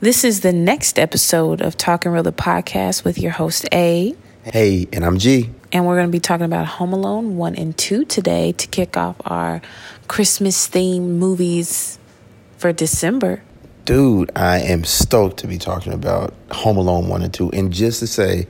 This 0.00 0.22
is 0.22 0.42
the 0.42 0.52
next 0.52 0.96
episode 0.96 1.60
of 1.60 1.76
Talking 1.76 2.12
Real 2.12 2.22
the 2.22 2.30
podcast 2.30 3.02
with 3.02 3.18
your 3.18 3.32
host 3.32 3.68
A. 3.72 4.14
Hey, 4.44 4.86
and 4.92 5.04
I'm 5.04 5.18
G. 5.18 5.50
And 5.72 5.88
we're 5.88 5.96
going 5.96 6.06
to 6.06 6.12
be 6.12 6.20
talking 6.20 6.46
about 6.46 6.68
Home 6.68 6.92
Alone 6.92 7.36
1 7.36 7.56
and 7.56 7.76
2 7.76 8.04
today 8.04 8.52
to 8.52 8.68
kick 8.68 8.96
off 8.96 9.16
our 9.24 9.60
Christmas 10.06 10.68
themed 10.68 11.18
movies 11.18 11.98
for 12.58 12.72
December. 12.72 13.42
Dude, 13.86 14.30
I 14.36 14.60
am 14.60 14.84
stoked 14.84 15.38
to 15.38 15.48
be 15.48 15.58
talking 15.58 15.92
about 15.92 16.32
Home 16.52 16.76
Alone 16.76 17.08
1 17.08 17.22
and 17.22 17.34
2. 17.34 17.50
And 17.50 17.72
just 17.72 17.98
to 17.98 18.06
say, 18.06 18.46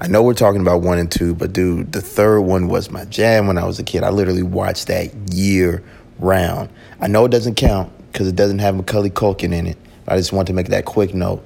I 0.00 0.06
know 0.06 0.22
we're 0.22 0.34
talking 0.34 0.60
about 0.60 0.82
1 0.82 0.98
and 1.00 1.10
2, 1.10 1.34
but 1.34 1.52
dude, 1.52 1.90
the 1.90 2.00
third 2.00 2.42
one 2.42 2.68
was 2.68 2.92
my 2.92 3.06
jam 3.06 3.48
when 3.48 3.58
I 3.58 3.64
was 3.64 3.80
a 3.80 3.82
kid. 3.82 4.04
I 4.04 4.10
literally 4.10 4.44
watched 4.44 4.86
that 4.86 5.12
year 5.34 5.82
round. 6.20 6.68
I 7.00 7.08
know 7.08 7.24
it 7.24 7.32
doesn't 7.32 7.56
count 7.56 7.92
because 8.12 8.28
it 8.28 8.36
doesn't 8.36 8.60
have 8.60 8.76
Macaulay 8.76 9.10
Culkin 9.10 9.52
in 9.52 9.66
it. 9.66 9.78
I 10.06 10.16
just 10.16 10.32
want 10.32 10.48
to 10.48 10.52
make 10.52 10.68
that 10.68 10.84
quick 10.84 11.14
note. 11.14 11.44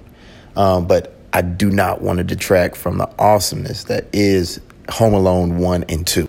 Um, 0.57 0.87
but 0.87 1.15
I 1.33 1.43
do 1.43 1.71
not 1.71 2.01
want 2.01 2.19
to 2.19 2.25
detract 2.25 2.77
from 2.77 2.99
the 2.99 3.09
awesomeness 3.19 3.85
that 3.85 4.07
is 4.13 4.61
Home 4.89 5.13
Alone 5.13 5.59
1 5.59 5.85
and 5.89 6.07
2. 6.07 6.29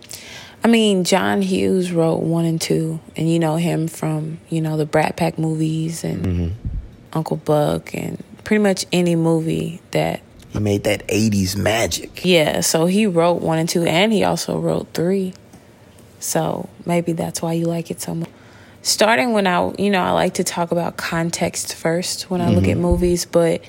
I 0.63 0.68
mean, 0.68 1.05
John 1.05 1.41
Hughes 1.41 1.91
wrote 1.91 2.23
1 2.23 2.45
and 2.45 2.59
2, 2.59 2.99
and 3.16 3.32
you 3.32 3.40
know 3.40 3.55
him 3.55 3.88
from, 3.88 4.40
you 4.49 4.59
know, 4.59 4.76
the 4.76 4.85
Brat 4.85 5.16
Pack 5.16 5.38
movies 5.40 6.04
and 6.04 6.26
mm-hmm. 6.26 6.68
Uncle 7.13 7.38
Buck 7.38 7.94
and 7.95 8.21
pretty 8.44 8.62
much 8.62 8.85
any 8.91 9.16
movie 9.16 9.82
that. 9.91 10.21
He 10.49 10.59
made 10.59 10.84
that 10.84 11.07
80s 11.07 11.55
magic. 11.55 12.26
Yeah, 12.26 12.62
so 12.62 12.85
he 12.85 13.05
wrote 13.07 13.41
1 13.41 13.59
and 13.59 13.70
2, 13.70 13.84
and 13.84 14.12
he 14.12 14.26
also 14.26 14.59
wrote 14.59 14.88
3. 14.94 15.34
So 16.20 16.68
maybe 16.85 17.13
that's 17.13 17.41
why 17.41 17.54
you 17.54 17.66
like 17.66 17.91
it 17.91 18.02
so 18.02 18.16
much 18.16 18.30
starting 18.88 19.34
when 19.34 19.48
I, 19.48 19.73
you 19.77 19.90
know, 19.90 20.02
I 20.02 20.12
like 20.12 20.36
to 20.36 20.44
talk 20.44 20.72
about 20.72 20.98
context 20.98 21.76
first 21.76 22.30
when 22.30 22.41
I 22.41 22.46
mm-hmm. 22.48 22.55
look 22.55 22.68
at 22.68 22.77
movies, 22.77 23.26
but 23.26 23.62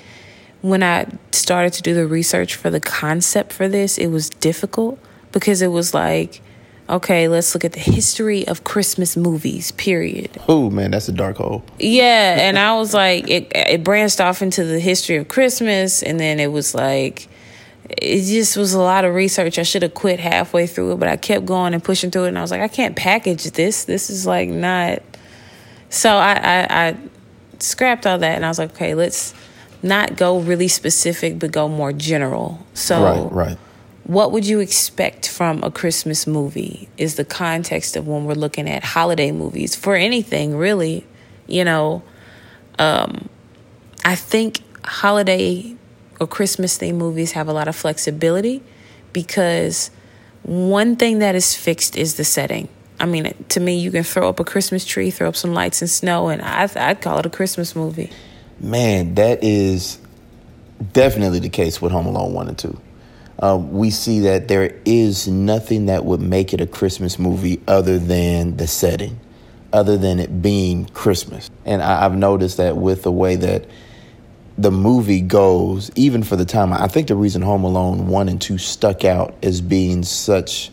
when 0.61 0.83
I 0.83 1.07
started 1.31 1.73
to 1.73 1.81
do 1.81 1.93
the 1.93 2.07
research 2.07 2.55
for 2.55 2.69
the 2.69 2.79
concept 2.79 3.53
for 3.53 3.67
this, 3.67 3.97
it 3.97 4.07
was 4.07 4.29
difficult 4.29 4.99
because 5.31 5.61
it 5.61 5.67
was 5.67 5.93
like, 5.93 6.41
okay, 6.89 7.27
let's 7.27 7.53
look 7.53 7.63
at 7.63 7.73
the 7.73 7.79
history 7.79 8.47
of 8.47 8.63
Christmas 8.63 9.15
movies, 9.15 9.71
period. 9.71 10.31
Oh, 10.47 10.69
man, 10.69 10.91
that's 10.91 11.07
a 11.07 11.13
dark 11.13 11.37
hole. 11.37 11.63
Yeah, 11.77 12.37
and 12.39 12.57
I 12.57 12.75
was 12.75 12.93
like, 12.93 13.29
it, 13.29 13.51
it 13.55 13.83
branched 13.83 14.19
off 14.19 14.41
into 14.41 14.65
the 14.65 14.79
history 14.79 15.17
of 15.17 15.27
Christmas, 15.27 16.01
and 16.01 16.19
then 16.19 16.39
it 16.39 16.51
was 16.51 16.73
like, 16.73 17.28
it 17.89 18.21
just 18.23 18.55
was 18.55 18.73
a 18.73 18.81
lot 18.81 19.05
of 19.05 19.13
research. 19.13 19.57
I 19.57 19.63
should 19.63 19.81
have 19.81 19.93
quit 19.93 20.19
halfway 20.19 20.67
through 20.67 20.93
it, 20.93 20.99
but 20.99 21.09
I 21.09 21.17
kept 21.17 21.45
going 21.45 21.73
and 21.73 21.83
pushing 21.83 22.11
through 22.11 22.25
it, 22.25 22.29
and 22.29 22.37
I 22.37 22.41
was 22.41 22.51
like, 22.51 22.61
I 22.61 22.67
can't 22.67 22.95
package 22.95 23.45
this. 23.51 23.85
This 23.85 24.09
is 24.09 24.25
like 24.25 24.49
not. 24.49 25.01
So 25.89 26.15
I, 26.15 26.33
I, 26.33 26.87
I 26.87 26.97
scrapped 27.59 28.05
all 28.05 28.19
that, 28.19 28.35
and 28.35 28.45
I 28.45 28.47
was 28.47 28.59
like, 28.59 28.71
okay, 28.71 28.93
let's 28.93 29.33
not 29.81 30.15
go 30.15 30.39
really 30.39 30.67
specific, 30.67 31.39
but 31.39 31.51
go 31.51 31.67
more 31.67 31.91
general. 31.93 32.65
So, 32.73 33.03
right, 33.03 33.47
right. 33.47 33.57
What 34.03 34.31
would 34.31 34.45
you 34.47 34.59
expect 34.59 35.29
from 35.29 35.63
a 35.63 35.69
Christmas 35.69 36.25
movie? 36.25 36.89
Is 36.97 37.15
the 37.15 37.25
context 37.25 37.95
of 37.95 38.07
when 38.07 38.25
we're 38.25 38.33
looking 38.33 38.67
at 38.67 38.83
holiday 38.83 39.31
movies 39.31 39.75
for 39.75 39.95
anything 39.95 40.55
really? 40.55 41.05
You 41.47 41.63
know, 41.63 42.03
um, 42.79 43.29
I 44.03 44.15
think 44.15 44.61
holiday 44.83 45.75
or 46.19 46.27
Christmas 46.27 46.77
themed 46.77 46.95
movies 46.95 47.33
have 47.33 47.47
a 47.47 47.53
lot 47.53 47.67
of 47.67 47.75
flexibility 47.75 48.61
because 49.13 49.91
one 50.43 50.95
thing 50.95 51.19
that 51.19 51.35
is 51.35 51.55
fixed 51.55 51.95
is 51.95 52.15
the 52.15 52.23
setting. 52.23 52.67
I 52.99 53.05
mean, 53.05 53.33
to 53.49 53.59
me, 53.59 53.79
you 53.79 53.91
can 53.91 54.03
throw 54.03 54.27
up 54.27 54.39
a 54.39 54.43
Christmas 54.43 54.85
tree, 54.85 55.09
throw 55.09 55.29
up 55.29 55.35
some 55.35 55.53
lights 55.53 55.81
and 55.81 55.89
snow, 55.89 56.27
and 56.27 56.41
I, 56.41 56.69
I'd 56.75 57.01
call 57.01 57.19
it 57.19 57.25
a 57.25 57.29
Christmas 57.29 57.75
movie. 57.75 58.11
Man, 58.59 59.15
that 59.15 59.41
is 59.41 59.99
definitely 60.91 61.39
the 61.39 61.49
case 61.49 61.81
with 61.81 61.91
Home 61.93 62.07
Alone 62.07 62.33
1 62.33 62.47
and 62.49 62.57
2. 62.57 62.81
Uh, 63.41 63.57
we 63.57 63.89
see 63.89 64.19
that 64.19 64.49
there 64.49 64.77
is 64.83 65.29
nothing 65.29 65.85
that 65.85 66.03
would 66.03 66.19
make 66.19 66.53
it 66.53 66.59
a 66.59 66.67
Christmas 66.67 67.17
movie 67.17 67.61
other 67.69 67.97
than 67.97 68.57
the 68.57 68.67
setting, 68.67 69.17
other 69.71 69.97
than 69.97 70.19
it 70.19 70.41
being 70.41 70.85
Christmas. 70.87 71.49
And 71.63 71.81
I, 71.81 72.05
I've 72.05 72.17
noticed 72.17 72.57
that 72.57 72.75
with 72.75 73.03
the 73.03 73.11
way 73.13 73.37
that 73.37 73.65
the 74.59 74.71
movie 74.71 75.21
goes, 75.21 75.89
even 75.95 76.21
for 76.21 76.35
the 76.35 76.43
time, 76.43 76.73
I 76.73 76.87
think 76.87 77.07
the 77.07 77.15
reason 77.15 77.41
Home 77.41 77.63
Alone 77.63 78.07
1 78.07 78.27
and 78.27 78.41
2 78.41 78.57
stuck 78.57 79.05
out 79.05 79.33
as 79.41 79.61
being 79.61 80.03
such 80.03 80.69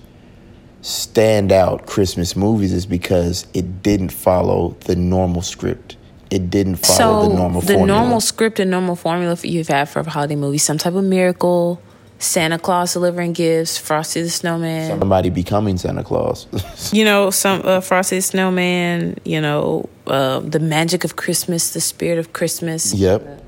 standout 0.83 1.87
Christmas 1.87 2.35
movies 2.35 2.73
is 2.73 2.85
because 2.85 3.47
it 3.55 3.83
didn't 3.85 4.09
follow 4.09 4.77
the 4.81 4.97
normal 4.97 5.41
script. 5.41 5.97
It 6.31 6.51
didn't 6.51 6.77
follow 6.77 7.23
so 7.23 7.29
the 7.29 7.35
normal 7.37 7.61
the 7.61 7.75
formula. 7.75 8.01
normal 8.01 8.21
script 8.21 8.59
and 8.59 8.73
normal 8.73 8.97
formula 8.97 9.39
you've 9.43 9.69
had 9.69 9.89
for 9.89 10.01
a 10.01 10.11
holiday 10.11 10.35
movie, 10.35 10.59
some 10.59 10.79
type 10.79 10.95
of 10.95 11.05
miracle, 11.05 11.81
Santa 12.19 12.59
Claus 12.59 12.95
delivering 12.95 13.35
gifts, 13.35 13.79
Frosty 13.79 14.23
the 14.23 14.31
Snowman, 14.31 14.99
somebody 14.99 15.31
becoming 15.31 15.79
Santa 15.79 16.03
Claus. 16.03 16.49
you 16.93 17.05
know, 17.05 17.31
some 17.31 17.63
uh, 17.65 17.81
Frosty 17.81 18.17
the 18.17 18.23
Snowman. 18.23 19.21
You 19.25 19.41
know, 19.41 19.89
uh, 20.09 20.41
the 20.41 20.59
magic 20.59 21.05
of 21.05 21.15
Christmas, 21.15 21.73
the 21.73 21.81
spirit 21.81 22.19
of 22.19 22.33
Christmas. 22.33 22.93
Yep 22.93 23.47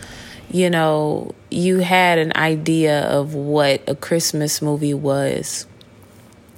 you 0.51 0.71
know, 0.71 1.35
you 1.51 1.79
had 1.79 2.19
an 2.19 2.33
idea 2.37 3.03
of 3.03 3.35
what 3.35 3.83
a 3.89 3.95
Christmas 3.95 4.63
movie 4.63 4.95
was. 4.95 5.67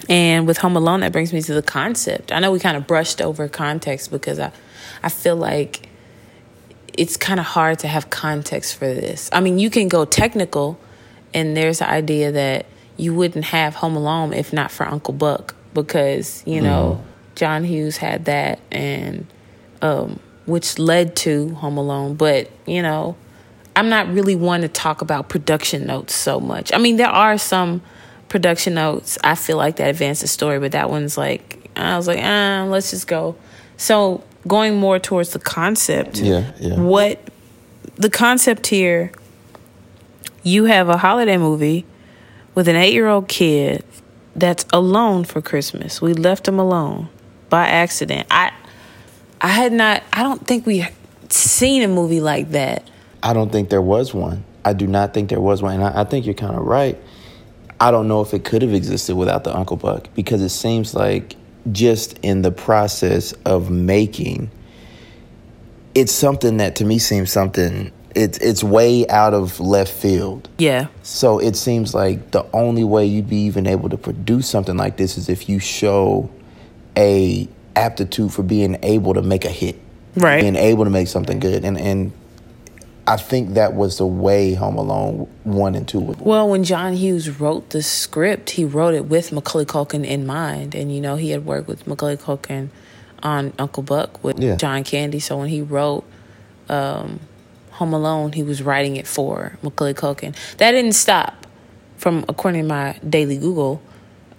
And 0.08 0.46
with 0.46 0.58
Home 0.58 0.76
Alone, 0.76 1.00
that 1.00 1.12
brings 1.12 1.32
me 1.32 1.42
to 1.42 1.54
the 1.54 1.62
concept. 1.62 2.32
I 2.32 2.40
know 2.40 2.50
we 2.50 2.58
kind 2.58 2.76
of 2.76 2.86
brushed 2.86 3.20
over 3.20 3.48
context 3.48 4.10
because 4.10 4.38
I, 4.38 4.52
I 5.02 5.08
feel 5.08 5.36
like 5.36 5.88
it's 6.96 7.16
kind 7.16 7.38
of 7.38 7.46
hard 7.46 7.78
to 7.80 7.88
have 7.88 8.10
context 8.10 8.76
for 8.76 8.86
this. 8.86 9.30
I 9.32 9.40
mean, 9.40 9.58
you 9.58 9.70
can 9.70 9.88
go 9.88 10.04
technical, 10.04 10.78
and 11.32 11.56
there's 11.56 11.78
the 11.78 11.88
idea 11.88 12.32
that 12.32 12.66
you 12.96 13.14
wouldn't 13.14 13.46
have 13.46 13.76
Home 13.76 13.96
Alone 13.96 14.32
if 14.32 14.52
not 14.52 14.70
for 14.70 14.86
Uncle 14.86 15.14
Buck 15.14 15.54
because 15.72 16.42
you 16.46 16.60
know 16.60 17.00
mm. 17.00 17.36
John 17.36 17.64
Hughes 17.64 17.96
had 17.96 18.26
that, 18.26 18.60
and 18.70 19.26
um, 19.80 20.20
which 20.46 20.78
led 20.78 21.16
to 21.16 21.54
Home 21.54 21.78
Alone. 21.78 22.14
But 22.14 22.50
you 22.66 22.82
know, 22.82 23.16
I'm 23.80 23.88
not 23.88 24.12
really 24.12 24.36
one 24.36 24.60
to 24.60 24.68
talk 24.68 25.00
about 25.00 25.30
production 25.30 25.86
notes 25.86 26.14
so 26.14 26.38
much. 26.38 26.70
I 26.74 26.76
mean, 26.76 26.96
there 26.96 27.08
are 27.08 27.38
some 27.38 27.80
production 28.28 28.74
notes 28.74 29.16
I 29.24 29.34
feel 29.34 29.56
like 29.56 29.76
that 29.76 29.88
advance 29.88 30.20
the 30.20 30.28
story, 30.28 30.58
but 30.58 30.72
that 30.72 30.90
one's 30.90 31.16
like 31.16 31.70
I 31.76 31.96
was 31.96 32.06
like, 32.06 32.20
ah, 32.22 32.66
let's 32.68 32.90
just 32.90 33.06
go. 33.06 33.36
So 33.78 34.22
going 34.46 34.76
more 34.76 34.98
towards 34.98 35.30
the 35.30 35.38
concept. 35.38 36.18
Yeah, 36.18 36.52
yeah. 36.60 36.78
What 36.78 37.26
the 37.96 38.10
concept 38.10 38.66
here? 38.66 39.12
You 40.42 40.64
have 40.66 40.90
a 40.90 40.98
holiday 40.98 41.38
movie 41.38 41.86
with 42.54 42.68
an 42.68 42.76
eight-year-old 42.76 43.28
kid 43.28 43.82
that's 44.36 44.66
alone 44.74 45.24
for 45.24 45.40
Christmas. 45.40 46.02
We 46.02 46.12
left 46.12 46.46
him 46.46 46.58
alone 46.58 47.08
by 47.48 47.66
accident. 47.66 48.26
I 48.30 48.52
I 49.40 49.48
had 49.48 49.72
not. 49.72 50.02
I 50.12 50.22
don't 50.22 50.46
think 50.46 50.66
we 50.66 50.86
seen 51.30 51.82
a 51.82 51.88
movie 51.88 52.20
like 52.20 52.50
that 52.50 52.86
I 53.22 53.32
don't 53.32 53.50
think 53.52 53.68
there 53.70 53.82
was 53.82 54.14
one. 54.14 54.44
I 54.64 54.72
do 54.72 54.86
not 54.86 55.14
think 55.14 55.30
there 55.30 55.40
was 55.40 55.62
one. 55.62 55.74
And 55.74 55.84
I, 55.84 56.02
I 56.02 56.04
think 56.04 56.26
you're 56.26 56.34
kind 56.34 56.56
of 56.56 56.64
right. 56.64 56.98
I 57.80 57.90
don't 57.90 58.08
know 58.08 58.20
if 58.20 58.34
it 58.34 58.44
could 58.44 58.62
have 58.62 58.74
existed 58.74 59.16
without 59.16 59.44
the 59.44 59.56
Uncle 59.56 59.76
Buck 59.76 60.08
because 60.14 60.42
it 60.42 60.50
seems 60.50 60.94
like 60.94 61.36
just 61.72 62.18
in 62.18 62.42
the 62.42 62.52
process 62.52 63.32
of 63.44 63.70
making, 63.70 64.50
it's 65.94 66.12
something 66.12 66.58
that 66.58 66.76
to 66.76 66.84
me 66.84 66.98
seems 66.98 67.32
something 67.32 67.90
it's 68.14 68.38
it's 68.38 68.62
way 68.62 69.06
out 69.08 69.34
of 69.34 69.60
left 69.60 69.92
field. 69.92 70.48
Yeah. 70.58 70.88
So 71.02 71.38
it 71.38 71.56
seems 71.56 71.94
like 71.94 72.32
the 72.32 72.44
only 72.52 72.84
way 72.84 73.06
you'd 73.06 73.28
be 73.28 73.36
even 73.42 73.66
able 73.66 73.88
to 73.88 73.96
produce 73.96 74.48
something 74.48 74.76
like 74.76 74.96
this 74.96 75.16
is 75.16 75.28
if 75.28 75.48
you 75.48 75.58
show 75.58 76.30
a 76.96 77.48
aptitude 77.76 78.32
for 78.32 78.42
being 78.42 78.78
able 78.82 79.14
to 79.14 79.22
make 79.22 79.44
a 79.44 79.50
hit. 79.50 79.80
Right. 80.16 80.40
Being 80.40 80.56
able 80.56 80.84
to 80.84 80.90
make 80.90 81.08
something 81.08 81.38
good. 81.38 81.64
And 81.64 81.78
and 81.78 82.12
I 83.10 83.16
think 83.16 83.54
that 83.54 83.74
was 83.74 83.98
the 83.98 84.06
way 84.06 84.54
Home 84.54 84.76
Alone 84.76 85.28
one 85.42 85.74
and 85.74 85.86
two 85.86 85.98
was. 85.98 86.16
Well, 86.18 86.48
when 86.48 86.62
John 86.62 86.92
Hughes 86.92 87.28
wrote 87.28 87.70
the 87.70 87.82
script, 87.82 88.50
he 88.50 88.64
wrote 88.64 88.94
it 88.94 89.06
with 89.06 89.32
Macaulay 89.32 89.64
Culkin 89.64 90.06
in 90.06 90.24
mind, 90.24 90.76
and 90.76 90.94
you 90.94 91.00
know 91.00 91.16
he 91.16 91.30
had 91.30 91.44
worked 91.44 91.66
with 91.66 91.88
Macaulay 91.88 92.16
Culkin 92.16 92.68
on 93.20 93.52
Uncle 93.58 93.82
Buck 93.82 94.22
with 94.22 94.38
yeah. 94.38 94.54
John 94.54 94.84
Candy. 94.84 95.18
So 95.18 95.38
when 95.38 95.48
he 95.48 95.60
wrote 95.60 96.04
um, 96.68 97.18
Home 97.72 97.92
Alone, 97.94 98.30
he 98.30 98.44
was 98.44 98.62
writing 98.62 98.94
it 98.94 99.08
for 99.08 99.58
Macaulay 99.60 99.94
Culkin. 99.94 100.36
That 100.58 100.70
didn't 100.70 100.92
stop 100.92 101.48
from, 101.96 102.24
according 102.28 102.62
to 102.62 102.68
my 102.68 102.96
daily 103.08 103.38
Google, 103.38 103.82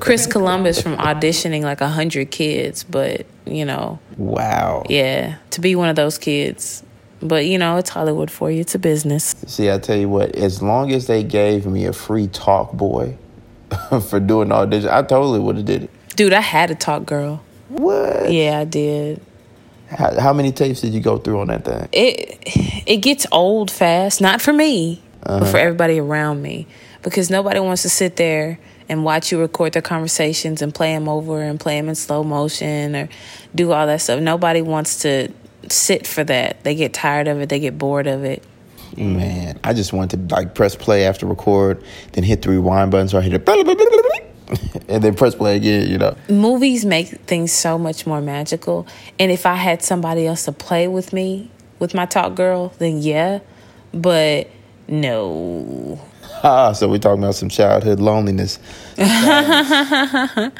Chris 0.00 0.26
Columbus 0.26 0.80
from 0.80 0.96
auditioning 0.96 1.60
like 1.60 1.82
a 1.82 1.88
hundred 1.88 2.30
kids, 2.30 2.84
but 2.84 3.26
you 3.44 3.66
know, 3.66 3.98
wow, 4.16 4.82
yeah, 4.88 5.36
to 5.50 5.60
be 5.60 5.76
one 5.76 5.90
of 5.90 5.96
those 5.96 6.16
kids 6.16 6.82
but 7.22 7.46
you 7.46 7.58
know, 7.58 7.76
it's 7.76 7.90
Hollywood 7.90 8.30
for 8.30 8.50
you. 8.50 8.60
It's 8.60 8.74
a 8.74 8.78
business. 8.78 9.34
See, 9.46 9.70
I 9.70 9.78
tell 9.78 9.96
you 9.96 10.08
what, 10.08 10.34
as 10.34 10.62
long 10.62 10.92
as 10.92 11.06
they 11.06 11.22
gave 11.22 11.66
me 11.66 11.86
a 11.86 11.92
free 11.92 12.26
talk 12.28 12.72
boy 12.72 13.16
for 14.08 14.20
doing 14.20 14.52
audition, 14.52 14.90
I 14.90 15.02
totally 15.02 15.40
would 15.40 15.56
have 15.56 15.64
did 15.64 15.84
it. 15.84 15.90
Dude, 16.16 16.32
I 16.32 16.40
had 16.40 16.70
a 16.70 16.74
talk 16.74 17.06
girl. 17.06 17.42
What? 17.68 18.30
Yeah, 18.30 18.58
I 18.60 18.64
did. 18.64 19.22
How, 19.88 20.18
how 20.20 20.32
many 20.32 20.52
tapes 20.52 20.80
did 20.80 20.94
you 20.94 21.00
go 21.00 21.18
through 21.18 21.40
on 21.40 21.48
that 21.48 21.64
thing? 21.64 21.88
It 21.92 22.38
it 22.86 22.96
gets 22.98 23.26
old 23.30 23.70
fast. 23.70 24.20
Not 24.20 24.40
for 24.40 24.52
me, 24.52 25.02
but 25.22 25.40
for 25.40 25.44
uh-huh. 25.44 25.58
everybody 25.58 25.98
around 25.98 26.42
me, 26.42 26.66
because 27.02 27.30
nobody 27.30 27.60
wants 27.60 27.82
to 27.82 27.88
sit 27.88 28.16
there 28.16 28.58
and 28.88 29.04
watch 29.04 29.32
you 29.32 29.40
record 29.40 29.72
their 29.72 29.82
conversations 29.82 30.60
and 30.60 30.74
play 30.74 30.92
them 30.94 31.08
over 31.08 31.40
and 31.40 31.58
play 31.58 31.78
them 31.80 31.88
in 31.88 31.94
slow 31.94 32.22
motion 32.22 32.94
or 32.94 33.08
do 33.54 33.72
all 33.72 33.86
that 33.86 34.00
stuff. 34.00 34.20
Nobody 34.20 34.60
wants 34.60 35.00
to 35.02 35.32
sit 35.70 36.06
for 36.06 36.24
that. 36.24 36.64
They 36.64 36.74
get 36.74 36.92
tired 36.92 37.28
of 37.28 37.40
it. 37.40 37.48
They 37.48 37.60
get 37.60 37.78
bored 37.78 38.06
of 38.06 38.24
it. 38.24 38.42
Man, 38.96 39.58
I 39.64 39.72
just 39.72 39.92
want 39.92 40.10
to 40.10 40.18
like 40.18 40.54
press 40.54 40.76
play 40.76 41.06
after 41.06 41.24
record, 41.26 41.82
then 42.12 42.24
hit 42.24 42.42
the 42.42 42.50
rewind 42.50 42.90
button 42.90 43.08
so 43.08 43.18
I 43.18 43.22
hit 43.22 43.32
it, 43.34 43.48
and 44.88 45.02
then 45.02 45.14
press 45.14 45.34
play 45.34 45.56
again. 45.56 45.88
You 45.88 45.96
know, 45.96 46.14
movies 46.28 46.84
make 46.84 47.08
things 47.08 47.52
so 47.52 47.78
much 47.78 48.06
more 48.06 48.20
magical. 48.20 48.86
And 49.18 49.32
if 49.32 49.46
I 49.46 49.54
had 49.54 49.82
somebody 49.82 50.26
else 50.26 50.44
to 50.44 50.52
play 50.52 50.88
with 50.88 51.14
me, 51.14 51.50
with 51.78 51.94
my 51.94 52.04
talk 52.04 52.34
girl, 52.34 52.74
then 52.78 52.98
yeah. 52.98 53.40
But 53.94 54.50
no. 54.88 55.98
ah, 56.42 56.72
so 56.72 56.88
we're 56.88 56.98
talking 56.98 57.22
about 57.22 57.34
some 57.34 57.48
childhood 57.48 57.98
loneliness. 57.98 58.58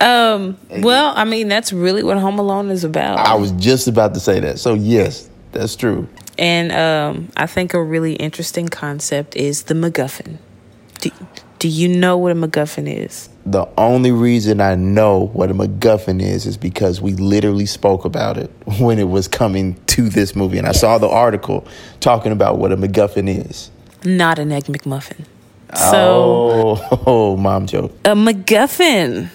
Well, 0.00 1.12
I 1.16 1.24
mean, 1.24 1.48
that's 1.48 1.72
really 1.72 2.02
what 2.02 2.18
Home 2.18 2.38
Alone 2.38 2.70
is 2.70 2.84
about. 2.84 3.18
I 3.18 3.34
was 3.34 3.52
just 3.52 3.88
about 3.88 4.14
to 4.14 4.20
say 4.20 4.40
that. 4.40 4.58
So 4.58 4.74
yes, 4.74 5.28
that's 5.52 5.76
true. 5.76 6.08
And 6.38 6.70
um, 6.72 7.28
I 7.36 7.46
think 7.46 7.74
a 7.74 7.82
really 7.82 8.14
interesting 8.14 8.68
concept 8.68 9.34
is 9.34 9.64
the 9.64 9.74
MacGuffin. 9.74 10.38
Do, 11.00 11.10
do 11.58 11.68
you 11.68 11.88
know 11.88 12.16
what 12.16 12.30
a 12.30 12.34
MacGuffin 12.36 12.86
is? 12.86 13.28
The 13.44 13.66
only 13.76 14.12
reason 14.12 14.60
I 14.60 14.76
know 14.76 15.26
what 15.32 15.50
a 15.50 15.54
MacGuffin 15.54 16.22
is 16.22 16.46
is 16.46 16.56
because 16.56 17.00
we 17.00 17.14
literally 17.14 17.66
spoke 17.66 18.04
about 18.04 18.38
it 18.38 18.50
when 18.78 18.98
it 18.98 19.08
was 19.08 19.26
coming 19.26 19.74
to 19.86 20.08
this 20.08 20.36
movie, 20.36 20.58
and 20.58 20.66
I 20.66 20.72
saw 20.72 20.98
the 20.98 21.08
article 21.08 21.66
talking 22.00 22.30
about 22.30 22.58
what 22.58 22.70
a 22.70 22.76
MacGuffin 22.76 23.48
is. 23.48 23.70
Not 24.04 24.38
an 24.38 24.52
Egg 24.52 24.64
McMuffin. 24.64 25.24
So, 25.74 26.78
oh, 26.90 27.02
oh, 27.06 27.36
mom 27.36 27.66
joke. 27.66 27.92
a 28.04 28.10
MacGuffin. 28.10 29.30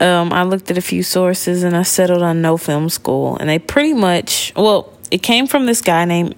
Um, 0.00 0.32
I 0.32 0.42
looked 0.42 0.70
at 0.70 0.76
a 0.78 0.82
few 0.82 1.02
sources 1.02 1.62
and 1.62 1.76
I 1.76 1.82
settled 1.82 2.22
on 2.22 2.42
No 2.42 2.56
Film 2.56 2.88
School, 2.90 3.36
and 3.38 3.48
they 3.48 3.58
pretty 3.58 3.94
much 3.94 4.52
well, 4.56 4.92
it 5.10 5.22
came 5.22 5.46
from 5.46 5.66
this 5.66 5.80
guy 5.80 6.04
named 6.04 6.34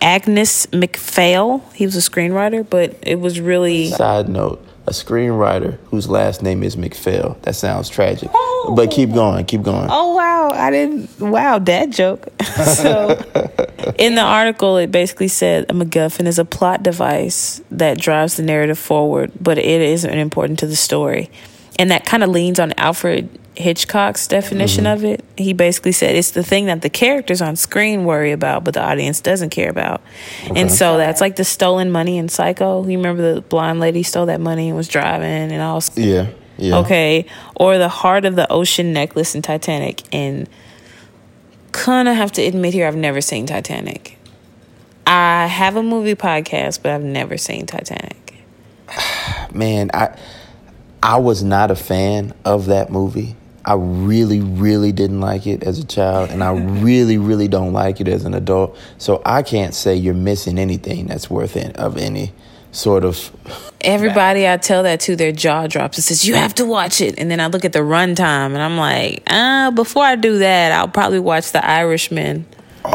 Angus 0.00 0.70
MacPhail. 0.72 1.58
He 1.74 1.84
was 1.86 1.96
a 1.96 2.10
screenwriter, 2.10 2.68
but 2.68 2.96
it 3.02 3.20
was 3.20 3.40
really 3.40 3.88
Side 3.90 4.28
note: 4.28 4.64
a 4.86 4.90
screenwriter 4.92 5.78
whose 5.90 6.08
last 6.08 6.42
name 6.42 6.62
is 6.62 6.76
McPhail. 6.76 7.40
That 7.42 7.54
sounds 7.56 7.88
tragic, 7.88 8.30
Oh. 8.32 8.74
but 8.76 8.90
keep 8.90 9.12
going, 9.12 9.44
keep 9.46 9.62
going. 9.62 9.88
Oh 9.90 10.14
wow, 10.14 10.50
I 10.52 10.70
didn't 10.70 11.18
wow, 11.18 11.58
dad 11.58 11.90
joke. 11.92 12.28
so 12.64 13.10
in 13.98 14.14
the 14.14 14.22
article 14.22 14.76
it 14.76 14.92
basically 14.92 15.28
said 15.28 15.64
a 15.68 15.72
MacGuffin 15.72 16.26
is 16.26 16.38
a 16.38 16.44
plot 16.44 16.82
device 16.84 17.60
that 17.72 17.98
drives 17.98 18.36
the 18.36 18.42
narrative 18.44 18.78
forward, 18.78 19.32
but 19.40 19.58
it 19.58 19.64
isn't 19.80 20.14
important 20.16 20.58
to 20.60 20.66
the 20.66 20.76
story. 20.76 21.30
And 21.78 21.90
that 21.90 22.06
kind 22.06 22.22
of 22.22 22.30
leans 22.30 22.60
on 22.60 22.72
Alfred 22.76 23.28
Hitchcock's 23.56 24.26
definition 24.26 24.84
mm-hmm. 24.84 24.94
of 24.94 25.04
it. 25.04 25.24
He 25.36 25.52
basically 25.52 25.92
said 25.92 26.16
it's 26.16 26.32
the 26.32 26.42
thing 26.42 26.66
that 26.66 26.82
the 26.82 26.90
characters 26.90 27.40
on 27.40 27.56
screen 27.56 28.04
worry 28.04 28.32
about, 28.32 28.64
but 28.64 28.74
the 28.74 28.82
audience 28.82 29.20
doesn't 29.20 29.50
care 29.50 29.70
about. 29.70 30.00
And 30.54 30.70
so 30.70 30.96
that's 30.96 31.20
like 31.20 31.36
the 31.36 31.44
stolen 31.44 31.90
money 31.90 32.18
in 32.18 32.28
Psycho. 32.28 32.84
You 32.84 32.98
remember 32.98 33.34
the 33.34 33.40
blonde 33.42 33.80
lady 33.80 34.02
stole 34.02 34.26
that 34.26 34.40
money 34.40 34.68
and 34.68 34.76
was 34.76 34.88
driving 34.88 35.52
and 35.52 35.62
all 35.62 35.82
Yeah, 35.94 36.30
yeah. 36.58 36.78
Okay. 36.78 37.26
Or 37.56 37.78
the 37.78 37.88
heart 37.88 38.24
of 38.24 38.36
the 38.36 38.50
ocean 38.50 38.92
necklace 38.92 39.34
in 39.34 39.42
Titanic. 39.42 40.02
And 40.12 40.48
kind 41.72 42.08
of 42.08 42.16
have 42.16 42.32
to 42.32 42.42
admit 42.42 42.72
here, 42.72 42.86
I've 42.86 42.96
never 42.96 43.20
seen 43.20 43.46
Titanic. 43.46 44.16
I 45.06 45.46
have 45.46 45.76
a 45.76 45.82
movie 45.82 46.14
podcast, 46.14 46.82
but 46.82 46.92
I've 46.92 47.02
never 47.02 47.36
seen 47.36 47.66
Titanic. 47.66 48.34
man, 49.52 49.90
I 49.92 50.16
I 51.04 51.18
was 51.18 51.42
not 51.42 51.70
a 51.70 51.76
fan 51.76 52.32
of 52.46 52.64
that 52.66 52.90
movie. 52.90 53.36
I 53.62 53.74
really, 53.74 54.40
really 54.40 54.90
didn't 54.90 55.20
like 55.20 55.46
it 55.46 55.62
as 55.62 55.78
a 55.78 55.84
child, 55.84 56.30
and 56.30 56.42
I 56.42 56.52
really, 56.80 57.18
really 57.18 57.46
don't 57.46 57.74
like 57.74 58.00
it 58.00 58.08
as 58.08 58.24
an 58.24 58.32
adult. 58.32 58.74
So 58.96 59.20
I 59.26 59.42
can't 59.42 59.74
say 59.74 59.96
you're 59.96 60.14
missing 60.14 60.58
anything 60.58 61.06
that's 61.06 61.28
worth 61.28 61.56
it, 61.58 61.76
of 61.76 61.98
any 61.98 62.32
sort 62.72 63.04
of. 63.04 63.30
Everybody 63.82 64.48
I 64.48 64.56
tell 64.56 64.82
that 64.84 65.00
to, 65.00 65.14
their 65.14 65.30
jaw 65.30 65.66
drops 65.66 65.98
and 65.98 66.04
says, 66.04 66.26
You 66.26 66.36
have 66.36 66.54
to 66.54 66.64
watch 66.64 67.02
it. 67.02 67.18
And 67.18 67.30
then 67.30 67.38
I 67.38 67.48
look 67.48 67.66
at 67.66 67.74
the 67.74 67.80
runtime 67.80 68.54
and 68.54 68.62
I'm 68.62 68.78
like, 68.78 69.22
uh, 69.26 69.72
before 69.72 70.04
I 70.04 70.16
do 70.16 70.38
that, 70.38 70.72
I'll 70.72 70.88
probably 70.88 71.20
watch 71.20 71.52
The 71.52 71.62
Irishman 71.62 72.46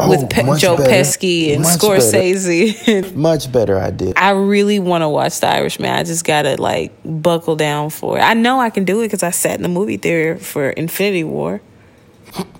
with 0.08 0.22
oh, 0.22 0.26
Pe- 0.30 0.42
Oh, 0.46 0.56
Joe 0.56 0.76
better. 0.76 0.90
Pesci 0.90 1.52
and 1.52 1.62
Much 1.62 1.78
Scorsese. 1.78 3.14
Much 3.14 3.50
better 3.50 3.78
I 3.78 3.86
idea. 3.86 4.12
I 4.16 4.30
really 4.30 4.78
want 4.78 5.02
to 5.02 5.08
watch 5.08 5.40
The 5.40 5.48
Irishman. 5.48 5.90
I 5.90 6.04
just 6.04 6.24
gotta 6.24 6.60
like 6.60 6.92
buckle 7.04 7.56
down 7.56 7.90
for 7.90 8.18
it. 8.18 8.22
I 8.22 8.34
know 8.34 8.60
I 8.60 8.70
can 8.70 8.84
do 8.84 9.00
it 9.00 9.06
because 9.06 9.22
I 9.22 9.30
sat 9.30 9.56
in 9.56 9.62
the 9.62 9.68
movie 9.68 9.96
theater 9.96 10.38
for 10.38 10.70
Infinity 10.70 11.24
War, 11.24 11.60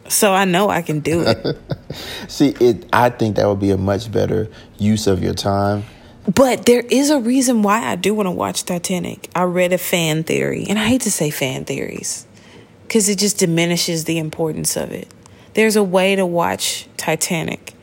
so 0.09 0.33
I 0.33 0.45
know 0.45 0.69
I 0.71 0.83
can 0.83 1.01
do 1.01 1.23
it. 1.27 1.57
See, 2.29 2.49
it. 2.61 2.87
I 2.93 3.11
think 3.11 3.37
that 3.37 3.47
would 3.47 3.61
be 3.61 3.71
a 3.71 3.79
much 3.79 4.11
better 4.11 4.49
use 4.79 5.07
of 5.07 5.23
your 5.23 5.35
time. 5.35 5.85
but 6.35 6.67
there 6.67 6.83
is 6.91 7.11
a 7.11 7.21
reason 7.21 7.63
why 7.63 7.85
I 7.87 7.97
do 7.97 8.13
want 8.15 8.27
to 8.27 8.33
watch 8.33 8.65
Titanic. 8.65 9.29
I 9.35 9.45
read 9.45 9.73
a 9.73 9.79
fan 9.79 10.25
theory, 10.25 10.67
and 10.69 10.79
I 10.79 10.87
hate 10.89 11.03
to 11.03 11.11
say 11.11 11.31
fan 11.31 11.65
theories 11.65 12.27
because 12.83 13.09
it 13.09 13.19
just 13.19 13.39
diminishes 13.39 14.05
the 14.05 14.19
importance 14.19 14.77
of 14.77 14.91
it. 14.91 15.09
There's 15.55 15.77
a 15.77 15.83
way 15.83 16.15
to 16.17 16.25
watch 16.25 16.87
Titanic, 16.97 17.75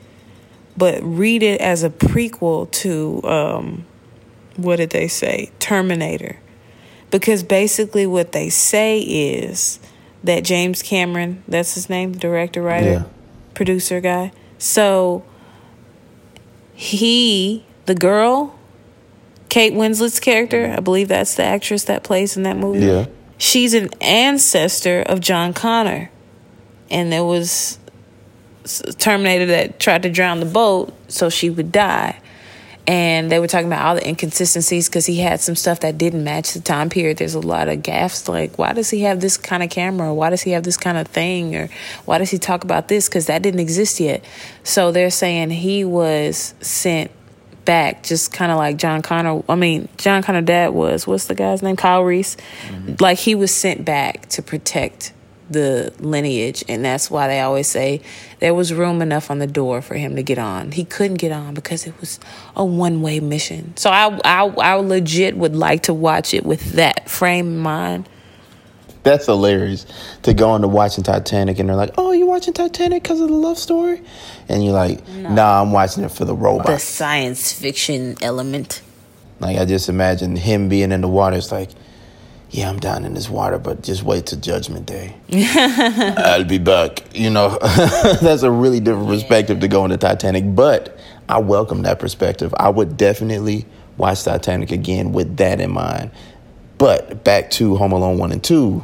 but 0.78 1.00
read 1.04 1.44
it 1.44 1.60
as 1.62 1.84
a 1.84 1.90
prequel 1.90 2.70
to 2.72 3.22
um, 3.28 3.86
what 4.56 4.78
did 4.78 4.92
they 4.92 5.08
say? 5.08 5.52
Terminator. 5.60 6.38
Because 7.12 7.44
basically, 7.44 8.06
what 8.06 8.32
they 8.34 8.50
say 8.50 9.00
is 9.00 9.80
that 10.24 10.44
James 10.44 10.82
Cameron, 10.82 11.44
that's 11.48 11.76
his 11.76 11.90
name, 11.90 12.14
the 12.14 12.20
director, 12.20 12.62
writer, 12.62 12.90
Yeah. 12.92 13.04
producer 13.54 14.02
guy. 14.02 14.32
So 14.58 15.24
he, 16.74 17.66
the 17.86 17.96
girl, 17.96 18.58
Kate 19.50 19.74
Winslet's 19.74 20.20
character, 20.20 20.74
I 20.76 20.80
believe 20.80 21.08
that's 21.08 21.36
the 21.36 21.44
actress 21.44 21.84
that 21.86 22.04
plays 22.04 22.36
in 22.38 22.44
that 22.44 22.58
movie. 22.58 22.86
Yeah. 22.86 23.06
She's 23.38 23.74
an 23.74 23.90
ancestor 24.02 25.02
of 25.02 25.20
John 25.22 25.54
Connor. 25.54 26.10
And 26.90 27.12
there 27.12 27.24
was 27.24 27.80
Terminator 28.98 29.48
that 29.48 29.80
tried 29.80 30.04
to 30.04 30.10
drown 30.10 30.40
the 30.40 30.46
boat 30.46 30.94
so 31.08 31.30
she 31.30 31.50
would 31.50 31.72
die. 31.72 32.20
And 32.90 33.30
they 33.30 33.40
were 33.40 33.48
talking 33.48 33.68
about 33.68 33.86
all 33.86 33.96
the 33.96 34.08
inconsistencies 34.08 34.88
because 34.88 35.06
he 35.06 35.20
had 35.20 35.42
some 35.42 35.58
stuff 35.58 35.82
that 35.82 35.98
didn't 35.98 36.24
match 36.24 36.54
the 36.54 36.62
time 36.62 36.90
period. 36.90 37.18
There's 37.18 37.34
a 37.34 37.42
lot 37.42 37.68
of 37.68 37.80
gaffes. 37.80 38.30
Like, 38.30 38.58
why 38.58 38.72
does 38.72 38.90
he 38.90 39.02
have 39.02 39.20
this 39.20 39.36
kind 39.36 39.62
of 39.62 39.70
camera? 39.70 40.14
Why 40.14 40.30
does 40.30 40.42
he 40.42 40.52
have 40.52 40.64
this 40.64 40.78
kind 40.78 40.98
of 40.98 41.06
thing? 41.06 41.54
Or 41.54 41.70
why 42.06 42.18
does 42.18 42.32
he 42.32 42.38
talk 42.38 42.64
about 42.64 42.88
this? 42.88 43.10
Because 43.10 43.26
that 43.26 43.42
didn't 43.42 43.60
exist 43.60 44.00
yet. 44.00 44.24
So 44.64 44.94
they're 44.94 45.10
saying 45.10 45.50
he 45.50 45.84
was 45.84 46.54
sent 46.62 47.12
back, 47.66 48.04
just 48.04 48.32
kind 48.32 48.54
of 48.54 48.58
like 48.58 48.78
John 48.78 49.02
Connor. 49.02 49.44
I 49.50 49.56
mean, 49.56 49.90
John 49.98 50.24
Connor 50.24 50.42
dad 50.42 50.70
was. 50.70 51.06
What's 51.06 51.26
the 51.26 51.36
guy's 51.36 51.62
name? 51.62 51.76
Kyle 51.76 52.04
Reese. 52.04 52.38
Mm-hmm. 52.68 52.96
Like 53.02 53.18
he 53.18 53.36
was 53.36 53.54
sent 53.54 53.84
back 53.84 54.30
to 54.30 54.42
protect 54.42 55.12
the 55.50 55.94
lineage, 56.00 56.64
and 56.68 56.84
that's 56.84 57.10
why 57.10 57.28
they 57.28 57.40
always 57.40 57.68
say 57.68 58.02
there 58.40 58.54
was 58.54 58.74
room 58.74 59.02
enough 59.02 59.32
on 59.32 59.40
the 59.40 59.48
door 59.48 59.82
for 59.82 59.96
him 59.96 60.16
to 60.16 60.24
get 60.24 60.38
on. 60.38 60.72
He 60.72 60.86
couldn't 60.86 61.18
get 61.18 61.32
on 61.32 61.54
because 61.54 61.88
it 61.88 62.00
was 62.00 62.20
a 62.56 62.66
one 62.66 63.02
way 63.02 63.20
mission. 63.20 63.76
So 63.78 63.90
I, 63.90 64.20
I, 64.24 64.46
I 64.46 64.74
legit 64.76 65.38
would 65.38 65.56
like 65.56 65.84
to 65.84 65.94
watch 65.94 66.34
it 66.34 66.46
with 66.46 66.74
that 66.74 67.10
frame 67.10 67.48
in 67.48 67.58
mind. 67.60 68.10
That's 69.04 69.26
hilarious 69.28 69.86
to 70.24 70.34
go 70.34 70.54
into 70.56 70.68
watching 70.68 71.04
Titanic 71.04 71.60
and 71.60 71.70
they're 71.70 71.78
like, 71.78 71.94
"Oh, 71.98 72.12
you're 72.12 72.28
watching 72.28 72.54
Titanic 72.54 73.04
because 73.04 73.22
of 73.22 73.30
the 73.30 73.36
love 73.36 73.58
story," 73.58 74.02
and 74.50 74.66
you're 74.66 74.74
like, 74.74 75.08
"Nah, 75.10 75.62
I'm 75.62 75.72
watching 75.72 76.04
it 76.04 76.12
for 76.12 76.26
the 76.26 76.36
robot." 76.36 76.66
The 76.68 76.78
science 76.78 77.54
fiction 77.54 78.18
element. 78.22 78.82
Like 79.40 79.58
I 79.58 79.66
just 79.66 79.88
imagine 79.88 80.36
him 80.36 80.68
being 80.68 80.92
in 80.92 81.00
the 81.00 81.08
water. 81.08 81.38
It's 81.38 81.54
like, 81.54 81.70
yeah, 82.50 82.70
I'm 82.70 82.80
down 82.80 83.04
in 83.04 83.14
this 83.14 83.30
water, 83.30 83.58
but 83.58 83.84
just 83.84 84.04
wait 84.04 84.28
till 84.28 84.40
Judgment 84.40 84.86
Day. 84.86 85.16
I'll 85.34 86.46
be 86.46 86.58
back. 86.58 87.04
You 87.14 87.30
know, 87.30 87.58
that's 88.22 88.44
a 88.44 88.52
really 88.52 88.80
different 88.80 89.08
perspective 89.08 89.60
to 89.60 89.68
go 89.68 89.84
into 89.84 89.98
Titanic, 89.98 90.56
but 90.56 90.98
I 91.28 91.40
welcome 91.40 91.82
that 91.84 92.00
perspective. 92.00 92.54
I 92.58 92.70
would 92.70 92.96
definitely 92.96 93.66
watch 93.98 94.24
Titanic 94.24 94.72
again 94.72 95.12
with 95.12 95.38
that 95.38 95.60
in 95.60 95.72
mind. 95.72 96.12
But 96.78 97.24
back 97.24 97.50
to 97.52 97.76
Home 97.76 97.92
Alone 97.92 98.18
one 98.18 98.32
and 98.32 98.44
two. 98.44 98.84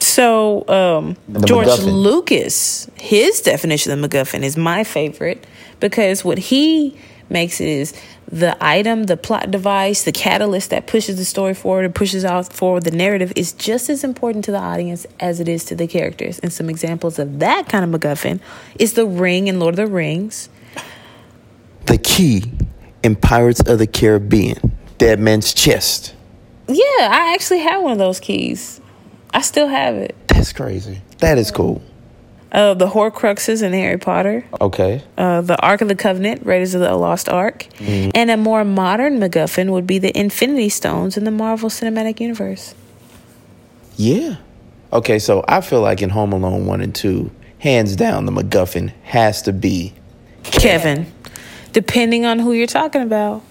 So, 0.00 0.66
um, 0.68 1.16
George 1.44 1.66
MacGuffin. 1.68 1.92
Lucas, 1.92 2.90
his 2.96 3.40
definition 3.40 3.92
of 3.92 4.10
MacGuffin 4.10 4.42
is 4.42 4.56
my 4.56 4.82
favorite 4.82 5.46
because 5.80 6.24
what 6.24 6.38
he 6.38 6.96
makes 7.30 7.60
it 7.60 7.68
is 7.68 7.94
the 8.30 8.56
item, 8.60 9.04
the 9.04 9.16
plot 9.16 9.50
device, 9.50 10.04
the 10.04 10.12
catalyst 10.12 10.70
that 10.70 10.86
pushes 10.86 11.16
the 11.16 11.24
story 11.24 11.54
forward 11.54 11.86
and 11.86 11.94
pushes 11.94 12.24
out 12.24 12.52
forward 12.52 12.84
the 12.84 12.90
narrative 12.90 13.32
is 13.36 13.52
just 13.52 13.88
as 13.88 14.04
important 14.04 14.44
to 14.44 14.52
the 14.52 14.58
audience 14.58 15.06
as 15.18 15.40
it 15.40 15.48
is 15.48 15.64
to 15.66 15.74
the 15.74 15.86
characters. 15.86 16.38
And 16.40 16.52
some 16.52 16.68
examples 16.68 17.18
of 17.18 17.38
that 17.38 17.68
kind 17.68 17.84
of 17.84 18.00
MacGuffin 18.00 18.40
is 18.78 18.92
the 18.92 19.06
ring 19.06 19.48
in 19.48 19.58
Lord 19.58 19.72
of 19.72 19.76
the 19.76 19.86
Rings. 19.86 20.50
The 21.86 21.96
key 21.96 22.44
in 23.02 23.16
Pirates 23.16 23.60
of 23.60 23.78
the 23.78 23.86
Caribbean, 23.86 24.76
Dead 24.98 25.18
Man's 25.18 25.54
Chest. 25.54 26.14
Yeah, 26.66 27.08
I 27.10 27.32
actually 27.32 27.60
have 27.60 27.82
one 27.82 27.92
of 27.92 27.98
those 27.98 28.20
keys. 28.20 28.80
I 29.32 29.40
still 29.40 29.68
have 29.68 29.94
it. 29.94 30.14
That's 30.28 30.52
crazy. 30.52 31.00
That 31.18 31.38
is 31.38 31.50
cool. 31.50 31.80
Uh, 32.50 32.72
the 32.74 32.86
Horcruxes 32.86 33.62
in 33.62 33.72
Harry 33.74 33.98
Potter. 33.98 34.44
Okay. 34.60 35.02
Uh, 35.18 35.42
the 35.42 35.60
Ark 35.60 35.82
of 35.82 35.88
the 35.88 35.94
Covenant, 35.94 36.46
Raiders 36.46 36.74
of 36.74 36.80
the 36.80 36.96
Lost 36.96 37.28
Ark. 37.28 37.66
Mm-hmm. 37.78 38.10
And 38.14 38.30
a 38.30 38.36
more 38.36 38.64
modern 38.64 39.18
MacGuffin 39.18 39.70
would 39.70 39.86
be 39.86 39.98
the 39.98 40.16
Infinity 40.18 40.70
Stones 40.70 41.16
in 41.16 41.24
the 41.24 41.30
Marvel 41.30 41.68
Cinematic 41.68 42.20
Universe. 42.20 42.74
Yeah. 43.96 44.36
Okay, 44.92 45.18
so 45.18 45.44
I 45.46 45.60
feel 45.60 45.82
like 45.82 46.00
in 46.00 46.10
Home 46.10 46.32
Alone 46.32 46.64
1 46.64 46.80
and 46.80 46.94
2, 46.94 47.30
hands 47.58 47.96
down, 47.96 48.24
the 48.24 48.32
MacGuffin 48.32 48.92
has 49.02 49.42
to 49.42 49.52
be. 49.52 49.92
Kevin. 50.44 51.12
Depending 51.72 52.24
on 52.24 52.38
who 52.38 52.52
you're 52.52 52.66
talking 52.66 53.02
about. 53.02 53.42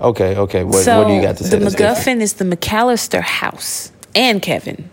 Okay, 0.00 0.36
okay. 0.36 0.62
What, 0.62 0.84
so 0.84 1.00
what 1.02 1.08
do 1.08 1.14
you 1.14 1.22
got 1.22 1.38
to 1.38 1.44
say? 1.44 1.58
the 1.58 1.64
MacGuffin 1.64 1.96
different? 1.96 2.22
is 2.22 2.34
the 2.34 2.44
McAllister 2.44 3.22
house 3.22 3.90
and 4.14 4.40
Kevin. 4.40 4.88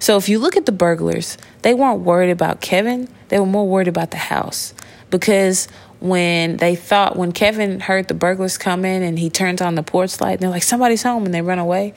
So 0.00 0.16
if 0.16 0.28
you 0.28 0.38
look 0.38 0.56
at 0.56 0.66
the 0.66 0.72
burglars, 0.72 1.38
they 1.62 1.74
weren't 1.74 2.00
worried 2.00 2.30
about 2.30 2.60
Kevin. 2.60 3.08
They 3.28 3.38
were 3.38 3.46
more 3.46 3.66
worried 3.68 3.88
about 3.88 4.10
the 4.10 4.16
house 4.16 4.74
because 5.10 5.68
when 6.00 6.56
they 6.56 6.74
thought 6.76 7.16
when 7.16 7.32
Kevin 7.32 7.80
heard 7.80 8.08
the 8.08 8.14
burglars 8.14 8.56
come 8.56 8.84
in 8.84 9.02
and 9.02 9.18
he 9.18 9.28
turns 9.30 9.60
on 9.60 9.74
the 9.74 9.82
porch 9.82 10.20
light, 10.20 10.32
and 10.32 10.40
they're 10.40 10.50
like 10.50 10.62
somebody's 10.62 11.02
home 11.02 11.26
and 11.26 11.34
they 11.34 11.42
run 11.42 11.58
away. 11.58 11.94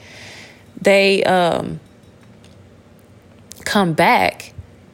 They 0.82 1.24
um, 1.24 1.80
come 3.64 3.94
back 3.94 4.54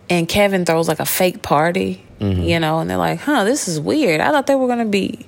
and 0.09 0.27
Kevin 0.27 0.65
throws 0.65 0.87
like 0.87 0.99
a 0.99 1.05
fake 1.05 1.41
party, 1.41 2.05
you 2.19 2.59
know, 2.59 2.79
and 2.79 2.89
they're 2.89 2.97
like, 2.97 3.19
"Huh, 3.19 3.43
this 3.45 3.67
is 3.67 3.79
weird. 3.79 4.21
I 4.21 4.31
thought 4.31 4.45
they 4.47 4.55
were 4.55 4.67
gonna 4.67 4.85
be." 4.85 5.25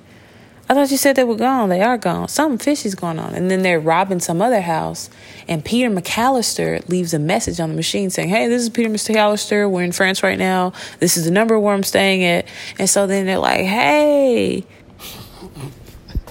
I 0.72 0.74
thought 0.74 0.90
you 0.90 0.96
said 0.96 1.16
they 1.16 1.24
were 1.24 1.36
gone. 1.36 1.68
They 1.68 1.82
are 1.82 1.98
gone. 1.98 2.28
Something 2.28 2.56
fishy's 2.56 2.94
going 2.94 3.18
on. 3.18 3.34
And 3.34 3.50
then 3.50 3.60
they're 3.60 3.78
robbing 3.78 4.20
some 4.20 4.40
other 4.40 4.62
house. 4.62 5.10
And 5.46 5.62
Peter 5.62 5.90
McAllister 5.90 6.88
leaves 6.88 7.12
a 7.12 7.18
message 7.18 7.60
on 7.60 7.68
the 7.68 7.76
machine 7.76 8.08
saying, 8.08 8.30
Hey, 8.30 8.48
this 8.48 8.62
is 8.62 8.70
Peter 8.70 8.88
McAllister. 8.88 9.70
We're 9.70 9.82
in 9.82 9.92
France 9.92 10.22
right 10.22 10.38
now. 10.38 10.72
This 10.98 11.18
is 11.18 11.26
the 11.26 11.30
number 11.30 11.58
where 11.58 11.74
I'm 11.74 11.82
staying 11.82 12.24
at. 12.24 12.46
And 12.78 12.88
so 12.88 13.06
then 13.06 13.26
they're 13.26 13.36
like, 13.36 13.66
Hey. 13.66 14.64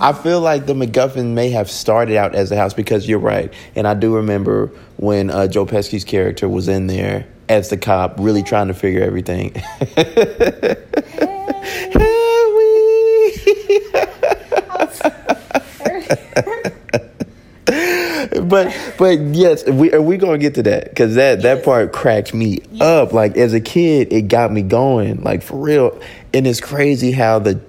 I 0.00 0.14
feel 0.14 0.40
like 0.40 0.64
the 0.64 0.72
MacGuffin 0.72 1.34
may 1.34 1.50
have 1.50 1.70
started 1.70 2.16
out 2.16 2.34
as 2.34 2.50
a 2.50 2.56
house 2.56 2.72
because 2.72 3.06
you're 3.06 3.18
right. 3.18 3.52
And 3.76 3.86
I 3.86 3.92
do 3.92 4.16
remember 4.16 4.68
when 4.96 5.28
uh, 5.28 5.48
Joe 5.48 5.66
Pesci's 5.66 6.04
character 6.04 6.48
was 6.48 6.66
in 6.66 6.86
there 6.86 7.26
as 7.50 7.68
the 7.68 7.76
cop, 7.76 8.14
really 8.18 8.42
trying 8.42 8.68
to 8.68 8.74
figure 8.74 9.02
everything. 9.02 9.52
but 18.42 18.76
but 18.98 19.20
yes, 19.20 19.64
we 19.66 19.92
are 19.92 20.02
we 20.02 20.16
gonna 20.16 20.38
get 20.38 20.54
to 20.54 20.62
that 20.64 20.90
because 20.90 21.14
that 21.14 21.42
that 21.42 21.64
part 21.64 21.92
cracked 21.92 22.34
me 22.34 22.58
up. 22.80 23.12
Like 23.12 23.36
as 23.36 23.52
a 23.52 23.60
kid, 23.60 24.12
it 24.12 24.28
got 24.28 24.52
me 24.52 24.62
going. 24.62 25.22
Like 25.22 25.42
for 25.42 25.56
real, 25.56 26.00
and 26.34 26.46
it's 26.46 26.60
crazy 26.60 27.12
how 27.12 27.38
the 27.38 27.60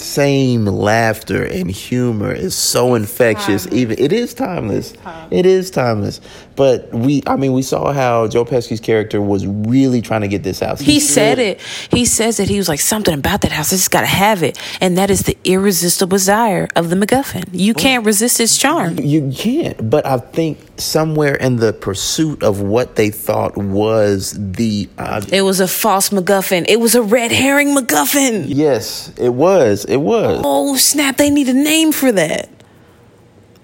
same 0.00 0.64
laughter 0.64 1.42
and 1.42 1.70
humor 1.70 2.32
is 2.32 2.54
so 2.54 2.94
infectious. 2.94 3.66
Even 3.72 3.98
it 3.98 4.12
is 4.12 4.34
timeless. 4.34 4.92
It 5.30 5.46
is 5.46 5.70
timeless. 5.70 6.20
But 6.58 6.92
we, 6.92 7.22
I 7.24 7.36
mean, 7.36 7.52
we 7.52 7.62
saw 7.62 7.92
how 7.92 8.26
Joe 8.26 8.44
Pesci's 8.44 8.80
character 8.80 9.22
was 9.22 9.46
really 9.46 10.02
trying 10.02 10.22
to 10.22 10.28
get 10.28 10.42
this 10.42 10.58
house. 10.58 10.80
He 10.80 10.98
said 10.98 11.38
it. 11.38 11.60
He 11.92 12.04
says 12.04 12.40
it. 12.40 12.48
He 12.48 12.58
was 12.58 12.68
like, 12.68 12.80
Something 12.80 13.14
about 13.14 13.42
that 13.42 13.52
house. 13.52 13.72
I 13.72 13.76
just 13.76 13.92
got 13.92 14.00
to 14.00 14.08
have 14.08 14.42
it. 14.42 14.58
And 14.80 14.98
that 14.98 15.08
is 15.08 15.22
the 15.22 15.38
irresistible 15.44 16.16
desire 16.16 16.66
of 16.74 16.90
the 16.90 16.96
MacGuffin. 16.96 17.44
You 17.52 17.74
can't 17.74 18.04
resist 18.04 18.40
its 18.40 18.56
charm. 18.56 18.98
You 18.98 19.30
can't, 19.32 19.88
but 19.88 20.04
I 20.04 20.18
think 20.18 20.58
somewhere 20.78 21.36
in 21.36 21.56
the 21.56 21.72
pursuit 21.72 22.42
of 22.42 22.60
what 22.60 22.96
they 22.96 23.10
thought 23.10 23.56
was 23.56 24.34
the 24.36 24.88
object. 24.98 25.32
It 25.32 25.42
was 25.42 25.60
a 25.60 25.68
false 25.68 26.08
MacGuffin. 26.10 26.64
It 26.68 26.80
was 26.80 26.96
a 26.96 27.02
red 27.02 27.30
herring 27.30 27.68
MacGuffin. 27.68 28.46
Yes, 28.48 29.12
it 29.16 29.34
was. 29.34 29.84
It 29.84 29.98
was. 29.98 30.42
Oh 30.44 30.74
snap! 30.74 31.18
They 31.18 31.30
need 31.30 31.48
a 31.48 31.54
name 31.54 31.92
for 31.92 32.10
that. 32.10 32.48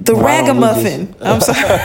The 0.04 0.14
Why 0.14 0.40
ragamuffin. 0.40 1.12
just- 1.12 1.24
I'm 1.24 1.40
sorry. 1.40 1.80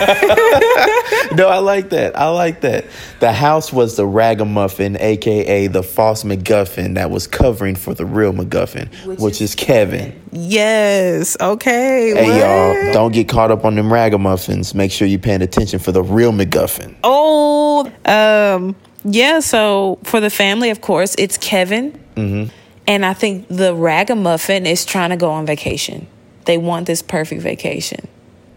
No, 1.35 1.47
I 1.47 1.59
like 1.59 1.89
that. 1.91 2.17
I 2.17 2.27
like 2.29 2.61
that. 2.61 2.85
The 3.19 3.31
house 3.31 3.71
was 3.71 3.95
the 3.95 4.05
ragamuffin, 4.05 4.97
aka 4.99 5.67
the 5.67 5.83
false 5.83 6.23
MacGuffin 6.23 6.95
that 6.95 7.11
was 7.11 7.27
covering 7.27 7.75
for 7.75 7.93
the 7.93 8.05
real 8.05 8.33
MacGuffin, 8.33 8.89
which, 9.19 9.39
is, 9.41 9.53
Kevin. 9.55 10.19
yes. 10.31 11.37
Okay. 11.39 12.13
Hey 12.15 12.29
what? 12.29 12.85
y'all, 12.85 12.93
don't 12.93 13.13
get 13.13 13.29
caught 13.29 13.51
up 13.51 13.63
on 13.63 13.75
them 13.75 13.89
ragamuffins. 13.93 14.73
Make 14.73 14.91
sure 14.91 15.07
you're 15.07 15.19
paying 15.19 15.41
attention 15.43 15.79
for 15.79 15.91
the 15.91 16.01
real 16.03 16.31
MacGuffin. 16.31 16.95
Oh. 17.03 17.85
Um. 18.05 18.75
Yeah. 19.03 19.39
So 19.39 19.99
for 20.03 20.19
the 20.19 20.29
family, 20.31 20.71
of 20.71 20.81
course, 20.81 21.15
it's 21.19 21.37
Kevin. 21.37 21.91
Mm-hmm. 22.15 22.51
And 22.87 23.05
I 23.05 23.13
think 23.13 23.47
the 23.49 23.75
ragamuffin 23.75 24.65
is 24.65 24.83
trying 24.83 25.11
to 25.11 25.17
go 25.17 25.29
on 25.29 25.45
vacation. 25.45 26.07
They 26.49 26.57
want 26.57 26.87
this 26.87 27.03
perfect 27.03 27.43
vacation. 27.43 28.07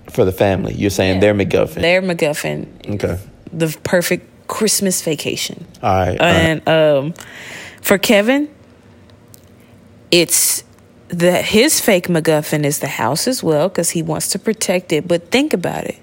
For 0.09 0.25
the 0.25 0.33
family. 0.33 0.73
You're 0.73 0.89
saying 0.89 1.21
they're 1.21 1.35
MacGuffin. 1.35 1.83
Their 1.83 2.01
MacGuffin, 2.01 2.95
okay. 2.95 3.19
the 3.53 3.77
perfect 3.85 4.49
Christmas 4.49 5.03
vacation. 5.03 5.67
All 5.83 5.93
right. 5.93 6.19
all 6.19 6.27
right. 6.27 6.35
And 6.35 6.67
um, 6.67 7.13
for 7.83 7.99
Kevin, 7.99 8.49
it's 10.11 10.65
the 11.09 11.43
his 11.43 11.83
fake 11.83 12.09
MacGuffin 12.09 12.65
is 12.65 12.79
the 12.79 12.87
house 12.87 13.29
as 13.29 13.43
well 13.43 13.69
because 13.69 13.91
he 13.91 14.03
wants 14.03 14.29
to 14.29 14.39
protect 14.39 14.91
it. 14.91 15.07
But 15.07 15.31
think 15.31 15.53
about 15.53 15.85
it: 15.85 15.99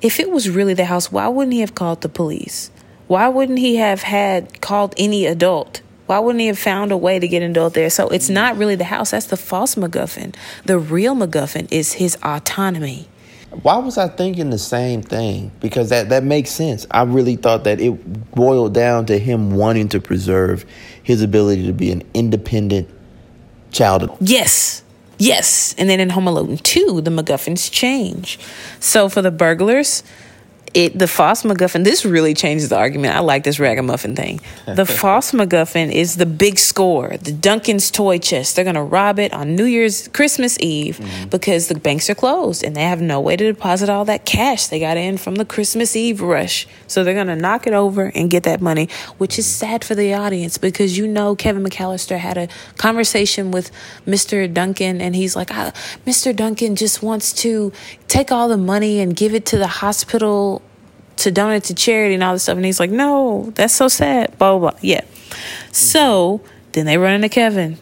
if 0.00 0.18
it 0.18 0.30
was 0.30 0.48
really 0.48 0.72
the 0.72 0.86
house, 0.86 1.12
why 1.12 1.28
wouldn't 1.28 1.52
he 1.52 1.60
have 1.60 1.74
called 1.74 2.00
the 2.00 2.08
police? 2.08 2.70
Why 3.06 3.28
wouldn't 3.28 3.58
he 3.58 3.76
have 3.76 4.00
had 4.00 4.62
called 4.62 4.94
any 4.96 5.26
adult? 5.26 5.82
Why 6.06 6.18
wouldn't 6.18 6.40
he 6.40 6.48
have 6.48 6.58
found 6.58 6.92
a 6.92 6.96
way 6.96 7.18
to 7.18 7.26
get 7.26 7.42
adult 7.42 7.74
there? 7.74 7.90
So 7.90 8.08
it's 8.08 8.28
not 8.28 8.54
mm. 8.54 8.58
really 8.60 8.76
the 8.76 8.84
house. 8.84 9.12
That's 9.12 9.26
the 9.26 9.36
false 9.36 9.74
MacGuffin. 9.74 10.34
The 10.64 10.78
real 10.78 11.14
MacGuffin 11.14 11.68
is 11.70 11.94
his 11.94 12.16
autonomy. 12.22 13.08
Why 13.62 13.76
was 13.78 13.98
I 13.98 14.08
thinking 14.08 14.50
the 14.50 14.58
same 14.58 15.02
thing? 15.02 15.52
Because 15.60 15.90
that, 15.90 16.08
that 16.08 16.24
makes 16.24 16.50
sense. 16.50 16.86
I 16.90 17.02
really 17.02 17.36
thought 17.36 17.64
that 17.64 17.80
it 17.80 18.32
boiled 18.32 18.74
down 18.74 19.06
to 19.06 19.18
him 19.18 19.52
wanting 19.52 19.88
to 19.90 20.00
preserve 20.00 20.66
his 21.02 21.22
ability 21.22 21.66
to 21.66 21.72
be 21.72 21.92
an 21.92 22.02
independent 22.14 22.88
child. 23.70 24.16
Yes. 24.20 24.82
Yes. 25.18 25.74
And 25.78 25.88
then 25.88 26.00
in 26.00 26.10
Home 26.10 26.26
Alone 26.26 26.56
2, 26.58 27.00
the 27.02 27.10
MacGuffins 27.10 27.70
change. 27.70 28.38
So 28.80 29.08
for 29.08 29.22
the 29.22 29.30
burglars, 29.30 30.02
it 30.74 30.98
the 30.98 31.06
false 31.06 31.44
MacGuffin, 31.44 31.84
this 31.84 32.04
really 32.04 32.34
changes 32.34 32.68
the 32.68 32.76
argument. 32.76 33.14
I 33.14 33.20
like 33.20 33.44
this 33.44 33.60
ragamuffin 33.60 34.16
thing. 34.16 34.40
The 34.66 34.84
false 35.02 35.32
MacGuffin 35.32 35.92
is 35.92 36.16
the 36.16 36.26
big 36.26 36.58
score, 36.58 37.16
the 37.16 37.32
Duncan's 37.32 37.90
toy 37.90 38.18
chest. 38.18 38.56
They're 38.56 38.64
going 38.64 38.74
to 38.74 38.82
rob 38.82 39.18
it 39.18 39.32
on 39.32 39.54
New 39.54 39.64
Year's, 39.64 40.08
Christmas 40.08 40.58
Eve 40.60 41.00
because 41.30 41.68
the 41.68 41.78
banks 41.78 42.10
are 42.10 42.14
closed 42.14 42.64
and 42.64 42.74
they 42.74 42.82
have 42.82 43.00
no 43.00 43.20
way 43.20 43.36
to 43.36 43.44
deposit 43.44 43.88
all 43.88 44.04
that 44.06 44.24
cash 44.24 44.66
they 44.66 44.80
got 44.80 44.96
in 44.96 45.16
from 45.16 45.36
the 45.36 45.44
Christmas 45.44 45.94
Eve 45.94 46.20
rush. 46.20 46.66
So 46.88 47.04
they're 47.04 47.14
going 47.14 47.28
to 47.28 47.36
knock 47.36 47.66
it 47.66 47.72
over 47.72 48.10
and 48.14 48.28
get 48.28 48.42
that 48.42 48.60
money, 48.60 48.88
which 49.18 49.38
is 49.38 49.46
sad 49.46 49.84
for 49.84 49.94
the 49.94 50.12
audience 50.14 50.58
because 50.58 50.98
you 50.98 51.06
know 51.06 51.36
Kevin 51.36 51.62
McAllister 51.62 52.18
had 52.18 52.36
a 52.36 52.48
conversation 52.76 53.52
with 53.52 53.70
Mr. 54.06 54.52
Duncan 54.52 55.00
and 55.00 55.14
he's 55.14 55.36
like, 55.36 55.50
"Ah, 55.52 55.72
Mr. 56.04 56.34
Duncan 56.34 56.74
just 56.74 57.02
wants 57.02 57.32
to 57.34 57.72
take 58.08 58.32
all 58.32 58.48
the 58.48 58.56
money 58.56 59.00
and 59.00 59.14
give 59.14 59.34
it 59.34 59.46
to 59.46 59.58
the 59.58 59.66
hospital 59.66 60.62
to 61.16 61.30
donate 61.30 61.64
to 61.64 61.74
charity 61.74 62.14
and 62.14 62.22
all 62.22 62.32
this 62.32 62.44
stuff. 62.44 62.56
And 62.56 62.64
he's 62.64 62.80
like, 62.80 62.90
no, 62.90 63.52
that's 63.54 63.74
so 63.74 63.88
sad. 63.88 64.36
Blah, 64.38 64.58
blah, 64.58 64.70
blah. 64.70 64.80
Yeah. 64.82 65.02
So 65.72 66.40
then 66.72 66.86
they 66.86 66.98
run 66.98 67.14
into 67.14 67.28
Kevin, 67.28 67.78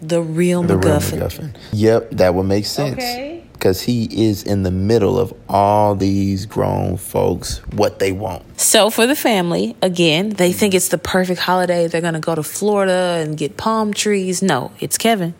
the 0.00 0.22
real 0.22 0.62
The 0.62 0.78
real 0.78 0.98
MacGuffin. 0.98 1.18
MacGuffin. 1.18 1.56
Yep, 1.72 2.10
that 2.12 2.34
would 2.34 2.44
make 2.44 2.66
sense. 2.66 2.94
Okay. 2.94 3.44
Because 3.52 3.82
he 3.82 4.04
is 4.28 4.42
in 4.42 4.62
the 4.62 4.70
middle 4.70 5.18
of 5.20 5.34
all 5.46 5.94
these 5.94 6.46
grown 6.46 6.96
folks, 6.96 7.58
what 7.72 7.98
they 7.98 8.10
want. 8.10 8.58
So 8.58 8.88
for 8.88 9.06
the 9.06 9.14
family, 9.14 9.76
again, 9.82 10.30
they 10.30 10.50
think 10.52 10.72
it's 10.72 10.88
the 10.88 10.96
perfect 10.96 11.42
holiday. 11.42 11.86
They're 11.86 12.00
going 12.00 12.14
to 12.14 12.20
go 12.20 12.34
to 12.34 12.42
Florida 12.42 13.22
and 13.22 13.36
get 13.36 13.58
palm 13.58 13.92
trees. 13.92 14.42
No, 14.42 14.72
it's 14.80 14.96
Kevin. 14.96 15.34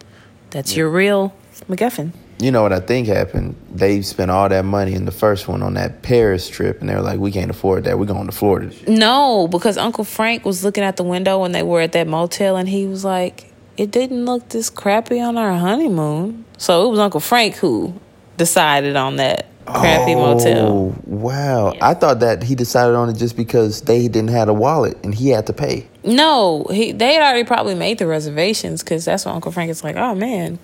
That's 0.51 0.77
your 0.77 0.91
real 0.91 1.35
MacGuffin. 1.71 2.13
You 2.41 2.51
know 2.51 2.63
what 2.63 2.73
I 2.73 2.81
think 2.81 3.07
happened? 3.07 3.55
They 3.71 4.01
spent 4.03 4.31
all 4.31 4.49
that 4.49 4.65
money 4.65 4.95
in 4.95 5.05
the 5.05 5.13
first 5.13 5.47
one 5.47 5.63
on 5.63 5.75
that 5.75 6.03
Paris 6.03 6.49
trip, 6.49 6.81
and 6.81 6.89
they 6.89 6.95
were 6.95 7.03
like, 7.03 7.21
"We 7.21 7.31
can't 7.31 7.51
afford 7.51 7.85
that. 7.85 7.99
We're 7.99 8.07
going 8.07 8.27
to 8.27 8.33
Florida." 8.33 8.75
No, 8.89 9.47
because 9.47 9.77
Uncle 9.77 10.05
Frank 10.05 10.45
was 10.45 10.65
looking 10.65 10.83
out 10.83 10.97
the 10.97 11.05
window 11.05 11.39
when 11.41 11.53
they 11.53 11.63
were 11.63 11.83
at 11.83 11.93
that 11.93 12.07
motel 12.07 12.57
and 12.57 12.69
he 12.69 12.87
was 12.87 13.05
like, 13.05 13.51
it 13.81 13.91
didn't 13.91 14.27
look 14.27 14.47
this 14.51 14.69
crappy 14.69 15.21
on 15.21 15.39
our 15.39 15.57
honeymoon. 15.57 16.45
So 16.59 16.87
it 16.87 16.91
was 16.91 16.99
Uncle 16.99 17.21
Frank 17.21 17.57
who 17.57 17.95
decided 18.37 18.95
on 18.95 19.17
that 19.17 19.47
crappy 19.65 20.15
oh, 20.15 20.35
motel. 20.35 21.03
Wow. 21.07 21.75
I 21.81 21.95
thought 21.95 22.21
that 22.21 22.43
he 22.43 22.55
decided 22.55 22.95
on 22.95 23.09
it 23.09 23.17
just 23.17 23.39
because 23.39 23.81
they 23.81 24.07
didn't 24.07 24.31
have 24.31 24.51
a 24.51 24.53
wallet 24.53 24.99
and 25.03 25.15
he 25.15 25.31
had 25.31 25.47
to 25.47 25.55
pay. 25.55 25.89
No, 26.05 26.67
he 26.71 26.93
they 26.93 27.15
had 27.15 27.23
already 27.23 27.45
probably 27.45 27.75
made 27.75 27.97
the 27.97 28.07
reservations 28.07 28.83
because 28.83 29.07
that's 29.07 29.25
what 29.25 29.35
Uncle 29.35 29.51
Frank 29.51 29.71
is 29.71 29.83
like. 29.83 29.97
Oh 29.97 30.15
man, 30.15 30.59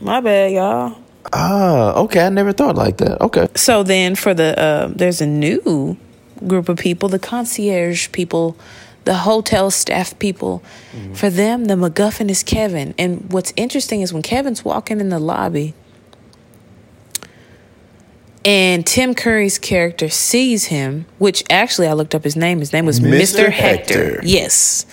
my 0.00 0.20
bad, 0.20 0.50
y'all. 0.50 0.98
Ah, 1.32 1.94
okay. 1.94 2.26
I 2.26 2.28
never 2.28 2.52
thought 2.52 2.76
like 2.76 2.98
that. 2.98 3.20
Okay. 3.20 3.48
So 3.54 3.82
then 3.82 4.14
for 4.14 4.34
the 4.34 4.58
uh, 4.58 4.88
there's 4.94 5.20
a 5.20 5.26
new 5.26 5.96
group 6.46 6.68
of 6.68 6.78
people, 6.78 7.08
the 7.08 7.18
concierge 7.18 8.10
people, 8.12 8.56
the 9.04 9.14
hotel 9.14 9.70
staff 9.70 10.18
people. 10.18 10.62
Mm-hmm. 10.92 11.14
For 11.14 11.30
them, 11.30 11.66
the 11.66 11.74
MacGuffin 11.74 12.30
is 12.30 12.42
Kevin. 12.42 12.94
And 12.98 13.30
what's 13.32 13.52
interesting 13.56 14.02
is 14.02 14.12
when 14.12 14.22
Kevin's 14.22 14.64
walking 14.64 15.00
in 15.00 15.08
the 15.08 15.18
lobby 15.18 15.74
and 18.46 18.86
Tim 18.86 19.14
Curry's 19.14 19.58
character 19.58 20.08
sees 20.08 20.66
him, 20.66 21.06
which 21.18 21.42
actually 21.50 21.88
I 21.88 21.94
looked 21.94 22.14
up 22.14 22.22
his 22.22 22.36
name. 22.36 22.60
His 22.60 22.72
name 22.72 22.86
was 22.86 23.00
Mr. 23.00 23.20
Mr. 23.20 23.50
Hector. 23.50 24.04
Hector. 24.04 24.20
Yes. 24.22 24.86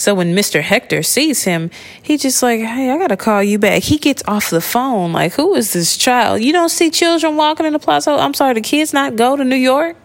So 0.00 0.14
when 0.14 0.34
Mr. 0.34 0.62
Hector 0.62 1.02
sees 1.02 1.44
him, 1.44 1.70
he 2.02 2.16
just 2.16 2.42
like, 2.42 2.60
hey, 2.60 2.90
I 2.90 2.96
gotta 2.96 3.18
call 3.18 3.42
you 3.42 3.58
back. 3.58 3.82
He 3.82 3.98
gets 3.98 4.22
off 4.26 4.48
the 4.48 4.62
phone 4.62 5.12
like, 5.12 5.34
who 5.34 5.54
is 5.54 5.74
this 5.74 5.94
child? 5.94 6.40
You 6.40 6.54
don't 6.54 6.70
see 6.70 6.88
children 6.88 7.36
walking 7.36 7.66
in 7.66 7.74
the 7.74 7.78
plaza. 7.78 8.12
I'm 8.12 8.32
sorry, 8.32 8.54
the 8.54 8.62
kids 8.62 8.94
not 8.94 9.16
go 9.16 9.36
to 9.36 9.44
New 9.44 9.56
York. 9.56 9.98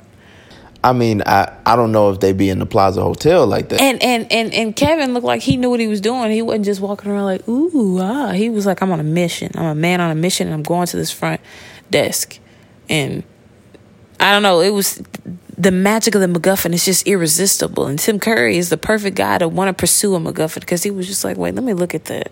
I 0.84 0.92
mean, 0.92 1.24
I, 1.26 1.50
I 1.66 1.78
don't 1.78 1.94
know 1.94 2.10
if 2.10 2.20
they 2.20 2.34
be 2.34 2.50
in 2.50 2.60
the 2.60 2.66
Plaza 2.66 3.04
Hotel 3.04 3.48
like 3.48 3.70
that. 3.70 3.80
And 3.80 4.04
and 4.04 4.30
and 4.34 4.54
and 4.54 4.76
Kevin 4.76 5.14
looked 5.14 5.26
like 5.26 5.42
he 5.42 5.56
knew 5.56 5.70
what 5.70 5.80
he 5.80 5.88
was 5.88 6.02
doing. 6.02 6.30
He 6.30 6.42
wasn't 6.42 6.66
just 6.66 6.82
walking 6.82 7.10
around 7.10 7.24
like, 7.24 7.48
ooh, 7.48 7.98
ah. 8.02 8.34
He 8.34 8.50
was 8.50 8.66
like, 8.66 8.82
I'm 8.82 8.92
on 8.92 9.00
a 9.00 9.04
mission. 9.04 9.50
I'm 9.56 9.66
a 9.66 9.76
man 9.76 10.02
on 10.02 10.12
a 10.12 10.16
mission, 10.16 10.48
and 10.48 10.54
I'm 10.54 10.64
going 10.64 10.88
to 10.88 10.98
this 10.98 11.10
front 11.10 11.40
desk. 11.90 12.38
And 12.90 13.24
I 14.20 14.34
don't 14.34 14.44
know. 14.44 14.60
It 14.60 14.72
was 14.72 15.02
the 15.58 15.72
magic 15.72 16.16
of 16.16 16.22
the 16.22 16.28
MacGuffin 16.28 16.74
is 16.74 16.86
just 16.86 17.08
irresistible. 17.08 17.88
And 17.88 17.98
Tim 17.98 18.20
Curry 18.20 18.58
is 18.58 18.70
the 18.70 18.78
perfect 18.78 19.16
guy 19.16 19.38
to 19.38 19.48
want 19.48 19.70
to 19.70 19.80
pursue 19.80 20.16
a 20.16 20.20
MacGuffin 20.20 20.60
because 20.60 20.84
he 20.84 20.92
was 20.92 21.08
just 21.08 21.24
like, 21.24 21.38
wait, 21.38 21.56
let 21.56 21.64
me 21.64 21.74
look 21.74 21.96
at 21.96 22.06
that. 22.06 22.32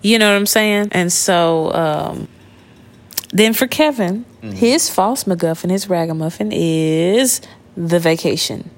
You 0.00 0.18
know 0.18 0.30
what 0.30 0.36
I'm 0.36 0.46
saying? 0.46 0.88
And 0.92 1.12
so 1.12 1.72
um, 1.74 2.28
then 3.30 3.52
for 3.52 3.66
Kevin, 3.66 4.24
mm-hmm. 4.42 4.52
his 4.52 4.88
false 4.88 5.24
MacGuffin, 5.24 5.70
his 5.70 5.88
ragamuffin 5.88 6.50
is 6.52 7.40
the 7.76 7.98
vacation. 7.98 8.70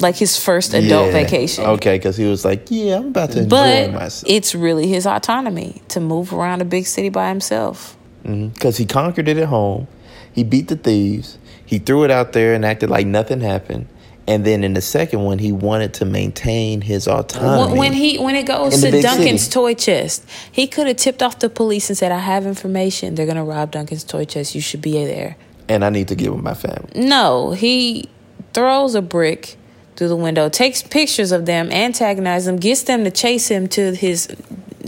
Like 0.00 0.16
his 0.16 0.36
first 0.36 0.74
adult 0.74 1.06
yeah. 1.06 1.12
vacation. 1.12 1.64
Okay, 1.64 1.96
because 1.96 2.16
he 2.16 2.24
was 2.24 2.44
like, 2.44 2.66
yeah, 2.68 2.96
I'm 2.96 3.08
about 3.08 3.30
to 3.32 3.42
enjoy 3.42 3.48
but 3.50 3.92
myself. 3.92 4.24
It's 4.26 4.54
really 4.54 4.88
his 4.88 5.06
autonomy 5.06 5.82
to 5.88 6.00
move 6.00 6.32
around 6.32 6.62
a 6.62 6.64
big 6.64 6.86
city 6.86 7.10
by 7.10 7.28
himself. 7.28 7.96
Because 8.22 8.34
mm-hmm. 8.34 8.70
he 8.70 8.86
conquered 8.86 9.28
it 9.28 9.36
at 9.36 9.46
home. 9.46 9.86
He 10.32 10.42
beat 10.42 10.66
the 10.66 10.76
thieves 10.76 11.38
he 11.66 11.78
threw 11.78 12.04
it 12.04 12.10
out 12.10 12.32
there 12.32 12.54
and 12.54 12.64
acted 12.64 12.90
like 12.90 13.06
nothing 13.06 13.40
happened. 13.40 13.88
And 14.26 14.44
then 14.44 14.64
in 14.64 14.72
the 14.72 14.80
second 14.80 15.22
one, 15.22 15.38
he 15.38 15.52
wanted 15.52 15.92
to 15.94 16.06
maintain 16.06 16.80
his 16.80 17.06
autonomy. 17.06 17.78
When 17.78 17.92
he 17.92 18.16
when 18.18 18.34
it 18.34 18.46
goes 18.46 18.80
to 18.80 18.90
Duncan's 18.90 19.42
city. 19.42 19.52
toy 19.52 19.74
chest, 19.74 20.24
he 20.50 20.66
could 20.66 20.86
have 20.86 20.96
tipped 20.96 21.22
off 21.22 21.40
the 21.40 21.50
police 21.50 21.90
and 21.90 21.98
said, 21.98 22.10
"I 22.10 22.20
have 22.20 22.46
information. 22.46 23.14
They're 23.14 23.26
gonna 23.26 23.44
rob 23.44 23.72
Duncan's 23.72 24.04
toy 24.04 24.24
chest. 24.24 24.54
You 24.54 24.62
should 24.62 24.80
be 24.80 24.92
there." 25.04 25.36
And 25.68 25.84
I 25.84 25.90
need 25.90 26.08
to 26.08 26.14
get 26.14 26.32
with 26.32 26.42
my 26.42 26.54
family. 26.54 26.88
No, 26.94 27.52
he 27.52 28.08
throws 28.54 28.94
a 28.94 29.02
brick 29.02 29.56
through 29.96 30.08
the 30.08 30.16
window, 30.16 30.48
takes 30.48 30.82
pictures 30.82 31.30
of 31.30 31.44
them, 31.44 31.70
antagonizes 31.70 32.46
them, 32.46 32.56
gets 32.56 32.82
them 32.82 33.04
to 33.04 33.10
chase 33.10 33.48
him 33.48 33.68
to 33.68 33.94
his 33.94 34.28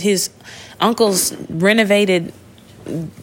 his 0.01 0.31
uncle's 0.81 1.35
renovated 1.51 2.33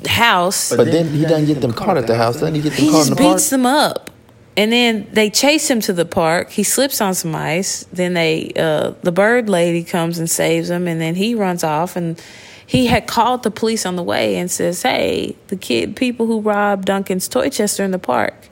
house. 0.08 0.76
But, 0.76 0.86
then, 0.86 1.08
he 1.10 1.24
doesn't 1.24 1.46
get 1.46 1.62
them 1.62 1.74
caught 1.74 1.98
at 1.98 2.08
the 2.08 2.16
house. 2.16 2.40
Then 2.40 2.56
he 2.56 2.62
get 2.62 2.74
them 2.74 2.86
he 2.86 2.92
caught 2.92 3.08
in 3.08 3.10
the 3.12 3.16
park. 3.16 3.28
He 3.28 3.34
beats 3.34 3.50
them 3.50 3.66
up. 3.66 4.10
And 4.56 4.72
then 4.72 5.08
they 5.12 5.30
chase 5.30 5.70
him 5.70 5.82
to 5.82 5.94
the 5.94 6.06
park. 6.06 6.52
He 6.52 6.64
slips 6.64 7.02
on 7.02 7.16
some 7.16 7.34
ice. 7.34 7.86
Then 7.92 8.14
they, 8.14 8.52
uh, 8.56 8.94
the 9.02 9.12
bird 9.12 9.50
lady 9.50 9.84
comes 9.84 10.20
and 10.20 10.30
saves 10.30 10.70
him, 10.70 10.88
and 10.88 11.02
then 11.02 11.16
he 11.16 11.34
runs 11.34 11.64
off. 11.64 11.96
And 11.96 12.22
he 12.66 12.88
had 12.88 13.08
called 13.08 13.44
the 13.44 13.52
police 13.52 13.86
on 13.86 13.96
the 13.96 14.04
way 14.04 14.36
and 14.36 14.52
says, 14.52 14.84
"Hey, 14.84 15.36
the 15.48 15.56
kid, 15.56 15.96
people 15.96 16.28
who 16.28 16.40
robbed 16.40 16.86
Duncan's 16.86 17.28
toy 17.28 17.50
chest 17.50 17.80
are 17.80 17.84
in 17.84 17.92
the 17.92 18.00
park. 18.00 18.50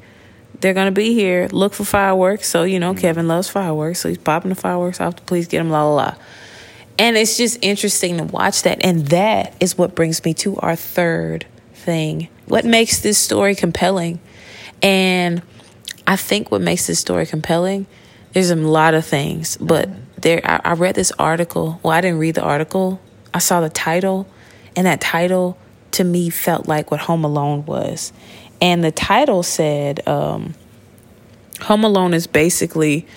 They're 0.60 0.74
gonna 0.74 0.92
be 0.92 1.14
here. 1.14 1.48
Look 1.52 1.74
for 1.74 1.86
fireworks." 1.86 2.48
So 2.50 2.64
you 2.64 2.80
know, 2.80 2.94
Kevin 2.94 3.28
loves 3.28 3.50
fireworks, 3.50 4.00
so 4.00 4.10
he's 4.10 4.18
popping 4.18 4.50
the 4.50 4.56
fireworks 4.56 5.00
off. 5.00 5.16
The 5.18 5.22
police 5.24 5.48
get 5.48 5.62
him. 5.62 5.70
La 5.70 5.84
la 5.84 5.94
la. 5.94 6.16
And 7.02 7.18
it's 7.18 7.36
just 7.36 7.58
interesting 7.64 8.20
to 8.20 8.26
watch 8.26 8.62
that. 8.62 8.86
And 8.86 9.08
that 9.08 9.56
is 9.60 9.76
what 9.76 9.96
brings 9.96 10.24
me 10.24 10.36
to 10.36 10.58
our 10.58 10.76
third 10.76 11.48
thing. 11.74 12.28
What 12.46 12.64
makes 12.64 13.00
this 13.00 13.18
story 13.18 13.56
compelling? 13.56 14.20
And 14.84 15.42
I 16.06 16.16
think 16.16 16.52
what 16.52 16.62
makes 16.62 16.86
this 16.86 17.00
story 17.00 17.26
compelling, 17.26 17.88
there's 18.34 18.52
a 18.52 18.56
lot 18.56 18.94
of 18.94 19.04
things, 19.04 19.58
but 19.58 19.90
there 20.22 20.42
I, 20.44 20.62
I 20.64 20.74
read 20.74 20.94
this 20.94 21.12
article. 21.18 21.80
Well, 21.82 21.92
I 21.92 22.02
didn't 22.02 22.20
read 22.20 22.36
the 22.36 22.44
article. 22.44 23.02
I 23.34 23.40
saw 23.40 23.62
the 23.62 23.70
title, 23.70 24.28
and 24.76 24.86
that 24.86 25.02
title 25.02 25.58
to 25.94 26.04
me 26.04 26.30
felt 26.30 26.68
like 26.68 26.92
what 26.92 27.00
Home 27.00 27.26
Alone 27.26 27.66
was. 27.66 28.14
And 28.62 28.84
the 28.84 28.92
title 28.92 29.42
said, 29.42 30.08
um, 30.08 30.54
Home 31.62 31.84
Alone 31.84 32.14
is 32.14 32.28
basically 32.28 33.08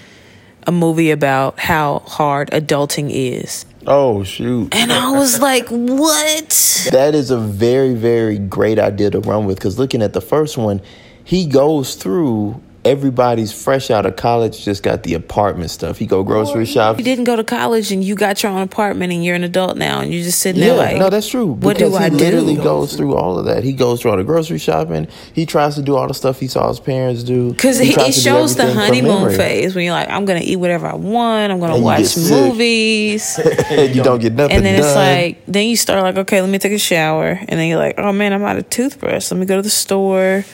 a 0.67 0.73
movie 0.73 1.11
about 1.11 1.59
how 1.61 1.99
hard 1.99 2.51
adulting 2.51 3.11
is. 3.11 3.67
Oh 3.87 4.25
shoot! 4.25 4.75
And 4.75 4.93
I 4.93 5.11
was 5.13 5.41
like, 5.41 5.69
"What?" 5.69 6.89
That 6.91 7.15
is 7.15 7.31
a 7.31 7.39
very, 7.39 7.95
very 7.95 8.39
great 8.39 8.79
idea 8.79 9.11
to 9.11 9.21
run 9.21 9.47
with. 9.47 9.59
Because 9.59 9.79
looking 9.79 10.03
at 10.03 10.13
the 10.13 10.21
first 10.21 10.57
one, 10.57 10.81
he 11.23 11.47
goes 11.47 11.95
through 11.95 12.61
everybody's 12.85 13.53
fresh 13.53 13.91
out 13.91 14.07
of 14.07 14.17
college 14.17 14.65
just 14.65 14.83
got 14.83 15.03
the 15.03 15.15
apartment 15.15 15.71
stuff. 15.71 15.99
He 15.99 16.07
go 16.07 16.23
grocery 16.23 16.67
shop. 16.67 16.99
You 16.99 17.05
didn't 17.05 17.25
go 17.25 17.37
to 17.37 17.45
college 17.45 17.91
and 17.91 18.05
you 18.05 18.15
got 18.15 18.43
your 18.43 18.53
own 18.53 18.63
apartment 18.63 19.13
and 19.13 19.25
you're 19.25 19.35
an 19.35 19.45
adult 19.45 19.77
now 19.77 20.01
and 20.01 20.13
you're 20.13 20.23
just 20.23 20.41
sitting 20.41 20.61
yeah, 20.61 20.69
there 20.69 20.77
like 20.77 20.97
No, 20.99 21.11
that's 21.11 21.29
true. 21.29 21.47
What 21.47 21.79
do 21.79 21.95
I 21.95 22.05
he 22.05 22.11
do? 22.11 22.17
literally 22.17 22.57
goes 22.57 22.95
through 22.95 23.15
all 23.17 23.39
of 23.39 23.47
that. 23.47 23.65
He 23.65 23.73
goes 23.73 24.03
through 24.03 24.13
all 24.13 24.17
the 24.17 24.25
grocery 24.25 24.59
shopping. 24.59 25.09
He 25.33 25.47
tries 25.47 25.75
to 25.77 25.83
do 25.83 25.97
all 25.97 26.07
the 26.07 26.15
stuff 26.15 26.41
he 26.41 26.49
saw 26.49 26.69
his 26.69 26.81
parents 26.81 27.23
do. 27.23 27.53
Because 27.53 27.81
it 27.81 28.15
shows 28.15 28.57
the 28.57 28.73
honeymoon 28.73 29.35
phase 29.35 29.75
when 29.75 29.85
you're 29.85 29.95
like, 29.95 30.11
I'm 30.11 30.25
gonna 30.25 30.41
eat 30.43 30.57
whatever 30.57 30.87
I 30.87 30.95
want, 30.95 31.53
I'm 31.53 31.61
gonna 31.61 31.77
and 31.77 31.85
watch 31.85 32.17
movies. 32.17 33.39
you 33.71 34.03
don't 34.03 34.21
get 34.21 34.35
nothing. 34.35 34.57
And 34.57 34.67
then 34.67 34.81
done. 34.81 34.87
it's 34.87 34.95
like 34.95 35.43
then 35.47 35.67
you 35.67 35.77
start 35.77 36.03
like, 36.03 36.17
okay, 36.17 36.41
let 36.41 36.51
me 36.51 36.59
take 36.59 36.73
a 36.73 36.79
shower. 36.79 37.39
And 37.49 37.59
then 37.59 37.69
you're 37.69 37.79
like, 37.79 37.99
oh 37.99 38.13
man, 38.13 38.33
I'm 38.33 38.45
out 38.45 38.57
of 38.57 38.69
toothbrush. 38.71 39.31
Let 39.31 39.41
me 39.41 39.47
go 39.47 39.57
to 39.57 39.63
the 39.63 39.71
store 39.71 40.45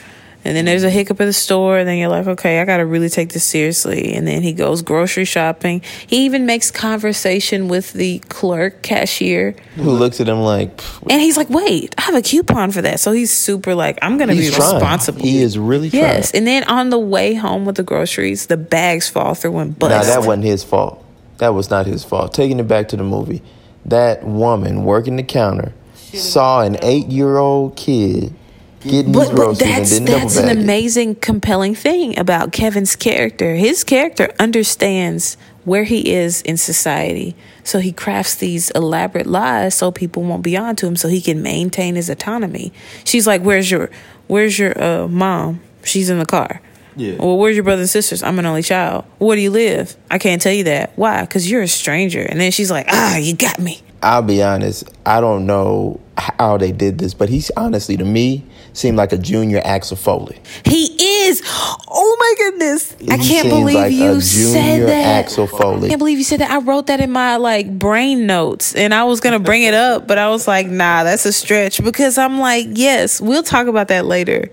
and 0.44 0.56
then 0.56 0.64
there's 0.64 0.84
a 0.84 0.90
hiccup 0.90 1.20
at 1.20 1.26
the 1.26 1.32
store, 1.32 1.78
and 1.78 1.88
then 1.88 1.98
you're 1.98 2.08
like, 2.08 2.26
okay, 2.26 2.60
I 2.60 2.64
got 2.64 2.78
to 2.78 2.86
really 2.86 3.08
take 3.08 3.32
this 3.32 3.44
seriously. 3.44 4.14
And 4.14 4.26
then 4.26 4.42
he 4.42 4.52
goes 4.52 4.82
grocery 4.82 5.24
shopping. 5.26 5.82
He 6.06 6.24
even 6.24 6.46
makes 6.46 6.70
conversation 6.70 7.68
with 7.68 7.92
the 7.92 8.20
clerk, 8.28 8.82
cashier, 8.82 9.54
who 9.76 9.90
looks 9.90 10.20
at 10.20 10.28
him 10.28 10.40
like, 10.40 10.82
and 11.02 11.20
he's 11.20 11.36
like, 11.36 11.50
wait, 11.50 11.94
I 11.98 12.02
have 12.02 12.14
a 12.14 12.22
coupon 12.22 12.70
for 12.72 12.82
that. 12.82 13.00
So 13.00 13.12
he's 13.12 13.30
super 13.30 13.74
like, 13.74 13.98
I'm 14.02 14.16
going 14.16 14.28
to 14.30 14.34
be 14.34 14.48
trying. 14.48 14.74
responsible. 14.74 15.20
He 15.20 15.42
is 15.42 15.58
really 15.58 15.90
trying. 15.90 16.02
Yes. 16.02 16.32
And 16.32 16.46
then 16.46 16.64
on 16.64 16.90
the 16.90 16.98
way 16.98 17.34
home 17.34 17.66
with 17.66 17.76
the 17.76 17.82
groceries, 17.82 18.46
the 18.46 18.56
bags 18.56 19.08
fall 19.08 19.34
through 19.34 19.58
and 19.58 19.78
bust. 19.78 19.90
Now, 19.90 20.02
that 20.02 20.26
wasn't 20.26 20.44
his 20.44 20.64
fault. 20.64 21.04
That 21.38 21.54
was 21.54 21.70
not 21.70 21.86
his 21.86 22.04
fault. 22.04 22.32
Taking 22.34 22.60
it 22.60 22.68
back 22.68 22.88
to 22.88 22.96
the 22.96 23.04
movie, 23.04 23.42
that 23.84 24.24
woman 24.24 24.84
working 24.84 25.16
the 25.16 25.22
counter 25.22 25.72
saw 25.94 26.62
an 26.62 26.76
eight 26.82 27.06
year 27.06 27.36
old 27.38 27.76
kid 27.76 28.34
getting 28.80 29.12
but, 29.12 29.34
but 29.34 29.58
that's 29.58 29.98
that's 30.00 30.36
an 30.36 30.48
amazing 30.48 31.14
compelling 31.14 31.74
thing 31.74 32.18
about 32.18 32.52
kevin's 32.52 32.96
character 32.96 33.54
his 33.54 33.84
character 33.84 34.32
understands 34.38 35.36
where 35.64 35.84
he 35.84 36.12
is 36.12 36.40
in 36.42 36.56
society 36.56 37.36
so 37.62 37.78
he 37.78 37.92
crafts 37.92 38.34
these 38.36 38.70
elaborate 38.70 39.26
lies 39.26 39.74
so 39.74 39.90
people 39.90 40.22
won't 40.22 40.42
be 40.42 40.56
on 40.56 40.74
to 40.74 40.86
him 40.86 40.96
so 40.96 41.08
he 41.08 41.20
can 41.20 41.42
maintain 41.42 41.94
his 41.94 42.08
autonomy 42.08 42.72
she's 43.04 43.26
like 43.26 43.42
where's 43.42 43.70
your 43.70 43.90
where's 44.26 44.58
your 44.58 44.82
uh, 44.82 45.06
mom 45.08 45.60
she's 45.84 46.08
in 46.08 46.18
the 46.18 46.26
car 46.26 46.60
yeah. 46.96 47.16
Well, 47.18 47.38
where's 47.38 47.56
your 47.56 47.64
brothers 47.64 47.82
and 47.82 47.90
sisters? 47.90 48.22
I'm 48.22 48.38
an 48.38 48.46
only 48.46 48.62
child. 48.62 49.04
Where 49.18 49.36
do 49.36 49.40
you 49.40 49.50
live? 49.50 49.96
I 50.10 50.18
can't 50.18 50.42
tell 50.42 50.52
you 50.52 50.64
that. 50.64 50.92
Why? 50.96 51.22
Because 51.22 51.50
you're 51.50 51.62
a 51.62 51.68
stranger. 51.68 52.20
And 52.20 52.40
then 52.40 52.50
she's 52.50 52.70
like, 52.70 52.86
ah, 52.90 53.16
you 53.16 53.34
got 53.34 53.58
me. 53.58 53.80
I'll 54.02 54.22
be 54.22 54.42
honest. 54.42 54.84
I 55.06 55.20
don't 55.20 55.46
know 55.46 56.00
how 56.16 56.56
they 56.56 56.72
did 56.72 56.98
this, 56.98 57.14
but 57.14 57.28
he's 57.28 57.50
honestly 57.56 57.96
to 57.96 58.04
me 58.04 58.44
seemed 58.72 58.96
like 58.96 59.12
a 59.12 59.18
junior 59.18 59.60
Axel 59.64 59.96
Foley. 59.96 60.40
He 60.64 60.96
is. 61.26 61.42
Oh 61.88 62.16
my 62.18 62.34
goodness! 62.38 62.92
He 62.98 63.10
I 63.10 63.18
can't 63.18 63.48
believe 63.48 63.74
like 63.74 63.92
you 63.92 64.20
said 64.20 64.88
that. 64.88 65.24
Axel 65.24 65.46
Foley. 65.46 65.86
I 65.86 65.88
can't 65.90 65.98
believe 65.98 66.18
you 66.18 66.24
said 66.24 66.40
that. 66.40 66.50
I 66.50 66.58
wrote 66.58 66.86
that 66.88 67.00
in 67.00 67.10
my 67.10 67.36
like 67.36 67.78
brain 67.78 68.26
notes, 68.26 68.74
and 68.74 68.94
I 68.94 69.04
was 69.04 69.20
gonna 69.20 69.38
bring 69.38 69.62
it 69.62 69.74
up, 69.74 70.06
but 70.06 70.18
I 70.18 70.28
was 70.28 70.46
like, 70.46 70.66
nah, 70.66 71.04
that's 71.04 71.26
a 71.26 71.32
stretch 71.32 71.82
because 71.82 72.18
I'm 72.18 72.38
like, 72.38 72.66
yes, 72.70 73.20
we'll 73.20 73.42
talk 73.42 73.66
about 73.66 73.88
that 73.88 74.06
later. 74.06 74.50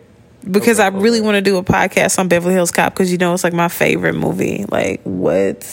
Because 0.49 0.79
okay, 0.79 0.85
I 0.85 0.99
really 0.99 1.19
okay. 1.19 1.25
want 1.25 1.35
to 1.35 1.41
do 1.41 1.57
a 1.57 1.63
podcast 1.63 2.19
on 2.19 2.27
Beverly 2.27 2.53
Hills 2.53 2.71
Cop 2.71 2.93
because 2.93 3.11
you 3.11 3.17
know 3.17 3.33
it's 3.33 3.43
like 3.43 3.53
my 3.53 3.67
favorite 3.67 4.13
movie. 4.13 4.65
Like 4.69 5.01
what, 5.03 5.65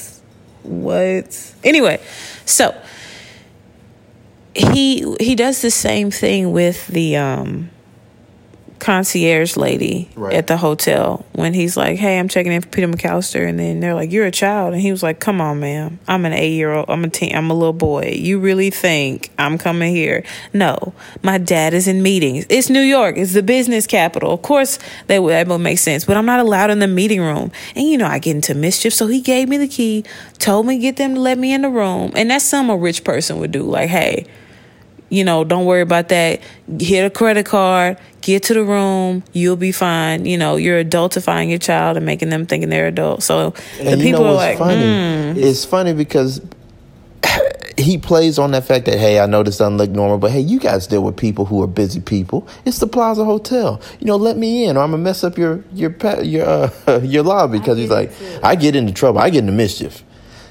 what? 0.62 1.54
Anyway, 1.62 2.02
so 2.44 2.74
he 4.54 5.14
he 5.20 5.34
does 5.34 5.62
the 5.62 5.70
same 5.70 6.10
thing 6.10 6.52
with 6.52 6.86
the 6.88 7.16
um 7.16 7.70
concierge 8.84 9.56
lady 9.56 10.08
Right. 10.14 10.34
at 10.34 10.46
the 10.46 10.58
hotel 10.58 11.24
when 11.32 11.54
he's 11.54 11.74
like, 11.74 11.96
"Hey, 11.98 12.18
I'm 12.18 12.28
checking 12.28 12.52
in 12.52 12.60
for 12.60 12.68
Peter 12.68 12.86
McAllister," 12.86 13.48
and 13.48 13.58
then 13.58 13.80
they're 13.80 13.94
like, 13.94 14.12
"You're 14.12 14.26
a 14.26 14.30
child," 14.30 14.74
and 14.74 14.82
he 14.82 14.90
was 14.90 15.02
like, 15.02 15.20
"Come 15.20 15.40
on, 15.40 15.58
ma'am, 15.60 15.98
I'm 16.06 16.26
an 16.26 16.34
eight 16.34 16.52
year 16.52 16.70
old. 16.72 16.84
I'm 16.88 17.02
a 17.02 17.08
teen. 17.08 17.34
I'm 17.34 17.50
a 17.50 17.54
little 17.54 17.72
boy. 17.72 18.14
You 18.16 18.38
really 18.38 18.68
think 18.68 19.30
I'm 19.38 19.56
coming 19.56 19.94
here? 19.94 20.22
No, 20.52 20.92
my 21.22 21.38
dad 21.38 21.72
is 21.72 21.88
in 21.88 22.02
meetings. 22.02 22.44
It's 22.50 22.68
New 22.68 22.82
York. 22.82 23.16
It's 23.16 23.32
the 23.32 23.42
business 23.42 23.86
capital. 23.86 24.32
Of 24.32 24.42
course, 24.42 24.78
that 25.06 25.22
would 25.22 25.32
that 25.32 25.48
would 25.48 25.58
make 25.58 25.78
sense. 25.78 26.04
But 26.04 26.18
I'm 26.18 26.26
not 26.26 26.40
allowed 26.40 26.70
in 26.70 26.78
the 26.80 26.86
meeting 26.86 27.22
room, 27.22 27.50
and 27.74 27.88
you 27.88 27.96
know 27.96 28.06
I 28.06 28.18
get 28.18 28.34
into 28.36 28.54
mischief. 28.54 28.92
So 28.92 29.06
he 29.06 29.22
gave 29.22 29.48
me 29.48 29.56
the 29.56 29.68
key, 29.68 30.04
told 30.38 30.66
me 30.66 30.78
get 30.78 30.96
them 30.96 31.14
to 31.14 31.20
let 31.20 31.38
me 31.38 31.54
in 31.54 31.62
the 31.62 31.70
room, 31.70 32.12
and 32.14 32.30
that's 32.30 32.44
something 32.44 32.74
a 32.74 32.76
rich 32.76 33.02
person 33.02 33.38
would 33.40 33.50
do. 33.52 33.62
Like, 33.62 33.88
hey." 33.88 34.26
You 35.14 35.24
know, 35.24 35.44
don't 35.44 35.64
worry 35.64 35.82
about 35.82 36.08
that. 36.08 36.40
Hit 36.80 37.04
a 37.04 37.10
credit 37.10 37.46
card, 37.46 37.98
get 38.22 38.42
to 38.44 38.54
the 38.54 38.64
room, 38.64 39.22
you'll 39.32 39.56
be 39.56 39.72
fine. 39.72 40.26
You 40.26 40.36
know, 40.38 40.56
you're 40.56 40.82
adultifying 40.82 41.48
your 41.50 41.58
child 41.58 41.96
and 41.96 42.04
making 42.04 42.30
them 42.30 42.46
thinking 42.46 42.68
they're 42.70 42.88
adults. 42.88 43.26
So 43.26 43.50
the 43.78 43.90
And 43.90 44.00
you 44.00 44.06
people 44.08 44.24
know 44.24 44.30
are 44.30 44.34
like, 44.34 44.58
funny? 44.58 45.32
"Hmm." 45.34 45.38
It's 45.38 45.64
funny 45.64 45.92
because 45.92 46.40
he 47.76 47.98
plays 47.98 48.38
on 48.38 48.52
that 48.52 48.64
fact 48.64 48.86
that 48.86 48.98
hey, 48.98 49.18
I 49.18 49.26
know 49.26 49.42
this 49.42 49.58
doesn't 49.58 49.78
look 49.78 49.90
normal, 49.90 50.18
but 50.18 50.30
hey, 50.30 50.40
you 50.40 50.60
guys 50.60 50.86
deal 50.86 51.02
with 51.02 51.16
people 51.16 51.44
who 51.44 51.60
are 51.62 51.66
busy 51.66 52.00
people. 52.00 52.46
It's 52.64 52.78
the 52.78 52.86
Plaza 52.86 53.24
Hotel. 53.24 53.80
You 53.98 54.06
know, 54.06 54.16
let 54.16 54.36
me 54.36 54.64
in, 54.64 54.76
or 54.76 54.80
I'm 54.84 54.92
gonna 54.92 55.02
mess 55.02 55.24
up 55.24 55.36
your 55.36 55.64
your 55.72 55.90
pa- 55.90 56.20
your 56.20 56.46
uh, 56.86 57.00
your 57.02 57.24
lobby. 57.24 57.58
Because 57.58 57.78
he's 57.78 57.90
like, 57.90 58.12
I 58.44 58.54
get 58.54 58.76
into 58.76 58.92
trouble, 58.92 59.18
I 59.20 59.30
get 59.30 59.40
into 59.40 59.52
mischief. 59.52 60.03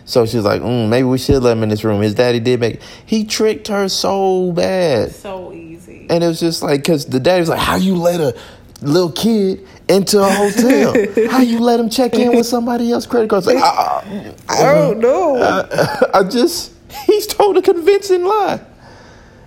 So 0.05 0.25
she's 0.25 0.43
like, 0.43 0.61
mm, 0.61 0.89
maybe 0.89 1.07
we 1.07 1.17
should 1.17 1.41
let 1.43 1.55
him 1.57 1.63
in 1.63 1.69
this 1.69 1.83
room. 1.83 2.01
His 2.01 2.13
daddy 2.13 2.39
did 2.39 2.59
make. 2.59 2.81
He 3.05 3.23
tricked 3.23 3.67
her 3.69 3.87
so 3.87 4.51
bad. 4.51 5.11
so 5.11 5.53
easy. 5.53 6.07
And 6.09 6.23
it 6.23 6.27
was 6.27 6.39
just 6.39 6.61
like, 6.61 6.81
because 6.81 7.05
the 7.05 7.19
daddy 7.19 7.39
was 7.39 7.49
like, 7.49 7.59
how 7.59 7.75
you 7.75 7.95
let 7.95 8.19
a 8.19 8.37
little 8.81 9.11
kid 9.11 9.65
into 9.87 10.19
a 10.21 10.29
hotel? 10.29 10.93
how 11.31 11.39
you 11.39 11.59
let 11.59 11.79
him 11.79 11.89
check 11.89 12.13
in 12.15 12.35
with 12.35 12.45
somebody 12.45 12.91
else's 12.91 13.09
credit 13.09 13.29
card? 13.29 13.45
Like, 13.45 13.57
I, 13.57 14.33
I 14.49 14.73
don't 14.73 14.99
know. 14.99 15.37
I, 15.41 16.19
I 16.19 16.23
just, 16.23 16.73
he's 17.05 17.25
told 17.27 17.57
a 17.57 17.61
convincing 17.61 18.25
lie. 18.25 18.59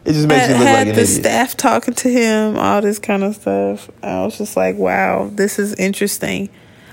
It 0.07 0.13
just 0.13 0.29
makes 0.29 0.47
had, 0.47 0.51
you 0.53 0.59
look 0.59 0.67
had 0.69 0.73
like 0.75 0.89
an 0.89 0.95
the 0.95 1.03
idiot. 1.03 1.09
staff 1.21 1.57
talking 1.57 1.93
to 1.95 2.09
him, 2.09 2.57
all 2.57 2.81
this 2.81 2.99
kind 3.01 3.25
of 3.25 3.35
stuff. 3.35 3.91
I 4.03 4.25
was 4.25 4.39
just 4.39 4.57
like, 4.57 4.77
wow, 4.77 5.29
this 5.33 5.59
is 5.59 5.75
interesting. 5.75 6.49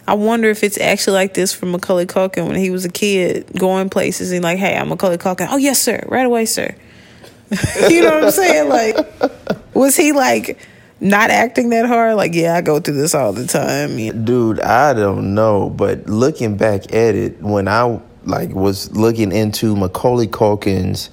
I 0.07 0.15
wonder 0.15 0.49
if 0.49 0.63
it's 0.63 0.77
actually 0.77 1.13
like 1.13 1.33
this 1.33 1.53
for 1.53 1.65
Macaulay 1.65 2.05
Culkin 2.05 2.47
when 2.47 2.57
he 2.57 2.69
was 2.69 2.83
a 2.83 2.89
kid, 2.89 3.47
going 3.57 3.89
places 3.89 4.31
and 4.31 4.43
like, 4.43 4.57
hey, 4.57 4.75
I'm 4.75 4.89
Macaulay 4.89 5.17
Culkin. 5.17 5.47
Oh 5.49 5.57
yes, 5.57 5.81
sir, 5.81 6.03
right 6.07 6.25
away, 6.25 6.45
sir. 6.45 6.75
you 7.89 8.01
know 8.01 8.15
what 8.15 8.23
I'm 8.25 8.31
saying? 8.31 8.69
Like, 8.69 8.97
was 9.73 9.95
he 9.95 10.11
like 10.11 10.59
not 10.99 11.29
acting 11.29 11.69
that 11.69 11.85
hard? 11.85 12.15
Like, 12.15 12.33
yeah, 12.33 12.55
I 12.55 12.61
go 12.61 12.79
through 12.79 12.95
this 12.95 13.15
all 13.15 13.31
the 13.31 13.47
time. 13.47 14.25
Dude, 14.25 14.59
I 14.59 14.93
don't 14.93 15.33
know, 15.33 15.69
but 15.69 16.07
looking 16.07 16.57
back 16.57 16.93
at 16.93 17.15
it, 17.15 17.41
when 17.41 17.67
I 17.67 18.01
like 18.25 18.49
was 18.49 18.91
looking 18.91 19.31
into 19.31 19.75
Macaulay 19.75 20.27
Culkin's 20.27 21.09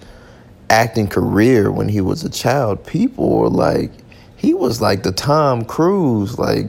acting 0.69 1.09
career 1.09 1.71
when 1.71 1.89
he 1.89 2.01
was 2.01 2.25
a 2.25 2.31
child, 2.31 2.87
people 2.87 3.39
were 3.39 3.49
like, 3.49 3.93
he 4.37 4.55
was 4.55 4.81
like 4.81 5.03
the 5.03 5.13
Tom 5.13 5.65
Cruise, 5.65 6.39
like 6.39 6.67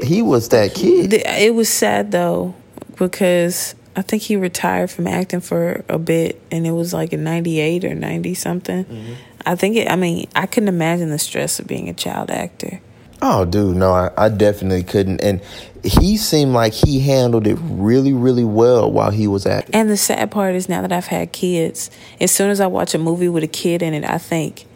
he 0.00 0.22
was 0.22 0.48
that 0.50 0.74
kid. 0.74 1.12
It 1.12 1.54
was 1.54 1.68
sad 1.68 2.10
though 2.10 2.54
because 2.96 3.74
I 3.96 4.02
think 4.02 4.22
he 4.22 4.36
retired 4.36 4.90
from 4.90 5.06
acting 5.06 5.40
for 5.40 5.84
a 5.88 5.98
bit, 5.98 6.40
and 6.50 6.66
it 6.66 6.72
was 6.72 6.92
like 6.92 7.12
in 7.12 7.24
'98 7.24 7.84
or 7.84 7.94
'90 7.94 8.34
something. 8.34 8.84
Mm-hmm. 8.84 9.12
I 9.44 9.56
think 9.56 9.76
it. 9.76 9.90
I 9.90 9.96
mean, 9.96 10.28
I 10.36 10.46
couldn't 10.46 10.68
imagine 10.68 11.10
the 11.10 11.18
stress 11.18 11.58
of 11.58 11.66
being 11.66 11.88
a 11.88 11.94
child 11.94 12.30
actor. 12.30 12.80
Oh, 13.20 13.44
dude, 13.44 13.76
no, 13.76 13.90
I, 13.92 14.10
I 14.16 14.28
definitely 14.28 14.84
couldn't. 14.84 15.20
And 15.20 15.40
he 15.82 16.16
seemed 16.16 16.52
like 16.52 16.72
he 16.72 17.00
handled 17.00 17.46
it 17.46 17.58
really, 17.60 18.12
really 18.12 18.44
well 18.44 18.90
while 18.90 19.10
he 19.10 19.26
was 19.26 19.44
acting. 19.44 19.74
And 19.74 19.90
the 19.90 19.96
sad 19.96 20.30
part 20.30 20.54
is 20.54 20.68
now 20.68 20.82
that 20.82 20.92
I've 20.92 21.06
had 21.06 21.32
kids, 21.32 21.90
as 22.20 22.30
soon 22.30 22.50
as 22.50 22.60
I 22.60 22.68
watch 22.68 22.94
a 22.94 22.98
movie 22.98 23.28
with 23.28 23.42
a 23.42 23.48
kid 23.48 23.82
in 23.82 23.94
it, 23.94 24.04
I 24.04 24.18
think, 24.18 24.66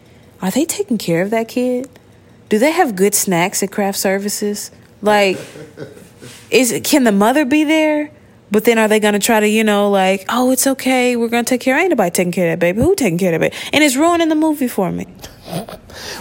are 0.41 0.51
they 0.51 0.65
taking 0.65 0.97
care 0.97 1.21
of 1.21 1.29
that 1.29 1.47
kid? 1.47 1.87
Do 2.49 2.59
they 2.59 2.71
have 2.71 2.97
good 2.97 3.15
snacks 3.15 3.63
at 3.63 3.71
craft 3.71 3.97
services? 3.97 4.71
Like, 5.03 5.37
is 6.49 6.71
it, 6.71 6.83
can 6.83 7.03
the 7.03 7.11
mother 7.11 7.45
be 7.45 7.65
there? 7.65 8.09
But 8.51 8.63
then 8.65 8.77
are 8.77 8.87
they 8.87 8.99
gonna 8.99 9.19
try 9.19 9.39
to, 9.39 9.47
you 9.47 9.63
know, 9.63 9.89
like, 9.89 10.25
oh, 10.29 10.51
it's 10.51 10.65
okay, 10.65 11.15
we're 11.15 11.27
gonna 11.27 11.43
take 11.43 11.61
care. 11.61 11.77
Ain't 11.77 11.89
nobody 11.89 12.09
taking 12.09 12.31
care 12.31 12.47
of 12.47 12.51
that 12.53 12.59
baby. 12.59 12.81
Who 12.81 12.95
taking 12.95 13.17
care 13.17 13.33
of 13.33 13.41
baby? 13.41 13.55
And 13.73 13.83
it's 13.83 13.95
ruining 13.95 14.29
the 14.29 14.35
movie 14.35 14.67
for 14.67 14.91
me. 14.91 15.05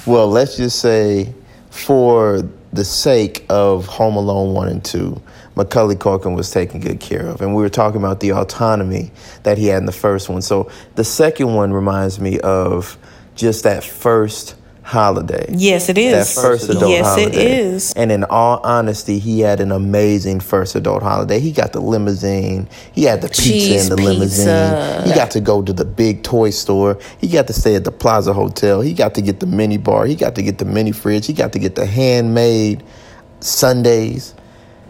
Well, 0.05 0.29
let's 0.29 0.57
just 0.57 0.81
say, 0.81 1.33
for 1.71 2.42
the 2.73 2.85
sake 2.85 3.47
of 3.49 3.87
Home 3.87 4.16
Alone 4.16 4.53
1 4.53 4.68
and 4.68 4.85
2, 4.85 5.23
Macaulay 5.55 5.95
Culkin 5.95 6.35
was 6.35 6.51
taken 6.51 6.81
good 6.81 7.01
care 7.01 7.27
of. 7.27 7.40
And 7.40 7.55
we 7.55 7.62
were 7.62 7.68
talking 7.68 8.01
about 8.01 8.21
the 8.21 8.33
autonomy 8.33 9.11
that 9.45 9.59
he 9.59 9.66
had 9.66 9.79
in 9.79 9.87
the 9.87 9.92
first 9.92 10.29
one. 10.29 10.42
So 10.42 10.71
the 10.97 11.05
second 11.05 11.55
one 11.55 11.73
reminds 11.73 12.21
me 12.21 12.40
of 12.40 12.99
just 13.35 13.64
that 13.64 13.85
first 13.85 14.57
holiday. 14.83 15.47
Yes, 15.51 15.88
it 15.88 15.97
is. 15.97 16.35
That 16.35 16.42
first 16.42 16.68
adult 16.68 16.90
yes, 16.90 17.07
holiday. 17.07 17.27
it 17.29 17.35
is. 17.35 17.92
And 17.95 18.11
in 18.11 18.25
all 18.25 18.61
honesty, 18.64 19.18
he 19.18 19.40
had 19.40 19.61
an 19.61 19.73
amazing 19.73 20.40
first 20.40 20.75
adult 20.75 21.03
holiday. 21.03 21.40
He 21.40 21.53
got 21.53 21.73
the 21.73 21.81
limousine. 21.81 22.68
He 22.92 23.05
had 23.05 23.23
the 23.23 23.29
pizza 23.29 23.42
Cheese 23.42 23.90
in 23.90 23.97
the 23.97 24.03
limousine. 24.03 24.47
pizza. 24.47 25.03
He 25.07 25.14
got 25.14 25.31
to 25.33 25.40
go 25.40 25.62
to 25.62 25.73
the 25.73 25.85
big 25.85 26.23
toy 26.23 26.51
store. 26.51 26.99
He 27.18 27.29
got 27.29 27.47
to 27.47 27.53
stay 27.53 27.75
at 27.75 27.85
the 27.85 27.92
Plaza 27.92 28.33
Hotel. 28.33 28.81
He 28.81 28.92
got 28.92 29.14
to 29.14 29.23
get 29.23 29.40
the 29.40 29.47
mini 29.47 29.79
bar. 29.79 30.07
He 30.07 30.14
got 30.16 30.35
to 30.35 30.42
get 30.42 30.59
the 30.59 30.64
mini 30.64 30.92
fridge. 30.92 31.27
He 31.27 31.33
got 31.33 31.53
to 31.53 31.59
get 31.59 31.75
the 31.75 31.87
handmade 31.87 32.83
sundaes. 33.40 34.35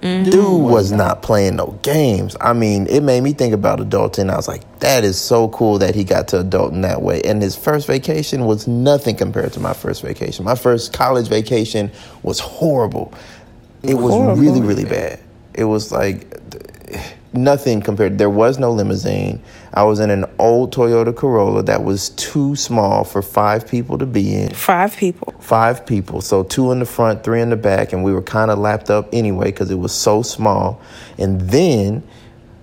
Mm-hmm. 0.03 0.31
Dude 0.31 0.63
was 0.63 0.91
not 0.91 1.23
playing 1.23 1.57
no 1.57 1.79
games. 1.83 2.37
I 2.41 2.53
mean, 2.53 2.89
it 2.89 3.03
made 3.03 3.23
me 3.23 3.33
think 3.33 3.55
about 3.55 3.79
adulting. 3.79 4.31
I 4.31 4.37
was 4.37 4.49
like, 4.49 4.81
that 4.81 5.05
is 5.05 5.17
so 5.17 5.49
cool 5.51 5.79
that 5.79 5.95
he 5.95 6.03
got 6.03 6.27
to 6.29 6.41
adult 6.41 6.73
in 6.73 6.81
that 6.81 7.03
way. 7.03 7.23
And 7.23 7.41
his 7.41 7.55
first 7.57 7.87
vacation 7.87 8.45
was 8.45 8.67
nothing 8.67 9.15
compared 9.15 9.53
to 9.53 9.61
my 9.61 9.73
first 9.73 10.03
vacation. 10.03 10.45
My 10.45 10.57
first 10.57 10.93
college 10.93 11.29
vacation 11.29 11.93
was 12.25 12.41
horrible. 12.41 13.15
It 13.85 13.95
was 13.95 14.13
Horrible. 14.13 14.43
really, 14.43 14.61
really 14.61 14.85
bad. 14.85 15.21
It 15.55 15.65
was 15.65 15.93
like 15.93 16.27
nothing 17.35 17.81
compared. 17.81 18.19
There 18.19 18.31
was 18.31 18.59
no 18.59 18.73
limousine. 18.73 19.43
I 19.75 19.85
was 19.85 20.01
in 20.01 20.11
an 20.11 20.25
old 20.39 20.75
Toyota 20.75 21.15
Corolla 21.15 21.63
that 21.65 21.83
was 21.83 22.11
too 22.11 22.57
small 22.57 23.05
for 23.05 23.23
five 23.23 23.67
people 23.67 23.99
to 23.99 24.07
be 24.07 24.35
in 24.35 24.51
Five 24.51 24.97
people. 24.97 25.35
five 25.41 25.87
people. 25.87 26.21
So 26.21 26.43
two 26.43 26.73
in 26.73 26.79
the 26.79 26.87
front, 26.87 27.25
three 27.25 27.41
in 27.41 27.51
the 27.51 27.57
back, 27.57 27.93
and 27.93 28.05
we 28.05 28.13
were 28.13 28.23
kind 28.23 28.51
of 28.51 28.59
lapped 28.59 28.91
up 28.91 29.09
anyway 29.13 29.47
because 29.47 29.71
it 29.71 29.79
was 29.79 29.93
so 29.93 30.23
small. 30.23 30.81
And 31.19 31.41
then 31.41 32.03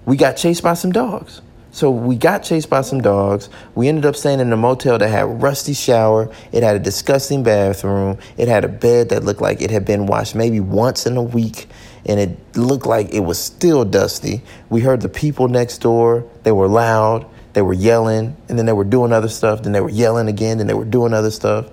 we 0.06 0.18
got 0.18 0.34
chased 0.38 0.64
by 0.64 0.74
some 0.74 0.92
dogs. 0.92 1.42
So 1.72 1.92
we 1.92 2.16
got 2.16 2.40
chased 2.40 2.70
by 2.70 2.82
some 2.82 3.00
dogs. 3.00 3.48
We 3.76 3.88
ended 3.88 4.06
up 4.06 4.16
staying 4.16 4.40
in 4.40 4.52
a 4.52 4.58
motel 4.58 4.98
that 4.98 5.08
had 5.08 5.24
a 5.24 5.28
rusty 5.28 5.74
shower. 5.74 6.32
It 6.52 6.64
had 6.64 6.76
a 6.76 6.80
disgusting 6.80 7.44
bathroom. 7.44 8.18
It 8.38 8.48
had 8.48 8.66
a 8.66 8.68
bed 8.68 9.10
that 9.10 9.24
looked 9.24 9.40
like 9.40 9.62
it 9.62 9.70
had 9.70 9.86
been 9.86 10.08
washed 10.08 10.34
maybe 10.34 10.60
once 10.60 11.06
in 11.06 11.16
a 11.16 11.22
week. 11.22 11.68
And 12.06 12.20
it 12.20 12.58
looked 12.58 12.86
like 12.86 13.14
it 13.14 13.22
was 13.22 13.40
still 13.40 13.86
dusty. 13.86 14.42
We 14.70 14.82
heard 14.82 15.02
the 15.02 15.10
people 15.10 15.48
next 15.48 15.80
door. 15.80 16.26
They 16.44 16.52
were 16.52 16.68
loud. 16.68 17.26
They 17.54 17.62
were 17.62 17.74
yelling. 17.74 18.38
And 18.48 18.58
then 18.58 18.66
they 18.66 18.74
were 18.74 18.84
doing 18.84 19.12
other 19.12 19.28
stuff. 19.28 19.64
Then 19.64 19.74
they 19.74 19.82
were 19.82 19.90
yelling 19.90 20.28
again. 20.28 20.60
Then 20.60 20.68
they 20.68 20.74
were 20.74 20.86
doing 20.86 21.14
other 21.14 21.32
stuff. 21.32 21.70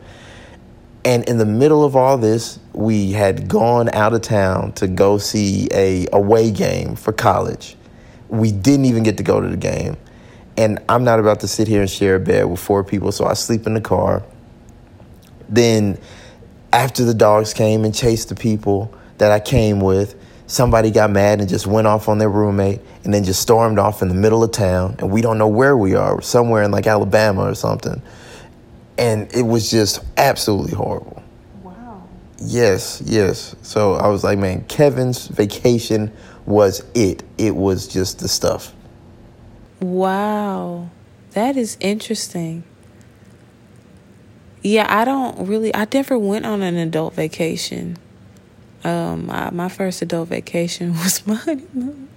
And 1.04 1.22
in 1.28 1.38
the 1.38 1.46
middle 1.46 1.84
of 1.84 1.94
all 1.94 2.18
this, 2.18 2.58
we 2.72 3.12
had 3.12 3.46
gone 3.46 3.88
out 3.90 4.12
of 4.12 4.22
town 4.22 4.72
to 4.72 4.88
go 4.88 5.18
see 5.18 5.68
a 5.72 6.08
away 6.12 6.50
game 6.50 6.96
for 6.96 7.12
college. 7.12 7.76
We 8.28 8.50
didn't 8.50 8.86
even 8.86 9.04
get 9.04 9.16
to 9.18 9.22
go 9.22 9.40
to 9.40 9.48
the 9.48 9.56
game. 9.56 9.96
And 10.56 10.80
I'm 10.88 11.04
not 11.04 11.20
about 11.20 11.40
to 11.40 11.48
sit 11.48 11.68
here 11.68 11.80
and 11.80 11.88
share 11.88 12.16
a 12.16 12.20
bed 12.20 12.46
with 12.46 12.58
four 12.58 12.82
people, 12.82 13.12
so 13.12 13.24
I 13.24 13.34
sleep 13.34 13.68
in 13.68 13.74
the 13.74 13.80
car. 13.80 14.24
Then 15.48 15.98
after 16.72 17.04
the 17.04 17.14
dogs 17.14 17.54
came 17.54 17.84
and 17.84 17.94
chased 17.94 18.28
the 18.28 18.34
people 18.34 18.92
that 19.18 19.32
I 19.32 19.40
came 19.40 19.80
with, 19.80 20.14
somebody 20.46 20.90
got 20.90 21.10
mad 21.10 21.40
and 21.40 21.48
just 21.48 21.66
went 21.66 21.86
off 21.86 22.08
on 22.08 22.18
their 22.18 22.30
roommate 22.30 22.80
and 23.04 23.12
then 23.12 23.24
just 23.24 23.40
stormed 23.42 23.78
off 23.78 24.02
in 24.02 24.08
the 24.08 24.14
middle 24.14 24.44
of 24.44 24.52
town 24.52 24.96
and 24.98 25.10
we 25.10 25.20
don't 25.20 25.38
know 25.38 25.48
where 25.48 25.76
we 25.76 25.94
are, 25.94 26.20
somewhere 26.22 26.62
in 26.62 26.70
like 26.70 26.86
Alabama 26.86 27.42
or 27.42 27.54
something 27.54 28.02
and 28.98 29.32
it 29.34 29.42
was 29.42 29.70
just 29.70 30.00
absolutely 30.16 30.74
horrible. 30.74 31.22
Wow. 31.62 32.08
Yes, 32.38 33.02
yes. 33.04 33.54
So 33.62 33.94
I 33.94 34.08
was 34.08 34.24
like, 34.24 34.38
man, 34.38 34.64
Kevin's 34.64 35.28
vacation 35.28 36.12
was 36.46 36.84
it. 36.94 37.22
It 37.38 37.54
was 37.54 37.88
just 37.88 38.20
the 38.20 38.28
stuff. 38.28 38.72
Wow. 39.80 40.90
That 41.32 41.56
is 41.56 41.76
interesting. 41.80 42.64
Yeah, 44.62 44.86
I 44.88 45.04
don't 45.04 45.46
really 45.46 45.74
I 45.74 45.86
never 45.92 46.18
went 46.18 46.46
on 46.46 46.62
an 46.62 46.76
adult 46.76 47.14
vacation. 47.14 47.98
Um 48.86 49.26
my, 49.26 49.50
my 49.50 49.68
first 49.68 50.02
adult 50.02 50.28
vacation 50.28 50.92
was 51.02 51.26
my 51.26 51.34
honeymoon. 51.34 52.08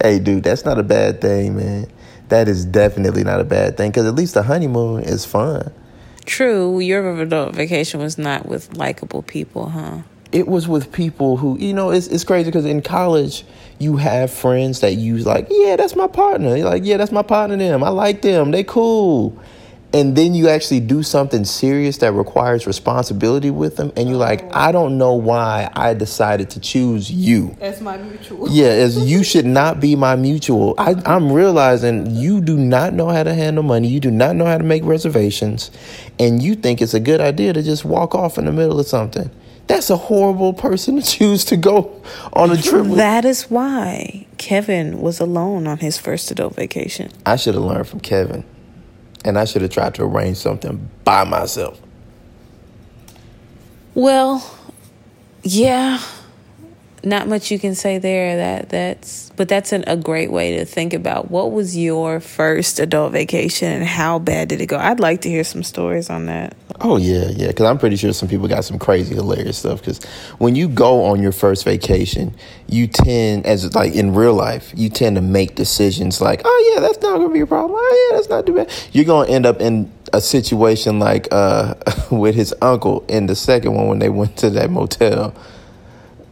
Hey, 0.00 0.18
dude, 0.20 0.44
that's 0.44 0.64
not 0.64 0.78
a 0.78 0.82
bad 0.82 1.20
thing, 1.20 1.56
man. 1.56 1.86
that 2.28 2.46
is 2.48 2.64
definitely 2.64 3.24
not 3.24 3.40
a 3.40 3.44
bad 3.44 3.76
thing 3.76 3.90
because 3.90 4.06
at 4.06 4.14
least 4.14 4.34
the 4.34 4.42
honeymoon 4.42 5.02
is 5.02 5.24
fun. 5.24 5.72
True, 6.24 6.78
your 6.78 7.20
adult 7.20 7.54
vacation 7.54 8.00
was 8.00 8.18
not 8.18 8.46
with 8.46 8.76
likable 8.76 9.22
people, 9.22 9.70
huh? 9.70 10.02
It 10.30 10.46
was 10.46 10.68
with 10.68 10.92
people 10.92 11.38
who, 11.38 11.58
you 11.58 11.72
know, 11.72 11.90
it's, 11.90 12.06
it's 12.06 12.22
crazy 12.22 12.50
because 12.50 12.66
in 12.66 12.82
college, 12.82 13.44
you 13.78 13.96
have 13.96 14.30
friends 14.30 14.80
that 14.80 14.94
you 14.94 15.18
like, 15.18 15.46
yeah, 15.50 15.76
that's 15.76 15.96
my 15.96 16.06
partner. 16.06 16.54
You're 16.54 16.68
like, 16.68 16.84
yeah, 16.84 16.98
that's 16.98 17.12
my 17.12 17.22
partner, 17.22 17.56
them. 17.56 17.82
I 17.82 17.88
like 17.88 18.22
them. 18.22 18.50
They 18.50 18.62
cool 18.62 19.38
and 19.92 20.16
then 20.16 20.34
you 20.34 20.48
actually 20.48 20.80
do 20.80 21.02
something 21.02 21.44
serious 21.44 21.98
that 21.98 22.12
requires 22.12 22.66
responsibility 22.66 23.50
with 23.50 23.76
them 23.76 23.90
and 23.96 24.08
you're 24.08 24.18
like 24.18 24.42
oh. 24.44 24.50
i 24.52 24.72
don't 24.72 24.98
know 24.98 25.14
why 25.14 25.70
i 25.74 25.94
decided 25.94 26.50
to 26.50 26.60
choose 26.60 27.10
you 27.10 27.56
as 27.60 27.80
my 27.80 27.96
mutual 27.96 28.48
yeah 28.50 28.66
as 28.66 28.98
you 29.10 29.22
should 29.28 29.46
not 29.46 29.80
be 29.80 29.96
my 29.96 30.14
mutual 30.14 30.74
I, 30.78 30.94
i'm 31.06 31.32
realizing 31.32 32.06
you 32.10 32.40
do 32.40 32.56
not 32.56 32.92
know 32.92 33.08
how 33.08 33.22
to 33.22 33.34
handle 33.34 33.64
money 33.64 33.88
you 33.88 34.00
do 34.00 34.10
not 34.10 34.36
know 34.36 34.44
how 34.44 34.58
to 34.58 34.64
make 34.64 34.84
reservations 34.84 35.70
and 36.18 36.42
you 36.42 36.54
think 36.54 36.82
it's 36.82 36.94
a 36.94 37.00
good 37.00 37.20
idea 37.20 37.52
to 37.52 37.62
just 37.62 37.84
walk 37.84 38.14
off 38.14 38.38
in 38.38 38.44
the 38.44 38.52
middle 38.52 38.78
of 38.78 38.86
something 38.86 39.30
that's 39.68 39.90
a 39.90 39.96
horrible 39.96 40.54
person 40.54 40.96
to 40.96 41.02
choose 41.18 41.44
to 41.46 41.56
go 41.56 42.02
on 42.32 42.50
a 42.50 42.56
trip 42.56 42.86
with. 42.86 42.96
That 42.96 43.26
is 43.26 43.50
why 43.50 44.26
Kevin 44.38 45.02
was 45.02 45.20
alone 45.20 45.66
on 45.66 45.76
his 45.78 45.98
first 45.98 46.30
adult 46.30 46.54
vacation. 46.54 47.10
I 47.26 47.36
should 47.36 47.54
have 47.54 47.62
learned 47.62 47.86
from 47.86 48.00
Kevin. 48.00 48.44
And 49.24 49.38
I 49.38 49.44
should 49.44 49.62
have 49.62 49.70
tried 49.70 49.94
to 49.96 50.04
arrange 50.04 50.36
something 50.36 50.88
by 51.04 51.24
myself. 51.24 51.80
Well, 53.94 54.58
yeah, 55.42 56.00
not 57.04 57.28
much 57.28 57.50
you 57.50 57.58
can 57.58 57.74
say 57.74 57.98
there. 57.98 58.36
That 58.36 58.68
that's, 58.68 59.30
but 59.36 59.48
that's 59.48 59.72
an, 59.72 59.84
a 59.86 59.96
great 59.96 60.30
way 60.30 60.56
to 60.58 60.64
think 60.64 60.92
about 60.92 61.30
what 61.30 61.52
was 61.52 61.76
your 61.76 62.20
first 62.20 62.78
adult 62.78 63.12
vacation 63.12 63.70
and 63.70 63.84
how 63.84 64.18
bad 64.18 64.48
did 64.48 64.60
it 64.60 64.66
go. 64.66 64.76
I'd 64.76 65.00
like 65.00 65.22
to 65.22 65.28
hear 65.28 65.44
some 65.44 65.62
stories 65.62 66.10
on 66.10 66.26
that. 66.26 66.56
Oh 66.80 66.96
yeah, 66.96 67.28
yeah. 67.28 67.48
Because 67.48 67.66
I'm 67.66 67.78
pretty 67.78 67.96
sure 67.96 68.12
some 68.12 68.28
people 68.28 68.48
got 68.48 68.64
some 68.64 68.78
crazy, 68.78 69.14
hilarious 69.14 69.58
stuff. 69.58 69.80
Because 69.80 70.02
when 70.38 70.54
you 70.54 70.68
go 70.68 71.04
on 71.04 71.22
your 71.22 71.32
first 71.32 71.64
vacation, 71.64 72.34
you 72.68 72.86
tend, 72.86 73.46
as 73.46 73.74
like 73.74 73.94
in 73.94 74.14
real 74.14 74.34
life, 74.34 74.72
you 74.76 74.88
tend 74.88 75.16
to 75.16 75.22
make 75.22 75.54
decisions 75.54 76.20
like, 76.20 76.42
oh 76.44 76.72
yeah, 76.74 76.80
that's 76.80 77.00
not 77.00 77.18
gonna 77.18 77.32
be 77.32 77.40
a 77.40 77.46
problem. 77.46 77.72
Oh 77.74 78.08
yeah, 78.10 78.16
that's 78.16 78.28
not 78.28 78.46
too 78.46 78.54
bad. 78.54 78.72
You're 78.92 79.04
gonna 79.04 79.30
end 79.30 79.46
up 79.46 79.60
in 79.60 79.90
a 80.12 80.20
situation 80.20 80.98
like 80.98 81.28
uh, 81.32 81.74
with 82.10 82.34
his 82.34 82.54
uncle 82.62 83.04
in 83.08 83.26
the 83.26 83.36
second 83.36 83.74
one 83.74 83.88
when 83.88 83.98
they 83.98 84.08
went 84.08 84.36
to 84.38 84.50
that 84.50 84.70
motel. 84.70 85.34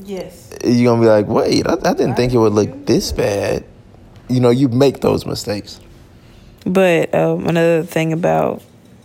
Yes. 0.04 0.35
You're 0.64 0.92
gonna 0.92 1.02
be 1.02 1.08
like, 1.08 1.26
wait, 1.26 1.66
I, 1.66 1.74
I 1.74 1.94
didn't 1.94 2.14
think 2.14 2.32
it 2.32 2.38
would 2.38 2.52
look 2.52 2.86
this 2.86 3.12
bad. 3.12 3.64
You 4.28 4.40
know, 4.40 4.50
you 4.50 4.68
make 4.68 5.00
those 5.00 5.26
mistakes. 5.26 5.80
But 6.64 7.14
um, 7.14 7.46
another 7.46 7.84
thing 7.84 8.12
about 8.12 8.62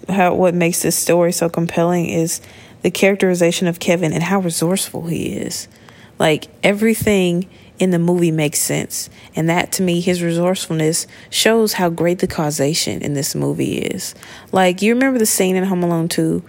how 0.09 0.33
what 0.33 0.55
makes 0.55 0.81
this 0.81 0.95
story 0.95 1.31
so 1.31 1.49
compelling 1.49 2.09
is 2.09 2.41
the 2.81 2.91
characterization 2.91 3.67
of 3.67 3.79
Kevin 3.79 4.13
and 4.13 4.23
how 4.23 4.39
resourceful 4.39 5.07
he 5.07 5.33
is. 5.33 5.67
Like 6.17 6.47
everything 6.63 7.47
in 7.81 7.89
the 7.89 7.99
movie 7.99 8.31
makes 8.31 8.59
sense. 8.59 9.09
And 9.35 9.49
that 9.49 9.71
to 9.73 9.83
me, 9.83 10.01
his 10.01 10.21
resourcefulness 10.21 11.07
shows 11.31 11.73
how 11.73 11.89
great 11.89 12.19
the 12.19 12.27
causation 12.27 13.01
in 13.01 13.15
this 13.15 13.33
movie 13.33 13.79
is. 13.79 14.13
Like, 14.51 14.83
you 14.83 14.93
remember 14.93 15.17
the 15.17 15.25
scene 15.25 15.55
in 15.55 15.63
Home 15.63 15.81
Alone 15.81 16.07
2 16.07 16.43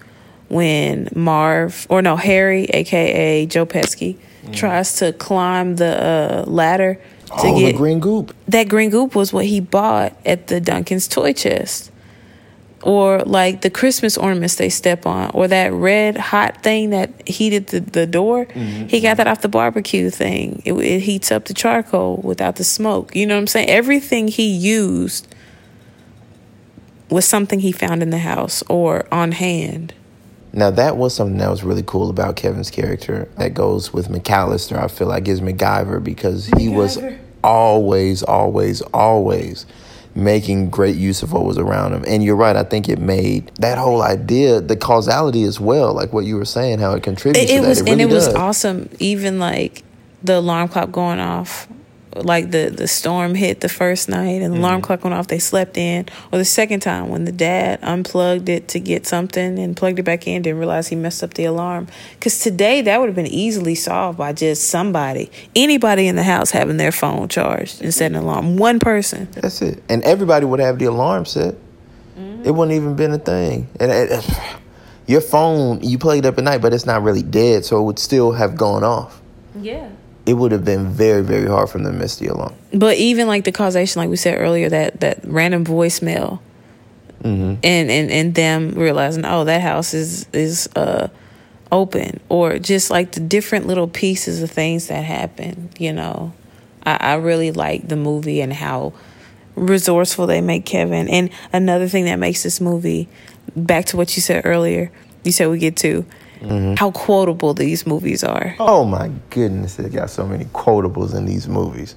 when 0.52 1.08
Marv, 1.14 1.86
or 1.88 2.02
no, 2.02 2.14
Harry, 2.14 2.64
aka 2.64 3.46
Joe 3.46 3.64
Pesci, 3.64 4.18
mm. 4.44 4.54
tries 4.54 4.96
to 4.96 5.14
climb 5.14 5.76
the 5.76 6.02
uh, 6.02 6.44
ladder 6.46 7.00
to 7.26 7.32
oh, 7.38 7.58
get 7.58 7.72
the 7.72 7.78
green 7.78 8.00
goop. 8.00 8.36
That 8.48 8.68
green 8.68 8.90
goop 8.90 9.14
was 9.14 9.32
what 9.32 9.46
he 9.46 9.60
bought 9.60 10.14
at 10.26 10.48
the 10.48 10.60
Duncan's 10.60 11.08
toy 11.08 11.32
chest 11.32 11.90
or 12.82 13.20
like 13.20 13.62
the 13.62 13.70
Christmas 13.70 14.18
ornaments 14.18 14.56
they 14.56 14.68
step 14.68 15.06
on, 15.06 15.30
or 15.32 15.48
that 15.48 15.72
red 15.72 16.16
hot 16.16 16.62
thing 16.62 16.90
that 16.90 17.28
heated 17.28 17.68
the, 17.68 17.80
the 17.80 18.06
door. 18.06 18.44
Mm-hmm. 18.46 18.88
He 18.88 19.00
got 19.00 19.16
that 19.18 19.28
off 19.28 19.40
the 19.40 19.48
barbecue 19.48 20.10
thing. 20.10 20.62
It, 20.64 20.72
it, 20.72 21.00
heats 21.00 21.30
up 21.30 21.44
the 21.46 21.54
charcoal 21.54 22.16
without 22.16 22.56
the 22.56 22.64
smoke. 22.64 23.14
You 23.14 23.26
know 23.26 23.36
what 23.36 23.42
I'm 23.42 23.46
saying? 23.46 23.70
Everything 23.70 24.28
he 24.28 24.48
used 24.48 25.32
was 27.08 27.24
something 27.24 27.60
he 27.60 27.72
found 27.72 28.02
in 28.02 28.10
the 28.10 28.18
house 28.18 28.62
or 28.68 29.06
on 29.14 29.32
hand. 29.32 29.94
Now 30.52 30.70
that 30.70 30.96
was 30.96 31.14
something 31.14 31.38
that 31.38 31.50
was 31.50 31.64
really 31.64 31.82
cool 31.82 32.10
about 32.10 32.36
Kevin's 32.36 32.70
character. 32.70 33.28
That 33.36 33.54
goes 33.54 33.92
with 33.92 34.08
McAllister. 34.08 34.76
I 34.76 34.88
feel 34.88 35.08
like 35.08 35.28
is 35.28 35.40
MacGyver 35.40 36.02
because 36.02 36.46
he 36.46 36.68
MacGyver. 36.68 36.74
was 36.74 36.98
always, 37.42 38.22
always, 38.22 38.82
always 38.82 39.66
making 40.14 40.68
great 40.68 40.96
use 40.96 41.22
of 41.22 41.32
what 41.32 41.44
was 41.44 41.56
around 41.56 41.94
him. 41.94 42.04
And 42.06 42.22
you're 42.22 42.36
right, 42.36 42.54
I 42.54 42.64
think 42.64 42.88
it 42.88 42.98
made 42.98 43.50
that 43.56 43.78
whole 43.78 44.02
idea, 44.02 44.60
the 44.60 44.76
causality 44.76 45.44
as 45.44 45.58
well, 45.58 45.94
like 45.94 46.12
what 46.12 46.24
you 46.26 46.36
were 46.36 46.44
saying, 46.44 46.80
how 46.80 46.92
it 46.92 47.02
contributes 47.02 47.50
it, 47.50 47.56
it 47.56 47.66
was, 47.66 47.80
it 47.80 47.84
really 47.84 47.92
and 47.92 48.00
it 48.02 48.14
does. 48.14 48.26
was 48.26 48.34
awesome. 48.34 48.90
Even 48.98 49.38
like 49.38 49.82
the 50.22 50.38
alarm 50.38 50.68
clock 50.68 50.92
going 50.92 51.18
off 51.18 51.66
like 52.16 52.50
the 52.50 52.70
the 52.70 52.86
storm 52.86 53.34
hit 53.34 53.60
the 53.60 53.68
first 53.68 54.08
night 54.08 54.42
and 54.42 54.52
the 54.52 54.58
mm 54.58 54.62
alarm 54.62 54.80
clock 54.80 55.02
went 55.02 55.12
off 55.12 55.26
they 55.26 55.40
slept 55.40 55.76
in. 55.76 56.06
Or 56.30 56.38
the 56.38 56.44
second 56.44 56.80
time 56.80 57.08
when 57.08 57.24
the 57.24 57.32
dad 57.32 57.80
unplugged 57.82 58.48
it 58.48 58.68
to 58.68 58.80
get 58.80 59.06
something 59.06 59.58
and 59.58 59.76
plugged 59.76 59.98
it 59.98 60.04
back 60.04 60.28
in 60.28 60.42
didn't 60.42 60.60
realize 60.60 60.86
he 60.86 60.94
messed 60.94 61.24
up 61.24 61.34
the 61.34 61.46
alarm. 61.46 61.88
Because 62.14 62.38
today 62.38 62.80
that 62.82 63.00
would 63.00 63.08
have 63.08 63.16
been 63.16 63.26
easily 63.26 63.74
solved 63.74 64.18
by 64.18 64.32
just 64.32 64.68
somebody 64.68 65.32
anybody 65.56 66.06
in 66.06 66.14
the 66.14 66.22
house 66.22 66.52
having 66.52 66.76
their 66.76 66.92
phone 66.92 67.28
charged 67.28 67.82
and 67.82 67.92
setting 67.92 68.16
an 68.16 68.22
alarm 68.22 68.56
one 68.56 68.78
person. 68.78 69.28
That's 69.32 69.60
it. 69.62 69.82
And 69.88 70.02
everybody 70.04 70.46
would 70.46 70.60
have 70.60 70.78
the 70.78 70.84
alarm 70.84 71.24
set. 71.24 71.54
Mm-hmm. 72.16 72.44
it 72.44 72.54
wouldn't 72.54 72.76
even 72.76 72.94
been 72.94 73.12
a 73.12 73.18
thing. 73.18 73.68
And 73.80 73.90
it, 73.90 74.38
your 75.08 75.22
phone 75.22 75.82
you 75.82 75.98
played 75.98 76.24
up 76.24 76.38
at 76.38 76.44
night 76.44 76.62
but 76.62 76.72
it's 76.72 76.86
not 76.86 77.02
really 77.02 77.22
dead 77.22 77.64
so 77.64 77.80
it 77.80 77.82
would 77.82 77.98
still 77.98 78.32
have 78.32 78.56
gone 78.56 78.84
off. 78.84 79.20
Yeah 79.56 79.90
it 80.26 80.34
would 80.34 80.52
have 80.52 80.64
been 80.64 80.88
very, 80.88 81.22
very 81.22 81.46
hard 81.46 81.68
for 81.68 81.78
them 81.78 81.92
to 81.92 81.98
miss 81.98 82.16
the 82.16 82.28
alarm. 82.28 82.54
But 82.72 82.96
even 82.96 83.26
like 83.26 83.44
the 83.44 83.52
causation, 83.52 84.00
like 84.00 84.08
we 84.08 84.16
said 84.16 84.38
earlier, 84.38 84.68
that 84.68 85.00
that 85.00 85.20
random 85.24 85.64
voicemail, 85.64 86.40
mm-hmm. 87.22 87.54
and 87.62 87.90
and 87.90 88.10
and 88.10 88.34
them 88.34 88.70
realizing, 88.72 89.24
oh, 89.24 89.44
that 89.44 89.60
house 89.60 89.94
is 89.94 90.26
is 90.32 90.68
uh 90.76 91.08
open, 91.70 92.20
or 92.28 92.58
just 92.58 92.90
like 92.90 93.12
the 93.12 93.20
different 93.20 93.66
little 93.66 93.88
pieces 93.88 94.42
of 94.42 94.50
things 94.50 94.88
that 94.88 95.04
happen. 95.04 95.70
You 95.78 95.92
know, 95.92 96.32
I, 96.84 96.96
I 97.00 97.14
really 97.14 97.50
like 97.50 97.88
the 97.88 97.96
movie 97.96 98.40
and 98.40 98.52
how 98.52 98.92
resourceful 99.54 100.26
they 100.26 100.40
make 100.40 100.64
Kevin. 100.64 101.08
And 101.08 101.30
another 101.52 101.88
thing 101.88 102.04
that 102.04 102.16
makes 102.16 102.42
this 102.42 102.60
movie, 102.60 103.08
back 103.56 103.86
to 103.86 103.96
what 103.96 104.16
you 104.16 104.22
said 104.22 104.42
earlier, 104.44 104.90
you 105.24 105.32
said 105.32 105.48
we 105.48 105.58
get 105.58 105.76
to 105.78 106.04
mm-hmm. 106.42 106.74
how 106.74 106.90
quotable 106.90 107.54
these 107.54 107.86
movies 107.86 108.24
are. 108.24 108.54
Oh 108.58 108.84
my 108.84 109.10
goodness, 109.30 109.76
they 109.76 109.88
got 109.88 110.10
so 110.10 110.26
many 110.26 110.44
quotables 110.46 111.14
in 111.14 111.24
these 111.24 111.48
movies. 111.48 111.94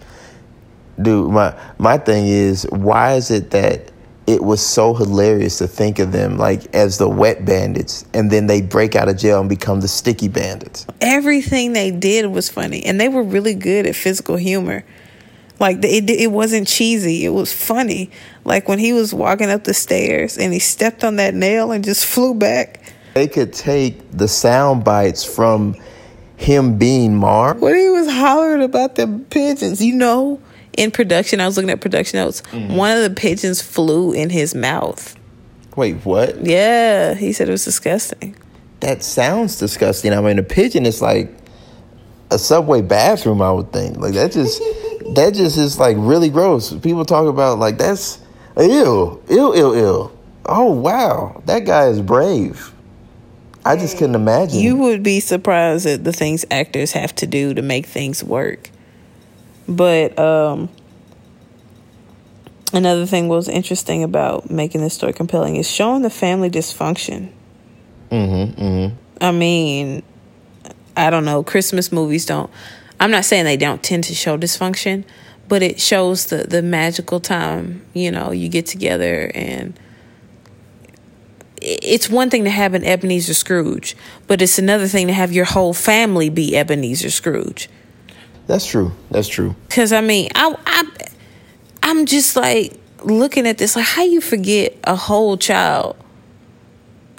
Dude, 1.01 1.31
my 1.31 1.57
my 1.77 1.97
thing 1.97 2.27
is, 2.27 2.65
why 2.71 3.15
is 3.15 3.31
it 3.31 3.51
that 3.51 3.91
it 4.27 4.43
was 4.43 4.65
so 4.65 4.93
hilarious 4.93 5.59
to 5.59 5.67
think 5.67 5.99
of 5.99 6.11
them 6.11 6.37
like 6.37 6.73
as 6.73 6.97
the 6.97 7.07
wet 7.07 7.45
bandits 7.45 8.05
and 8.13 8.31
then 8.31 8.47
they 8.47 8.61
break 8.61 8.95
out 8.95 9.07
of 9.07 9.17
jail 9.17 9.39
and 9.39 9.49
become 9.49 9.81
the 9.81 9.87
sticky 9.87 10.27
bandits. 10.27 10.87
Everything 10.99 11.73
they 11.73 11.91
did 11.91 12.25
was 12.27 12.49
funny 12.49 12.83
and 12.85 12.99
they 12.99 13.07
were 13.07 13.21
really 13.21 13.53
good 13.53 13.85
at 13.85 13.95
physical 13.95 14.35
humor. 14.35 14.83
Like 15.59 15.77
it 15.83 16.09
it 16.09 16.31
wasn't 16.31 16.67
cheesy, 16.67 17.23
it 17.23 17.29
was 17.29 17.53
funny. 17.53 18.09
Like 18.43 18.67
when 18.67 18.79
he 18.79 18.93
was 18.93 19.13
walking 19.13 19.49
up 19.49 19.63
the 19.63 19.73
stairs 19.73 20.37
and 20.37 20.51
he 20.51 20.59
stepped 20.59 21.03
on 21.03 21.17
that 21.17 21.33
nail 21.33 21.71
and 21.71 21.83
just 21.83 22.05
flew 22.05 22.33
back. 22.33 22.81
They 23.15 23.29
could 23.29 23.53
take 23.53 24.11
the 24.11 24.27
sound 24.27 24.83
bites 24.83 25.23
from 25.23 25.77
him 26.35 26.77
being 26.77 27.15
Marv. 27.15 27.61
When 27.61 27.73
he 27.73 27.87
was 27.87 28.11
hollering 28.11 28.61
about 28.61 28.95
the 28.95 29.07
pigeons, 29.29 29.81
you 29.81 29.95
know, 29.95 30.41
in 30.75 30.91
production, 30.91 31.39
I 31.39 31.45
was 31.45 31.55
looking 31.55 31.69
at 31.69 31.79
production 31.79 32.19
notes. 32.19 32.41
Mm. 32.51 32.75
One 32.75 32.97
of 32.97 33.03
the 33.03 33.09
pigeons 33.09 33.61
flew 33.61 34.11
in 34.11 34.29
his 34.29 34.53
mouth. 34.53 35.15
Wait, 35.77 35.95
what? 36.05 36.45
Yeah, 36.45 37.13
he 37.13 37.31
said 37.31 37.47
it 37.47 37.51
was 37.51 37.63
disgusting. 37.63 38.35
That 38.81 39.01
sounds 39.01 39.57
disgusting. 39.57 40.11
I 40.11 40.19
mean, 40.19 40.37
a 40.37 40.43
pigeon 40.43 40.85
is 40.85 41.01
like 41.01 41.33
a 42.31 42.37
subway 42.37 42.81
bathroom. 42.81 43.41
I 43.41 43.49
would 43.49 43.71
think 43.71 43.95
like 43.95 44.13
that 44.15 44.33
just 44.33 44.59
that 45.15 45.33
just 45.33 45.57
is 45.57 45.79
like 45.79 45.95
really 45.97 46.29
gross. 46.29 46.73
People 46.79 47.05
talk 47.05 47.27
about 47.27 47.59
like 47.59 47.77
that's 47.77 48.19
ill, 48.57 49.23
ill, 49.29 49.53
ill, 49.53 49.73
ill. 49.73 50.19
Oh 50.45 50.73
wow, 50.73 51.41
that 51.45 51.59
guy 51.65 51.87
is 51.87 52.01
brave. 52.01 52.73
I 53.65 53.75
just 53.75 53.97
couldn't 53.97 54.15
imagine. 54.15 54.59
You 54.59 54.77
would 54.77 55.01
be 55.01 55.19
surprised 55.19 55.87
at 55.87 56.03
the 56.03 56.13
things 56.13 56.45
actors 56.51 56.91
have 56.91 57.15
to 57.15 57.27
do 57.27 57.55
to 57.55 57.63
make 57.63 57.87
things 57.87 58.23
work. 58.23 58.69
But 59.67 60.17
um, 60.19 60.69
another 62.71 63.07
thing 63.07 63.27
was 63.27 63.49
interesting 63.49 64.03
about 64.03 64.51
making 64.51 64.81
this 64.81 64.93
story 64.93 65.13
compelling 65.13 65.55
is 65.55 65.67
showing 65.67 66.03
the 66.03 66.11
family 66.11 66.51
dysfunction. 66.51 67.31
Mm-hmm. 68.11 68.61
Mm-hmm. 68.61 68.95
I 69.21 69.31
mean, 69.31 70.03
I 70.95 71.09
don't 71.09 71.25
know. 71.25 71.43
Christmas 71.43 71.91
movies 71.91 72.27
don't. 72.27 72.51
I'm 72.99 73.09
not 73.09 73.25
saying 73.25 73.45
they 73.45 73.57
don't 73.57 73.81
tend 73.81 74.03
to 74.05 74.13
show 74.13 74.37
dysfunction, 74.37 75.03
but 75.47 75.63
it 75.63 75.81
shows 75.81 76.27
the 76.27 76.43
the 76.43 76.61
magical 76.61 77.19
time. 77.19 77.83
You 77.93 78.11
know, 78.11 78.31
you 78.31 78.47
get 78.47 78.67
together 78.67 79.31
and 79.33 79.77
it's 81.65 82.09
one 82.09 82.29
thing 82.29 82.43
to 82.43 82.49
have 82.49 82.73
an 82.73 82.83
Ebenezer 82.83 83.33
Scrooge, 83.33 83.97
but 84.27 84.41
it's 84.41 84.59
another 84.59 84.87
thing 84.87 85.07
to 85.07 85.13
have 85.13 85.31
your 85.31 85.45
whole 85.45 85.73
family 85.73 86.29
be 86.29 86.55
Ebenezer 86.55 87.09
Scrooge. 87.09 87.69
That's 88.47 88.65
true. 88.65 88.91
That's 89.09 89.27
true. 89.27 89.55
Cause 89.69 89.91
I 89.91 90.01
mean, 90.01 90.29
I, 90.35 90.55
I, 90.65 90.83
I'm 91.81 92.05
just 92.05 92.35
like 92.35 92.79
looking 93.03 93.47
at 93.47 93.57
this, 93.57 93.75
like 93.75 93.85
how 93.85 94.03
you 94.03 94.21
forget 94.21 94.77
a 94.83 94.95
whole 94.95 95.37
child 95.37 95.95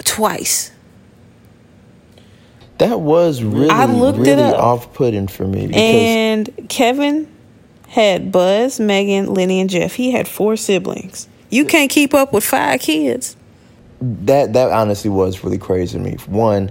twice. 0.05 0.71
That 2.79 3.01
was 3.01 3.43
really, 3.43 3.71
I 3.71 3.87
looked 3.87 4.19
really 4.19 4.33
it 4.33 4.39
up. 4.39 4.59
off-putting 4.59 5.29
for 5.29 5.47
me. 5.47 5.67
Because 5.67 5.81
And 5.81 6.69
Kevin 6.69 7.27
had 7.89 8.31
Buzz, 8.31 8.79
Megan, 8.79 9.27
Linnie, 9.27 9.61
and 9.63 9.71
Jeff. 9.71 9.95
He 9.95 10.11
had 10.11 10.29
four 10.29 10.57
siblings. 10.57 11.27
You 11.49 11.65
can't 11.65 11.91
keep 11.91 12.13
up 12.13 12.33
with 12.33 12.45
five 12.45 12.81
kids. 12.81 13.37
That 14.01 14.53
that 14.53 14.71
honestly 14.71 15.11
was 15.11 15.43
really 15.43 15.59
crazy 15.59 15.99
to 15.99 16.05
me. 16.05 16.17
One, 16.27 16.71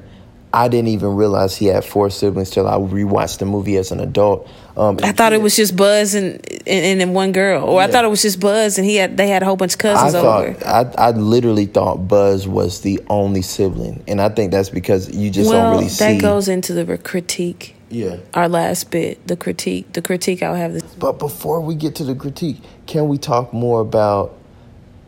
I 0.56 0.70
didn't 0.70 0.88
even 0.88 1.16
realize 1.16 1.58
he 1.58 1.66
had 1.66 1.84
four 1.84 2.10
siblings 2.10 2.50
till 2.50 2.66
I 2.66 2.76
rewatched 2.76 3.40
the 3.40 3.46
movie 3.46 3.76
as 3.76 3.92
an 3.92 4.00
adult. 4.00 4.48
Um, 4.78 4.98
I 5.04 5.12
thought 5.12 5.34
it 5.34 5.42
was 5.42 5.54
just 5.54 5.76
Buzz 5.76 6.16
and 6.16 6.36
and, 6.66 6.86
and 6.86 7.02
then 7.02 7.14
one 7.14 7.34
girl, 7.34 7.66
or 7.66 7.82
I 7.82 7.88
thought 7.88 8.06
it 8.06 8.10
was 8.10 8.22
just 8.22 8.40
Buzz 8.40 8.78
and 8.78 8.88
he 8.88 8.96
had 8.96 9.18
they 9.18 9.28
had 9.28 9.42
a 9.42 9.46
whole 9.46 9.58
bunch 9.58 9.74
of 9.74 9.80
I 9.80 9.82
cousins 9.82 10.16
over. 10.16 10.56
I, 10.66 10.92
I 10.98 11.12
literally 11.12 11.66
thought 11.66 12.08
Buzz 12.08 12.48
was 12.48 12.82
the 12.82 13.02
only 13.10 13.42
sibling, 13.42 14.02
and 14.08 14.22
I 14.22 14.30
think 14.30 14.52
that's 14.52 14.70
because 14.70 15.14
you 15.14 15.30
just 15.30 15.50
well, 15.50 15.72
don't 15.72 15.80
really 15.80 15.90
see. 15.90 16.06
that 16.06 16.22
goes 16.22 16.48
into 16.48 16.74
the 16.74 16.98
critique. 17.00 17.76
yeah. 17.90 18.18
Our 18.34 18.48
last 18.48 18.92
bit, 18.92 19.28
the 19.28 19.36
critique, 19.36 19.92
the 19.92 20.02
critique 20.02 20.42
I'll 20.42 20.56
have 20.56 20.72
this. 20.72 20.84
But 20.96 21.20
before 21.20 21.60
we 21.60 21.76
get 21.76 21.96
to 21.96 22.06
the 22.06 22.16
critique, 22.16 22.62
can 22.86 23.10
we 23.10 23.18
talk 23.18 23.52
more 23.52 23.82
about 23.82 24.38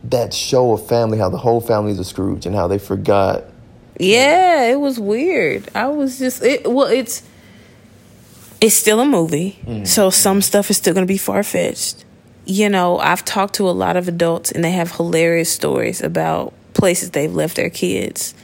that 0.04 0.32
show 0.32 0.72
of 0.72 0.86
family? 0.86 1.18
How 1.18 1.28
the 1.28 1.38
whole 1.38 1.60
family's 1.60 1.98
a 1.98 2.04
Scrooge, 2.04 2.46
and 2.46 2.54
how 2.54 2.68
they 2.68 2.78
forgot. 2.78 3.44
Yeah, 3.98 4.64
it 4.64 4.78
was 4.78 4.98
weird. 5.00 5.68
I 5.74 5.88
was 5.88 6.18
just 6.18 6.42
it. 6.42 6.70
Well, 6.70 6.86
it's 6.86 7.22
it's 8.60 8.74
still 8.74 9.00
a 9.00 9.04
movie, 9.04 9.58
mm. 9.64 9.86
so 9.86 10.10
some 10.10 10.42
stuff 10.42 10.70
is 10.70 10.76
still 10.76 10.94
going 10.94 11.06
to 11.06 11.12
be 11.12 11.18
far 11.18 11.42
fetched. 11.42 12.04
You 12.44 12.68
know, 12.68 12.98
I've 12.98 13.24
talked 13.24 13.54
to 13.56 13.68
a 13.68 13.72
lot 13.72 13.96
of 13.96 14.08
adults, 14.08 14.50
and 14.52 14.64
they 14.64 14.70
have 14.72 14.92
hilarious 14.92 15.52
stories 15.52 16.00
about 16.00 16.54
places 16.74 17.10
they've 17.10 17.32
left 17.32 17.56
their 17.56 17.70
kids. 17.70 18.34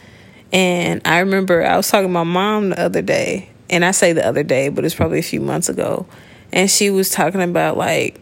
And 0.52 1.00
I 1.04 1.20
remember 1.20 1.64
I 1.64 1.76
was 1.76 1.88
talking 1.88 2.08
to 2.08 2.12
my 2.12 2.22
mom 2.22 2.70
the 2.70 2.80
other 2.80 3.02
day, 3.02 3.48
and 3.70 3.84
I 3.84 3.92
say 3.92 4.12
the 4.12 4.26
other 4.26 4.42
day, 4.42 4.68
but 4.68 4.84
it's 4.84 4.94
probably 4.94 5.18
a 5.18 5.22
few 5.22 5.40
months 5.40 5.68
ago, 5.68 6.06
and 6.52 6.70
she 6.70 6.90
was 6.90 7.10
talking 7.10 7.42
about 7.42 7.76
like, 7.76 8.20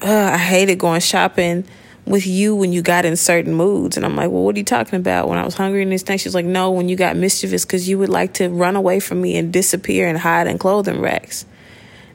I 0.00 0.38
hated 0.38 0.78
going 0.78 1.00
shopping 1.00 1.66
with 2.08 2.26
you 2.26 2.54
when 2.54 2.72
you 2.72 2.82
got 2.82 3.04
in 3.04 3.16
certain 3.16 3.54
moods. 3.54 3.96
And 3.96 4.04
I'm 4.04 4.16
like, 4.16 4.30
well, 4.30 4.42
what 4.42 4.54
are 4.54 4.58
you 4.58 4.64
talking 4.64 4.98
about? 4.98 5.28
When 5.28 5.38
I 5.38 5.44
was 5.44 5.54
hungry 5.54 5.82
and 5.82 5.92
this 5.92 6.02
thing, 6.02 6.18
she's 6.18 6.34
like, 6.34 6.46
no, 6.46 6.70
when 6.70 6.88
you 6.88 6.96
got 6.96 7.16
mischievous 7.16 7.64
because 7.64 7.88
you 7.88 7.98
would 7.98 8.08
like 8.08 8.34
to 8.34 8.48
run 8.48 8.76
away 8.76 9.00
from 9.00 9.20
me 9.20 9.36
and 9.36 9.52
disappear 9.52 10.08
and 10.08 10.18
hide 10.18 10.46
in 10.46 10.58
clothing 10.58 11.00
racks. 11.00 11.44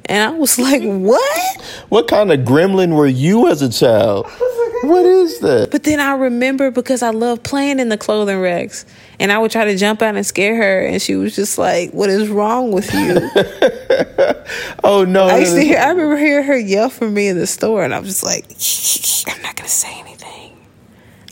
And 0.06 0.22
I 0.22 0.38
was 0.38 0.60
like, 0.60 0.82
what? 0.84 1.62
What 1.90 2.08
kind 2.08 2.32
of 2.32 2.42
gremlin 2.42 2.96
were 2.96 3.08
you 3.08 3.48
as 3.50 3.62
a 3.62 3.70
child? 3.70 4.28
What 4.84 5.06
is 5.06 5.40
that? 5.40 5.72
But 5.72 5.84
then 5.84 6.02
I 6.02 6.12
remember 6.12 6.70
because 6.70 7.04
I 7.04 7.12
love 7.12 7.42
playing 7.42 7.80
in 7.80 7.88
the 7.88 7.98
clothing 7.98 8.42
racks. 8.42 8.86
And 9.24 9.32
I 9.32 9.40
would 9.40 9.52
try 9.52 9.64
to 9.64 9.78
jump 9.78 10.02
out 10.02 10.18
and 10.18 10.26
scare 10.26 10.58
her. 10.58 10.82
And 10.82 11.02
she 11.02 11.16
was 11.16 11.34
just 11.34 11.58
like, 11.58 11.92
what 11.92 12.10
is 12.10 12.28
wrong 12.28 12.74
with 12.74 12.94
you? 12.94 13.30
Oh 14.84 15.06
no! 15.06 15.24
I 15.24 15.40
used 15.40 15.56
to 15.56 15.62
hear, 15.62 15.80
I 15.80 15.90
remember 15.90 16.18
hearing 16.18 16.46
her 16.46 16.58
yell 16.58 16.90
for 16.90 17.10
me 17.10 17.30
in 17.30 17.38
the 17.38 17.48
store. 17.48 17.84
And 17.84 17.96
I 17.96 18.00
was 18.00 18.10
just 18.10 18.24
like, 18.24 18.46
shh, 18.60 19.24
I'm 19.28 19.42
not 19.42 19.56
going 19.56 19.68
to 19.68 19.74
say 19.74 19.98
anything. 20.00 20.58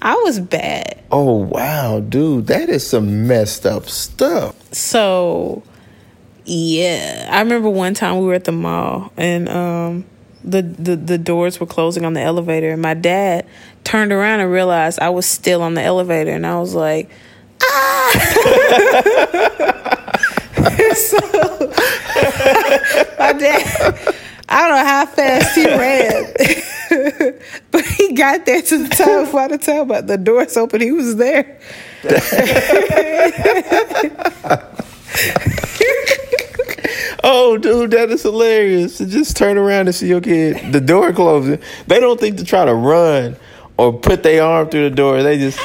I 0.02 0.16
was 0.16 0.40
bad. 0.40 1.04
Oh 1.12 1.36
wow, 1.36 2.00
dude, 2.00 2.48
that 2.48 2.70
is 2.70 2.88
some 2.88 3.28
messed 3.28 3.66
up 3.66 3.90
stuff. 3.90 4.56
So, 4.74 5.62
yeah, 6.46 7.28
I 7.30 7.42
remember 7.42 7.70
one 7.70 7.94
time 7.94 8.20
we 8.20 8.26
were 8.26 8.34
at 8.34 8.46
the 8.46 8.54
mall 8.54 9.12
and 9.18 9.50
um, 9.50 10.06
the, 10.44 10.62
the 10.62 10.96
the 10.96 11.18
doors 11.18 11.60
were 11.60 11.68
closing 11.68 12.06
on 12.06 12.14
the 12.14 12.22
elevator, 12.22 12.72
and 12.72 12.82
my 12.82 12.94
dad 12.94 13.46
turned 13.84 14.14
around 14.14 14.40
and 14.40 14.50
realized 14.50 15.00
I 15.00 15.10
was 15.10 15.26
still 15.26 15.62
on 15.62 15.74
the 15.74 15.84
elevator, 15.84 16.32
and 16.32 16.48
I 16.48 16.58
was 16.60 16.74
like, 16.74 17.10
ah. 17.64 18.12
so, 20.96 21.18
my 23.20 23.34
dad. 23.34 24.16
I 24.50 24.68
don't 24.68 24.78
know 24.78 24.86
how 24.86 25.06
fast 25.06 25.56
he 25.56 25.66
ran, 25.66 26.34
but 27.72 27.86
he 27.86 28.12
got 28.14 28.46
there 28.46 28.62
to 28.62 28.78
the 28.84 28.90
time. 28.90 29.32
By 29.32 29.48
the 29.48 29.58
time 29.58 29.88
but 29.88 30.08
the 30.08 30.18
doors 30.18 30.58
open, 30.58 30.82
he 30.82 30.92
was 30.92 31.16
there. 31.16 31.58
Oh, 37.24 37.58
dude, 37.58 37.92
that 37.92 38.10
is 38.10 38.24
hilarious. 38.24 38.98
To 38.98 39.06
just 39.06 39.38
turn 39.38 39.58
around 39.58 39.88
and 39.88 39.96
see 39.96 40.08
your 40.08 40.22
kid, 40.22 40.74
the 40.74 40.82
door 40.82 41.14
closing. 41.14 41.60
They 41.88 42.00
don't 42.00 42.20
think 42.20 42.38
to 42.38 42.44
try 42.44 42.66
to 42.66 42.74
run 42.74 43.36
or 43.78 43.94
put 43.94 44.24
their 44.24 44.44
arm 44.44 44.70
through 44.70 44.90
the 44.90 44.96
door. 44.96 45.22
They 45.24 45.38
just 45.38 45.60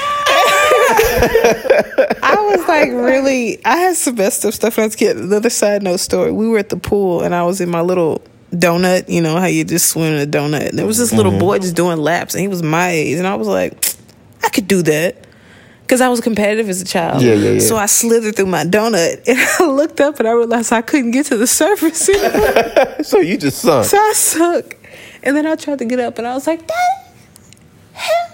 I 2.23 2.37
was 2.57 2.67
like, 2.69 2.89
really? 2.91 3.65
I 3.65 3.77
had 3.77 3.97
some 3.97 4.17
messed 4.17 4.45
up 4.45 4.55
stuff 4.55 4.77
when 4.77 4.85
I 4.85 4.87
was 4.87 4.95
a 4.95 4.99
kid. 4.99 5.17
Another 5.17 5.51
side 5.51 5.83
note 5.83 6.01
story: 6.01 6.33
we 6.33 6.49
were 6.49 6.59
at 6.59 6.69
the 6.69 6.77
pool, 6.77 7.23
and 7.23 7.35
I 7.35 7.43
was 7.45 7.61
in 7.61 7.69
my 7.71 7.81
little 7.81 8.23
donut. 8.53 9.09
You 9.09 9.21
know 9.21 9.39
how 9.39 9.47
you 9.47 9.65
just 9.65 9.89
swim 9.91 10.15
in 10.15 10.21
a 10.29 10.31
donut, 10.31 10.71
and 10.71 10.79
there 10.79 10.87
was 10.87 10.99
this 10.99 11.13
little 11.13 11.33
Mm-hmm. 11.33 11.41
boy 11.41 11.59
just 11.59 11.77
doing 11.77 11.99
laps, 11.99 12.35
and 12.35 12.41
he 12.43 12.49
was 12.49 12.63
my 12.63 12.91
age, 12.91 13.19
and 13.19 13.27
I 13.27 13.35
was 13.37 13.49
like, 13.49 13.95
I 14.45 14.49
could 14.49 14.69
do 14.69 14.83
that. 14.83 15.23
Because 15.83 16.01
I 16.01 16.09
was 16.09 16.21
competitive 16.21 16.69
as 16.69 16.83
a 16.83 16.85
child. 16.85 17.23
Yeah, 17.23 17.35
yeah, 17.35 17.51
yeah. 17.53 17.59
So 17.61 17.77
I 17.77 17.87
slithered 17.87 18.35
through 18.35 18.47
my 18.47 18.65
donut 18.65 19.23
and 19.29 19.39
I 19.39 19.65
looked 19.71 20.01
up 20.01 20.19
and 20.19 20.27
I 20.27 20.33
realized 20.33 20.73
I 20.73 20.83
couldn't 20.83 21.13
get 21.13 21.27
to 21.27 21.37
the 21.37 21.47
surface 21.47 22.07
so 23.09 23.21
you 23.21 23.37
just 23.39 23.59
sunk. 23.63 23.85
so 23.87 23.97
I 23.97 24.13
sunk. 24.17 24.77
And 25.23 25.37
then 25.37 25.47
I 25.47 25.55
tried 25.55 25.79
to 25.79 25.85
get 25.85 26.01
up 26.01 26.19
and 26.19 26.27
I 26.27 26.35
was 26.35 26.49
like, 26.49 26.67
Dad, 26.67 27.05
help. 27.93 28.31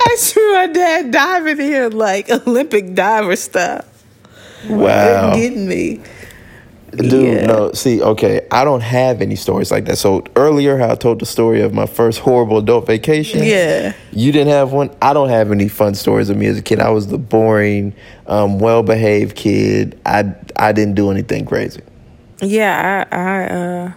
I 0.00 0.16
saw 0.18 0.40
my 0.52 0.66
dad 0.72 1.10
diving 1.10 1.58
here 1.58 1.88
like 1.88 2.30
Olympic 2.30 2.94
diver 2.94 3.36
style. 3.36 3.84
Wow. 4.68 5.34
Getting 5.34 5.68
me. 5.68 6.00
Dude, 6.90 7.12
Yeah. 7.40 7.46
no, 7.46 7.72
see, 7.72 8.00
okay, 8.02 8.46
I 8.50 8.64
don't 8.64 8.80
have 8.80 9.20
any 9.20 9.36
stories 9.36 9.70
like 9.70 9.84
that. 9.84 9.98
So 9.98 10.24
earlier, 10.36 10.78
how 10.78 10.90
I 10.92 10.94
told 10.94 11.20
the 11.20 11.26
story 11.26 11.60
of 11.60 11.74
my 11.74 11.84
first 11.86 12.18
horrible 12.20 12.56
adult 12.58 12.86
vacation. 12.86 13.44
Yeah. 13.44 13.92
You 14.10 14.32
didn't 14.32 14.48
have 14.48 14.72
one. 14.72 14.90
I 15.02 15.12
don't 15.12 15.28
have 15.28 15.52
any 15.52 15.68
fun 15.68 15.94
stories 15.94 16.30
of 16.30 16.38
me 16.38 16.46
as 16.46 16.56
a 16.58 16.62
kid. 16.62 16.80
I 16.80 16.88
was 16.90 17.08
the 17.08 17.18
boring, 17.18 17.94
um, 18.26 18.58
well-behaved 18.58 19.36
kid. 19.36 20.00
I 20.06 20.32
I 20.56 20.72
didn't 20.72 20.94
do 20.94 21.10
anything 21.10 21.44
crazy. 21.44 21.82
Yeah, 22.40 23.04
I, 23.12 23.16
I 23.16 23.44
uh 23.44 23.92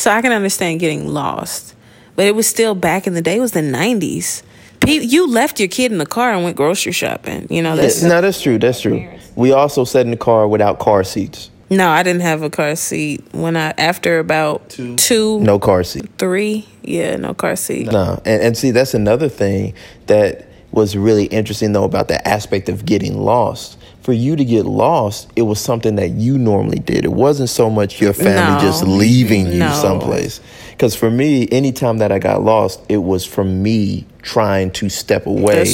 so 0.00 0.10
I 0.10 0.22
can 0.22 0.32
understand 0.32 0.80
getting 0.80 1.06
lost. 1.08 1.74
But 2.16 2.26
it 2.26 2.34
was 2.34 2.46
still 2.46 2.74
back 2.74 3.06
in 3.06 3.14
the 3.14 3.22
day, 3.22 3.36
it 3.36 3.40
was 3.40 3.52
the 3.52 3.62
nineties. 3.62 4.42
You 4.86 5.28
left 5.30 5.60
your 5.60 5.68
kid 5.68 5.92
in 5.92 5.98
the 5.98 6.06
car 6.06 6.32
and 6.32 6.42
went 6.42 6.56
grocery 6.56 6.92
shopping. 6.92 7.46
You 7.50 7.62
know, 7.62 7.76
that's 7.76 8.02
no, 8.02 8.20
that's 8.20 8.40
true. 8.40 8.58
That's 8.58 8.80
true. 8.80 9.06
We 9.36 9.52
also 9.52 9.84
sat 9.84 10.06
in 10.06 10.10
the 10.10 10.16
car 10.16 10.48
without 10.48 10.78
car 10.78 11.04
seats. 11.04 11.50
no, 11.70 11.88
I 11.88 12.02
didn't 12.02 12.22
have 12.22 12.42
a 12.42 12.48
car 12.50 12.74
seat 12.76 13.22
when 13.32 13.56
I 13.56 13.74
after 13.78 14.18
about 14.18 14.70
two, 14.96 15.40
No 15.40 15.58
car 15.58 15.84
seat. 15.84 16.08
three. 16.18 16.66
Yeah, 16.82 17.16
no 17.16 17.34
car 17.34 17.56
seat. 17.56 17.86
No, 17.92 18.20
and, 18.24 18.42
and 18.42 18.56
see, 18.56 18.70
that's 18.70 18.94
another 18.94 19.28
thing 19.28 19.74
that 20.06 20.46
was 20.72 20.96
really 20.96 21.26
interesting 21.26 21.72
though 21.72 21.84
about 21.84 22.08
that 22.08 22.26
aspect 22.26 22.68
of 22.70 22.86
getting 22.86 23.18
lost. 23.18 23.76
For 24.02 24.14
you 24.14 24.34
to 24.34 24.44
get 24.44 24.64
lost, 24.64 25.28
it 25.36 25.42
was 25.42 25.60
something 25.60 25.96
that 25.96 26.10
you 26.12 26.38
normally 26.38 26.78
did. 26.78 27.04
It 27.04 27.12
wasn't 27.12 27.50
so 27.50 27.68
much 27.68 28.00
your 28.00 28.14
family 28.14 28.54
No. 28.54 28.60
just 28.60 28.82
leaving 28.84 29.46
you 29.52 29.58
No. 29.58 29.72
someplace. 29.72 30.40
Because 30.70 30.94
for 30.94 31.10
me, 31.10 31.46
anytime 31.52 31.98
that 31.98 32.10
I 32.10 32.18
got 32.18 32.42
lost, 32.42 32.80
it 32.88 32.96
was 32.98 33.26
from 33.26 33.62
me 33.62 34.06
trying 34.22 34.70
to 34.72 34.88
step 34.88 35.26
away 35.26 35.66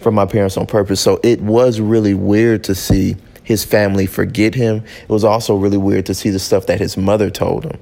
from 0.00 0.14
my 0.14 0.24
parents 0.24 0.56
on 0.56 0.64
purpose. 0.66 1.00
So 1.00 1.20
it 1.22 1.42
was 1.42 1.78
really 1.78 2.14
weird 2.14 2.64
to 2.64 2.74
see 2.74 3.16
his 3.42 3.62
family 3.62 4.06
forget 4.06 4.54
him. 4.54 4.82
It 5.02 5.08
was 5.10 5.22
also 5.22 5.54
really 5.54 5.76
weird 5.78 6.06
to 6.06 6.14
see 6.14 6.30
the 6.30 6.38
stuff 6.38 6.66
that 6.66 6.80
his 6.80 6.96
mother 6.96 7.28
told 7.30 7.64
him. 7.64 7.78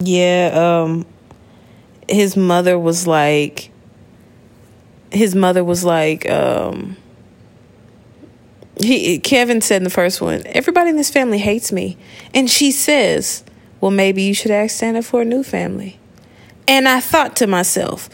Yeah, 0.00 0.50
um 0.82 1.06
his 2.08 2.36
mother 2.36 2.76
was 2.78 3.06
like 3.06 3.70
his 5.12 5.34
mother 5.36 5.62
was 5.62 5.84
like 5.84 6.28
um 6.28 6.96
he 8.84 9.18
Kevin 9.18 9.60
said 9.60 9.76
in 9.76 9.84
the 9.84 9.90
first 9.90 10.20
one, 10.20 10.42
everybody 10.46 10.90
in 10.90 10.96
this 10.96 11.10
family 11.10 11.38
hates 11.38 11.72
me. 11.72 11.96
And 12.34 12.50
she 12.50 12.70
says, 12.70 13.44
"Well, 13.80 13.90
maybe 13.90 14.22
you 14.22 14.34
should 14.34 14.50
ask 14.50 14.76
Santa 14.76 15.02
for 15.02 15.22
a 15.22 15.24
new 15.24 15.42
family." 15.42 15.98
And 16.68 16.88
I 16.88 17.00
thought 17.00 17.36
to 17.36 17.46
myself, 17.46 18.08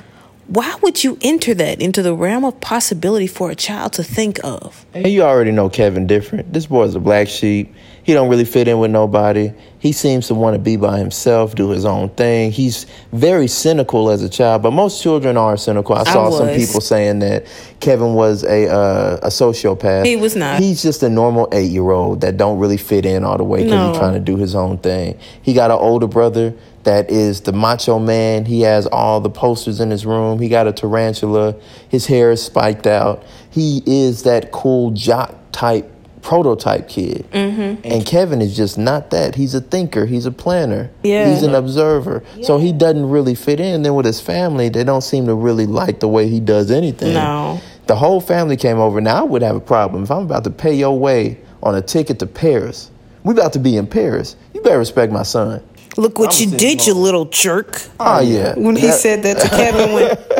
why 0.48 0.74
would 0.80 1.04
you 1.04 1.18
enter 1.20 1.52
that 1.54 1.82
into 1.82 2.02
the 2.02 2.14
realm 2.14 2.44
of 2.44 2.58
possibility 2.60 3.26
for 3.26 3.50
a 3.50 3.54
child 3.54 3.92
to 3.94 4.02
think 4.02 4.40
of? 4.42 4.86
You 4.94 5.22
already 5.22 5.52
know 5.52 5.68
Kevin 5.68 6.06
different. 6.06 6.54
This 6.54 6.66
boy's 6.66 6.94
a 6.94 7.00
black 7.00 7.28
sheep. 7.28 7.74
He 8.08 8.14
don't 8.14 8.30
really 8.30 8.46
fit 8.46 8.68
in 8.68 8.78
with 8.78 8.90
nobody. 8.90 9.52
He 9.80 9.92
seems 9.92 10.28
to 10.28 10.34
want 10.34 10.54
to 10.54 10.58
be 10.58 10.76
by 10.78 10.96
himself, 10.98 11.54
do 11.54 11.68
his 11.68 11.84
own 11.84 12.08
thing. 12.08 12.50
He's 12.50 12.86
very 13.12 13.46
cynical 13.48 14.08
as 14.08 14.22
a 14.22 14.30
child, 14.30 14.62
but 14.62 14.70
most 14.70 15.02
children 15.02 15.36
are 15.36 15.58
cynical. 15.58 15.94
I 15.94 16.04
saw 16.04 16.30
some 16.30 16.48
people 16.56 16.80
saying 16.80 17.18
that 17.18 17.44
Kevin 17.80 18.14
was 18.14 18.44
a 18.44 18.66
uh, 18.66 19.18
a 19.24 19.26
sociopath. 19.26 20.06
He 20.06 20.16
was 20.16 20.34
not. 20.34 20.58
He's 20.58 20.82
just 20.82 21.02
a 21.02 21.10
normal 21.10 21.50
eight 21.52 21.70
year 21.70 21.90
old 21.90 22.22
that 22.22 22.38
don't 22.38 22.58
really 22.58 22.78
fit 22.78 23.04
in 23.04 23.24
all 23.24 23.36
the 23.36 23.44
way 23.44 23.58
because 23.64 23.72
No. 23.72 23.88
he's 23.90 23.98
trying 23.98 24.14
to 24.14 24.20
do 24.20 24.38
his 24.38 24.54
own 24.54 24.78
thing. 24.78 25.18
He 25.42 25.52
got 25.52 25.70
an 25.70 25.76
older 25.76 26.06
brother 26.06 26.54
that 26.84 27.10
is 27.10 27.42
the 27.42 27.52
macho 27.52 27.98
man. 27.98 28.46
He 28.46 28.62
has 28.62 28.86
all 28.86 29.20
the 29.20 29.28
posters 29.28 29.80
in 29.80 29.90
his 29.90 30.06
room. 30.06 30.38
He 30.38 30.48
got 30.48 30.66
a 30.66 30.72
tarantula. 30.72 31.56
His 31.90 32.06
hair 32.06 32.30
is 32.30 32.42
spiked 32.42 32.86
out. 32.86 33.22
He 33.50 33.82
is 33.84 34.22
that 34.22 34.50
cool 34.50 34.92
jock 34.92 35.34
type 35.52 35.92
prototype 36.28 36.90
kid. 36.90 37.24
Mm-hmm. 37.32 37.80
And 37.86 38.04
Kevin 38.04 38.42
is 38.42 38.54
just 38.54 38.76
not 38.76 39.08
that. 39.12 39.34
He's 39.34 39.54
a 39.54 39.62
thinker. 39.62 40.04
He's 40.04 40.26
a 40.26 40.30
planner. 40.30 40.90
Yeah. 41.02 41.30
He's 41.32 41.42
an 41.42 41.54
observer. 41.54 42.22
So 42.42 42.58
he 42.58 42.70
doesn't 42.70 43.08
really 43.08 43.34
fit 43.34 43.60
in. 43.60 43.80
Then 43.80 43.94
with 43.94 44.04
his 44.04 44.20
family, 44.20 44.68
they 44.68 44.84
don't 44.84 45.00
seem 45.00 45.24
to 45.24 45.34
really 45.34 45.64
like 45.64 46.00
the 46.00 46.08
way 46.08 46.28
he 46.28 46.38
does 46.38 46.70
anything. 46.70 47.14
No. 47.14 47.62
The 47.86 47.96
whole 47.96 48.20
family 48.20 48.58
came 48.58 48.76
over. 48.76 49.00
Now 49.00 49.20
I 49.20 49.22
would 49.22 49.40
have 49.40 49.56
a 49.56 49.60
problem 49.60 50.02
if 50.02 50.10
I'm 50.10 50.24
about 50.24 50.44
to 50.44 50.50
pay 50.50 50.74
your 50.74 50.98
way 50.98 51.40
on 51.62 51.74
a 51.74 51.80
ticket 51.80 52.18
to 52.18 52.26
Paris. 52.26 52.90
We 53.24 53.32
about 53.32 53.54
to 53.54 53.58
be 53.58 53.78
in 53.78 53.86
Paris. 53.86 54.36
You 54.52 54.60
better 54.60 54.78
respect 54.78 55.10
my 55.10 55.22
son. 55.22 55.62
Look 55.96 56.18
what 56.18 56.38
I'm 56.38 56.50
you 56.50 56.56
did, 56.58 56.86
you 56.86 56.92
little 56.92 57.24
jerk. 57.24 57.80
Oh 57.98 58.20
yeah. 58.20 58.54
When 58.54 58.76
he 58.76 58.88
That- 58.88 59.00
said 59.00 59.22
that 59.22 59.40
to 59.40 59.48
Kevin, 59.48 59.94
went, 59.94 60.20
ah, 60.30 60.34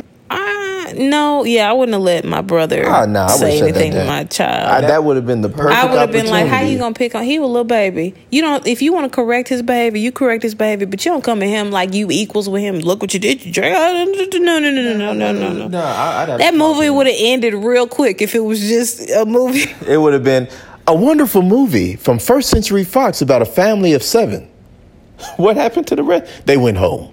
no, 0.97 1.45
yeah, 1.45 1.69
I 1.69 1.73
wouldn't 1.73 1.93
have 1.95 2.03
let 2.03 2.25
my 2.25 2.41
brother 2.41 2.85
ah, 2.87 3.03
Oh, 3.03 3.07
no, 3.07 3.25
I 3.25 3.29
say 3.29 3.61
anything 3.61 3.93
to 3.93 4.05
my 4.05 4.21
I- 4.21 4.25
child. 4.25 4.85
that 4.85 5.05
would 5.05 5.17
have 5.17 5.27
been 5.27 5.41
the 5.43 5.49
perfect. 5.49 5.75
I 5.77 5.85
would 5.87 5.99
have 5.99 6.13
been 6.13 6.27
like, 6.29 6.47
"How 6.47 6.61
you 6.63 6.79
gonna 6.79 6.95
pick 6.95 7.15
on? 7.15 7.25
He 7.25 7.39
was 7.39 7.47
a 7.49 7.53
little 7.53 7.65
baby. 7.65 8.15
You 8.31 8.43
don't. 8.43 8.67
If 8.67 8.83
you 8.83 8.93
want 8.93 9.11
to 9.11 9.15
correct 9.15 9.49
his 9.49 9.63
behavior, 9.63 9.99
you 10.01 10.13
correct 10.13 10.43
his 10.43 10.55
behavior, 10.55 10.87
but 10.87 11.05
you 11.05 11.11
don't 11.13 11.23
come 11.25 11.43
at 11.43 11.49
him 11.49 11.71
like 11.71 11.95
you 11.95 12.11
equals 12.11 12.49
with 12.49 12.63
him. 12.63 12.79
Look 12.81 13.01
what 13.03 13.13
you 13.15 13.21
did, 13.21 13.45
you 13.45 13.53
jerk. 13.53 13.65
No, 13.73 14.05
no, 14.05 14.05
no, 14.05 14.39
no, 14.39 14.95
no, 14.95 15.13
no, 15.13 15.33
no, 15.33 15.53
no. 15.53 15.69
No, 15.69 15.79
I, 15.85 16.37
That 16.39 16.55
movie 16.55 16.91
would 16.91 17.07
have 17.07 17.17
ended 17.19 17.55
real 17.55 17.87
quick 17.87 18.23
if 18.23 18.35
it 18.35 18.41
was 18.41 18.61
just 18.61 19.09
a 19.11 19.25
movie. 19.27 19.65
It 19.89 19.99
would 19.99 20.13
have 20.13 20.25
been 20.25 20.49
a 20.87 20.95
wonderful 20.95 21.43
movie 21.43 21.97
from 21.97 22.19
First 22.19 22.49
Century 22.51 22.85
Fox 22.85 23.21
about 23.23 23.43
a 23.43 23.47
family 23.47 23.93
of 23.95 24.03
seven. 24.03 24.49
What 25.37 25.57
happened 25.57 25.87
to 25.89 25.97
the 25.97 26.03
rest? 26.03 26.47
They 26.47 26.57
went 26.57 26.77
home. 26.79 27.13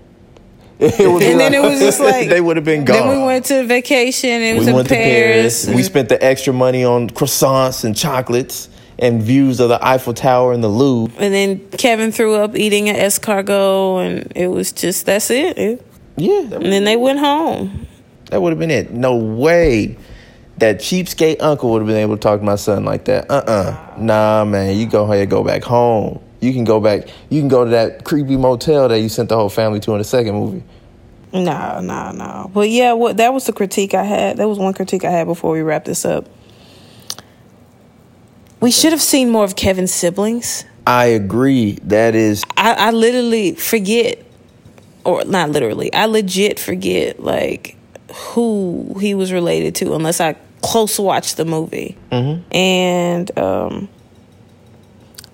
It 0.80 1.10
would 1.12 1.24
And 1.24 1.40
then 1.40 1.54
it 1.54 1.62
was 1.62 1.80
just 1.80 2.00
like 2.12 2.28
they 2.30 2.42
would 2.42 2.58
have 2.58 2.66
been 2.66 2.84
gone. 2.86 3.08
Then 3.08 3.18
we 3.20 3.26
went 3.26 3.46
to 3.46 3.64
vacation. 3.66 4.30
It 4.42 4.56
was 4.58 4.66
We 4.66 4.70
in 4.72 4.76
went 4.76 4.88
Paris. 4.90 5.62
to 5.62 5.68
Paris. 5.68 5.76
We 5.78 5.84
spent 5.84 6.10
the 6.10 6.24
extra 6.24 6.54
money 6.54 6.84
on 6.84 7.10
croissants 7.10 7.84
and 7.86 7.96
chocolates 7.96 8.70
and 9.00 9.22
views 9.24 9.60
of 9.60 9.70
the 9.70 9.80
Eiffel 9.86 10.14
Tower 10.14 10.54
and 10.54 10.64
the 10.64 10.68
Louvre. 10.70 11.14
and 11.24 11.34
then 11.34 11.60
Kevin 11.78 12.12
threw 12.12 12.36
up 12.36 12.56
eating 12.56 12.88
an 12.90 12.96
escargot, 12.96 14.06
and 14.06 14.32
it 14.36 14.48
was 14.48 14.72
just 14.72 15.06
that's 15.06 15.30
it. 15.30 15.58
It- 15.58 15.86
Yeah, 16.18 16.40
And 16.42 16.72
then 16.72 16.84
they 16.86 16.96
went 16.96 17.20
home. 17.20 17.88
that 18.32 18.42
would 18.42 18.52
have 18.52 18.60
been 18.60 18.72
it. 18.72 18.92
No 18.92 19.16
way 19.16 19.98
that 20.60 20.80
cheapskate 20.80 21.38
uncle 21.42 21.72
would 21.72 21.80
have 21.82 21.88
been 21.88 21.98
able 21.98 22.16
to 22.16 22.22
talk 22.22 22.40
to 22.40 22.46
my 22.46 22.56
son 22.56 22.86
like 22.86 23.04
that. 23.06 23.30
Uh 23.30 23.44
uh 23.48 23.94
Nah, 23.98 24.46
man, 24.46 24.78
you 24.78 24.86
go 24.86 25.04
ahead 25.12 25.30
go 25.30 25.44
back 25.44 25.64
home. 25.64 26.20
You 26.46 26.54
can 26.54 26.64
go 26.64 26.80
back. 26.80 27.08
You 27.30 27.42
can 27.42 27.48
go 27.48 27.66
to 27.66 27.72
that 27.72 28.06
creepy 28.06 28.38
motel 28.38 28.88
that 28.88 29.00
you 29.00 29.10
sent 29.10 29.30
the 29.30 29.36
whole 29.36 29.50
family 29.50 29.80
to 29.82 29.92
in 29.94 29.98
the 29.98 30.04
second 30.04 30.36
movie. 30.36 30.64
No, 31.34 31.82
no, 31.82 32.12
no. 32.12 32.52
But 32.54 32.70
yeah, 32.70 32.94
what 32.94 33.18
that 33.18 33.34
was 33.34 33.46
the 33.46 33.54
critique 33.54 33.94
I 33.94 34.04
had. 34.04 34.38
That 34.38 34.48
was 34.48 34.60
one 34.60 34.74
critique 34.74 35.04
I 35.04 35.10
had 35.10 35.26
before 35.26 35.52
we 35.52 35.62
wrap 35.62 35.86
this 35.86 36.06
up. 36.06 36.30
We 38.62 38.72
should 38.72 38.92
have 38.94 39.02
seen 39.02 39.30
more 39.30 39.44
of 39.44 39.56
Kevin's 39.56 39.94
siblings. 39.94 40.64
I 40.88 41.06
agree. 41.08 41.80
That 41.84 42.16
is 42.16 42.44
I, 42.56 42.74
I 42.74 42.92
literally 42.92 43.56
forget, 43.56 44.24
or 45.04 45.26
not 45.26 45.50
literally, 45.50 45.94
I 45.94 46.06
legit 46.06 46.60
forget 46.60 47.20
like 47.20 47.76
who 48.14 48.96
he 49.02 49.16
was 49.16 49.34
related 49.34 49.76
to 49.76 49.94
unless 49.96 50.22
I 50.22 50.36
close 50.62 51.00
watch 51.00 51.36
the 51.36 51.46
movie. 51.46 51.98
And 52.52 53.38
um, 53.38 53.90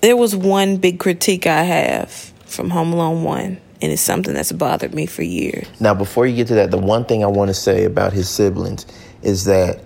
there 0.02 0.16
was 0.16 0.36
one 0.36 0.76
big 0.76 0.98
critique 0.98 1.46
I 1.46 1.62
have 1.62 2.10
from 2.44 2.70
Home 2.70 2.92
Alone 2.92 3.22
One, 3.22 3.60
and 3.80 3.92
it's 3.92 4.02
something 4.02 4.34
that's 4.34 4.52
bothered 4.52 4.92
me 4.92 5.06
for 5.06 5.22
years. 5.22 5.66
Now, 5.80 5.94
before 5.94 6.26
you 6.26 6.36
get 6.36 6.48
to 6.48 6.54
that, 6.56 6.70
the 6.70 6.78
one 6.78 7.06
thing 7.06 7.24
I 7.24 7.28
want 7.28 7.48
to 7.48 7.54
say 7.54 7.84
about 7.84 8.12
his 8.12 8.28
siblings 8.28 8.84
is 9.22 9.44
that 9.44 9.80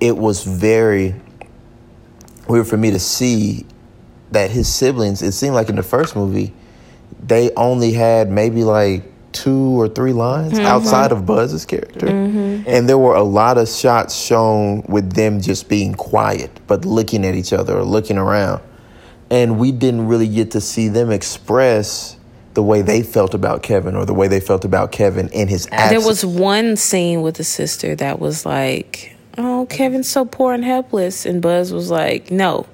it 0.00 0.16
was 0.16 0.42
very 0.42 1.14
weird 2.48 2.66
for 2.66 2.78
me 2.78 2.90
to 2.90 2.98
see 2.98 3.66
that 4.32 4.50
his 4.50 4.72
siblings, 4.72 5.22
it 5.22 5.32
seemed 5.32 5.54
like 5.54 5.68
in 5.68 5.76
the 5.76 5.82
first 5.82 6.16
movie, 6.16 6.52
they 7.22 7.50
only 7.54 7.92
had 7.92 8.30
maybe 8.30 8.64
like 8.64 9.04
two 9.32 9.78
or 9.78 9.88
three 9.88 10.12
lines 10.12 10.54
mm-hmm. 10.54 10.64
outside 10.66 11.12
of 11.12 11.26
Buzz's 11.26 11.66
character. 11.66 12.06
Mm-hmm. 12.06 12.64
And 12.66 12.88
there 12.88 12.96
were 12.96 13.14
a 13.14 13.22
lot 13.22 13.58
of 13.58 13.68
shots 13.68 14.16
shown 14.16 14.82
with 14.88 15.12
them 15.12 15.40
just 15.42 15.68
being 15.68 15.94
quiet, 15.94 16.50
but 16.66 16.86
looking 16.86 17.26
at 17.26 17.34
each 17.34 17.52
other 17.52 17.76
or 17.76 17.84
looking 17.84 18.16
around. 18.16 18.62
And 19.30 19.58
we 19.58 19.72
didn't 19.72 20.08
really 20.08 20.28
get 20.28 20.52
to 20.52 20.60
see 20.60 20.88
them 20.88 21.10
express 21.10 22.16
the 22.54 22.62
way 22.62 22.82
they 22.82 23.02
felt 23.02 23.34
about 23.34 23.62
Kevin 23.62 23.94
or 23.94 24.04
the 24.04 24.14
way 24.14 24.26
they 24.26 24.40
felt 24.40 24.64
about 24.64 24.90
Kevin 24.90 25.28
in 25.28 25.48
his 25.48 25.68
absence. 25.70 25.90
There 25.90 26.08
was 26.08 26.24
one 26.24 26.76
scene 26.76 27.22
with 27.22 27.36
the 27.36 27.44
sister 27.44 27.94
that 27.96 28.18
was 28.18 28.44
like, 28.46 29.16
"Oh, 29.36 29.66
Kevin's 29.70 30.08
so 30.08 30.24
poor 30.24 30.54
and 30.54 30.64
helpless," 30.64 31.26
and 31.26 31.42
Buzz 31.42 31.72
was 31.72 31.90
like, 31.90 32.30
"No, 32.30 32.66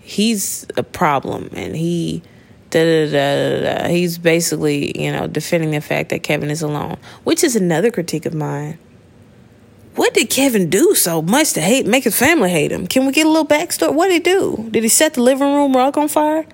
he's 0.00 0.66
a 0.76 0.82
problem," 0.82 1.50
and 1.54 1.76
he. 1.76 2.22
Da, 2.70 2.82
da, 2.84 3.10
da, 3.10 3.60
da, 3.60 3.82
da. 3.82 3.88
He's 3.88 4.16
basically, 4.16 4.98
you 4.98 5.12
know, 5.12 5.26
defending 5.26 5.72
the 5.72 5.82
fact 5.82 6.08
that 6.08 6.22
Kevin 6.22 6.50
is 6.50 6.62
alone, 6.62 6.96
which 7.22 7.44
is 7.44 7.54
another 7.54 7.90
critique 7.90 8.24
of 8.24 8.32
mine. 8.32 8.78
What 9.94 10.14
did 10.14 10.30
Kevin 10.30 10.70
do 10.70 10.94
so 10.94 11.20
much 11.20 11.52
to 11.52 11.60
hate, 11.60 11.86
make 11.86 12.04
his 12.04 12.18
family 12.18 12.50
hate 12.50 12.72
him? 12.72 12.86
Can 12.86 13.06
we 13.06 13.12
get 13.12 13.26
a 13.26 13.28
little 13.28 13.46
backstory? 13.46 13.92
What 13.92 14.08
did 14.08 14.14
he 14.14 14.20
do? 14.20 14.68
Did 14.70 14.82
he 14.82 14.88
set 14.88 15.14
the 15.14 15.22
living 15.22 15.54
room 15.54 15.76
rug 15.76 15.98
on 15.98 16.08
fire? 16.08 16.46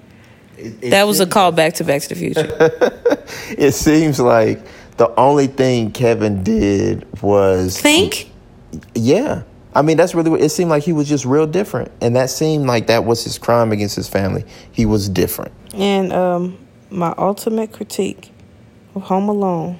That 0.82 1.06
was 1.06 1.20
a 1.20 1.26
callback 1.26 1.74
to 1.74 1.84
Back 1.84 2.02
to 2.02 2.08
the 2.08 2.14
Future. 2.16 2.94
It 3.58 3.72
seems 3.72 4.18
like 4.18 4.60
the 4.96 5.14
only 5.18 5.46
thing 5.46 5.92
Kevin 5.92 6.42
did 6.42 7.06
was 7.22 7.78
Think? 7.80 8.30
Yeah. 8.94 9.42
I 9.74 9.82
mean, 9.82 9.96
that's 9.96 10.14
really 10.14 10.30
what 10.30 10.40
it 10.40 10.48
seemed 10.48 10.70
like 10.70 10.82
he 10.82 10.92
was 10.92 11.08
just 11.08 11.24
real 11.24 11.46
different. 11.46 11.92
And 12.00 12.16
that 12.16 12.30
seemed 12.30 12.66
like 12.66 12.86
that 12.86 13.04
was 13.04 13.22
his 13.22 13.38
crime 13.38 13.70
against 13.70 13.96
his 13.96 14.08
family. 14.08 14.44
He 14.72 14.86
was 14.86 15.08
different. 15.08 15.52
And 15.74 16.12
um, 16.12 16.58
my 16.90 17.14
ultimate 17.18 17.72
critique 17.72 18.32
of 18.94 19.02
Home 19.02 19.28
Alone 19.28 19.78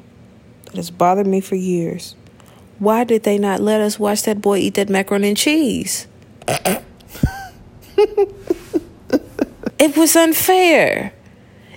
that 0.67 0.77
has 0.77 0.91
bothered 0.91 1.27
me 1.27 1.41
for 1.41 1.57
years. 1.57 2.15
Why 2.79 3.05
did 3.05 3.25
they 3.25 3.39
not 3.39 3.61
let 3.61 3.81
us 3.81 3.99
watch 3.99 4.23
that 4.23 4.41
boy 4.41 4.59
eat 4.59 4.75
that 4.75 4.89
macaroni 4.89 5.29
and 5.29 5.37
cheese? 5.37 6.07
it 9.79 9.97
was 9.97 10.15
unfair. 10.15 11.13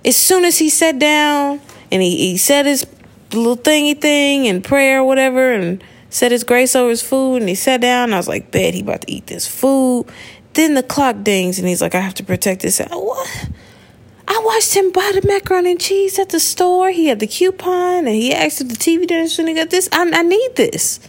As 0.06 0.16
soon 0.16 0.46
as 0.46 0.60
he 0.60 0.70
sat 0.70 1.00
down 1.00 1.62
and 1.92 2.02
he, 2.02 2.18
he 2.18 2.38
said 2.38 2.66
his 2.66 2.86
little 3.34 3.58
thingy 3.58 4.00
thing 4.00 4.48
and 4.48 4.64
prayer 4.64 5.02
or 5.02 5.04
whatever 5.04 5.54
and 5.54 5.84
said 6.10 6.32
his 6.32 6.44
grace 6.44 6.76
over 6.76 6.90
his 6.90 7.02
food 7.02 7.38
and 7.38 7.50
he 7.50 7.56
sat 7.56 7.82
down, 7.82 8.14
I 8.14 8.18
was 8.18 8.28
like, 8.28 8.52
bet 8.52 8.74
he 8.74 8.82
about 8.82 9.02
to 9.02 9.12
eat 9.12 9.28
this 9.28 9.48
food. 9.48 10.06
Then 10.54 10.76
the 10.76 10.84
clock 10.84 11.24
dings 11.24 11.58
and 11.58 11.68
he's 11.68 11.82
like, 11.82 11.96
I 11.96 12.02
have 12.02 12.14
to 12.16 12.24
protect 12.24 12.62
this. 12.62 12.80
What? 12.80 13.50
I 14.32 14.42
watched 14.46 14.74
him 14.74 14.94
buy 14.94 15.12
the 15.14 15.28
macaroni 15.28 15.72
and 15.72 15.80
cheese 15.82 16.18
at 16.18 16.30
the 16.30 16.40
store. 16.40 16.90
He 16.90 17.08
had 17.08 17.20
the 17.20 17.28
coupon 17.28 18.08
and 18.08 18.16
he 18.16 18.34
asked 18.34 18.62
if 18.62 18.70
the 18.70 18.76
TV 18.76 19.06
didn't 19.06 19.28
should 19.28 19.46
have 19.46 19.58
got 19.58 19.70
this. 19.70 19.90
I, 19.92 20.10
I 20.10 20.22
need 20.22 20.56
this. 20.56 21.02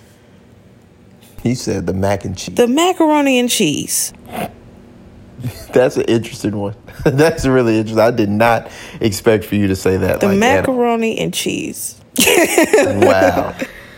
He 1.41 1.55
said 1.55 1.87
the 1.87 1.93
mac 1.93 2.25
and 2.25 2.37
cheese. 2.37 2.57
The 2.57 2.67
macaroni 2.67 3.39
and 3.39 3.49
cheese. 3.49 4.13
That's 5.73 5.97
an 5.97 6.03
interesting 6.07 6.57
one. 6.57 6.75
That's 7.05 7.47
really 7.47 7.79
interesting. 7.79 8.01
I 8.01 8.11
did 8.11 8.29
not 8.29 8.69
expect 9.01 9.45
for 9.45 9.55
you 9.55 9.69
to 9.69 9.77
say 9.77 9.99
that. 9.99 10.19
The 10.19 10.27
like 10.27 10.39
macaroni 10.39 11.21
and 11.21 11.33
cheese. 11.33 12.01
Wow. 12.19 13.55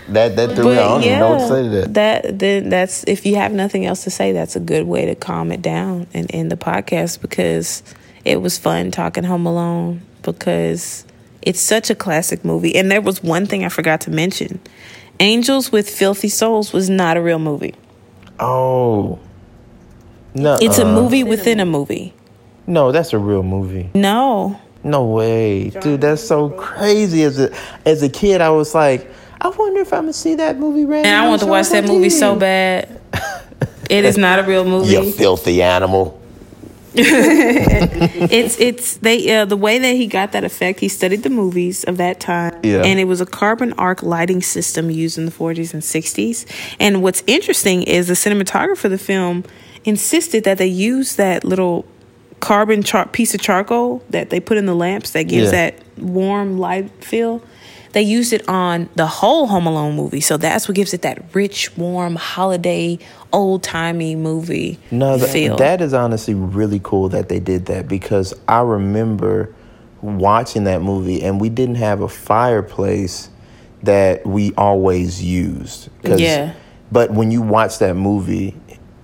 That 0.08 0.36
that 0.36 0.54
threw 0.54 0.66
me. 0.66 0.72
I 0.72 0.76
don't 0.76 1.02
even 1.02 1.18
know 1.18 1.30
what 1.30 1.38
to 1.38 1.48
say 1.48 1.62
to 1.62 1.68
that. 1.70 1.94
That 1.94 2.38
then 2.38 2.68
that's 2.68 3.04
if 3.04 3.24
you 3.24 3.36
have 3.36 3.52
nothing 3.52 3.86
else 3.86 4.04
to 4.04 4.10
say, 4.10 4.32
that's 4.32 4.54
a 4.54 4.60
good 4.60 4.86
way 4.86 5.06
to 5.06 5.14
calm 5.14 5.50
it 5.50 5.62
down 5.62 6.08
and 6.12 6.30
end 6.34 6.52
the 6.52 6.56
podcast 6.56 7.22
because 7.22 7.82
it 8.24 8.40
was 8.40 8.58
fun 8.58 8.90
talking 8.90 9.24
Home 9.24 9.46
Alone 9.46 10.02
because 10.22 11.04
it's 11.42 11.60
such 11.60 11.90
a 11.90 11.94
classic 11.94 12.44
movie. 12.44 12.74
And 12.74 12.90
there 12.90 13.00
was 13.00 13.22
one 13.22 13.46
thing 13.46 13.64
I 13.64 13.68
forgot 13.68 14.00
to 14.02 14.10
mention. 14.10 14.60
Angels 15.20 15.70
with 15.70 15.88
Filthy 15.88 16.28
Souls 16.28 16.72
was 16.72 16.90
not 16.90 17.16
a 17.16 17.20
real 17.20 17.38
movie. 17.38 17.74
Oh. 18.40 19.18
No. 20.34 20.58
It's 20.60 20.78
a 20.78 20.84
movie 20.84 21.22
within 21.22 21.60
a 21.60 21.66
movie. 21.66 22.14
No, 22.66 22.92
that's 22.92 23.12
a 23.12 23.18
real 23.18 23.42
movie. 23.42 23.90
No. 23.94 24.58
No 24.82 25.04
way, 25.04 25.70
dude. 25.70 26.00
That's 26.02 26.22
so 26.22 26.50
crazy. 26.50 27.22
As 27.22 27.38
a 27.38 27.54
as 27.86 28.02
a 28.02 28.08
kid, 28.08 28.42
I 28.42 28.50
was 28.50 28.74
like, 28.74 29.10
I 29.40 29.48
wonder 29.48 29.80
if 29.80 29.92
I'm 29.94 30.02
gonna 30.02 30.12
see 30.12 30.34
that 30.34 30.58
movie. 30.58 30.84
Randy 30.84 31.08
And 31.08 31.16
I 31.16 31.26
want 31.28 31.40
to 31.40 31.46
watch 31.46 31.70
that 31.70 31.86
movie 31.86 32.10
so 32.10 32.36
bad. 32.36 33.00
It 33.88 34.04
is 34.04 34.18
not 34.18 34.38
a 34.40 34.42
real 34.42 34.64
movie. 34.66 34.92
You 34.92 35.10
filthy 35.12 35.62
animal. 35.62 36.20
it's 36.96 38.58
it's 38.60 38.96
they 38.98 39.34
uh, 39.36 39.44
the 39.44 39.56
way 39.56 39.78
that 39.78 39.94
he 39.96 40.06
got 40.06 40.32
that 40.32 40.44
effect. 40.44 40.80
He 40.80 40.88
studied 40.88 41.22
the 41.22 41.30
movies 41.30 41.84
of 41.84 41.96
that 41.96 42.20
time, 42.20 42.58
Yeah. 42.62 42.82
and 42.84 42.98
it 43.00 43.04
was 43.04 43.20
a 43.20 43.26
carbon 43.26 43.72
arc 43.74 44.02
lighting 44.02 44.42
system 44.42 44.90
used 44.90 45.18
in 45.18 45.26
the 45.26 45.32
40s 45.32 45.72
and 45.74 45.82
60s. 45.82 46.46
And 46.78 47.02
what's 47.02 47.22
interesting 47.26 47.82
is 47.82 48.08
the 48.08 48.14
cinematographer 48.14 48.84
of 48.86 48.90
the 48.92 48.98
film 48.98 49.44
insisted 49.84 50.44
that 50.44 50.58
they 50.58 50.66
use 50.66 51.16
that 51.16 51.44
little 51.44 51.84
carbon 52.40 52.82
char- 52.82 53.08
piece 53.08 53.34
of 53.34 53.40
charcoal 53.40 54.02
that 54.10 54.30
they 54.30 54.40
put 54.40 54.56
in 54.56 54.66
the 54.66 54.74
lamps 54.74 55.10
that 55.10 55.24
gives 55.24 55.46
Yeah. 55.52 55.70
that 55.70 55.74
warm 55.98 56.58
light 56.58 56.90
feel. 57.04 57.42
They 57.94 58.02
used 58.02 58.32
it 58.32 58.48
on 58.48 58.88
the 58.96 59.06
whole 59.06 59.46
Home 59.46 59.66
Alone 59.68 59.94
movie, 59.94 60.20
so 60.20 60.36
that's 60.36 60.66
what 60.66 60.74
gives 60.74 60.92
it 60.94 61.02
that 61.02 61.32
rich, 61.32 61.76
warm, 61.76 62.16
holiday, 62.16 62.98
old 63.32 63.62
timey 63.62 64.16
movie 64.16 64.80
No, 64.90 65.16
th- 65.16 65.30
feel. 65.30 65.56
that 65.56 65.80
is 65.80 65.94
honestly 65.94 66.34
really 66.34 66.80
cool 66.82 67.08
that 67.10 67.28
they 67.28 67.38
did 67.38 67.66
that 67.66 67.86
because 67.86 68.34
I 68.48 68.62
remember 68.62 69.54
watching 70.02 70.64
that 70.64 70.82
movie 70.82 71.22
and 71.22 71.40
we 71.40 71.48
didn't 71.48 71.76
have 71.76 72.00
a 72.00 72.08
fireplace 72.08 73.30
that 73.84 74.26
we 74.26 74.52
always 74.54 75.22
used. 75.22 75.88
Yeah. 76.02 76.54
But 76.90 77.12
when 77.12 77.30
you 77.30 77.42
watch 77.42 77.78
that 77.78 77.94
movie, 77.94 78.56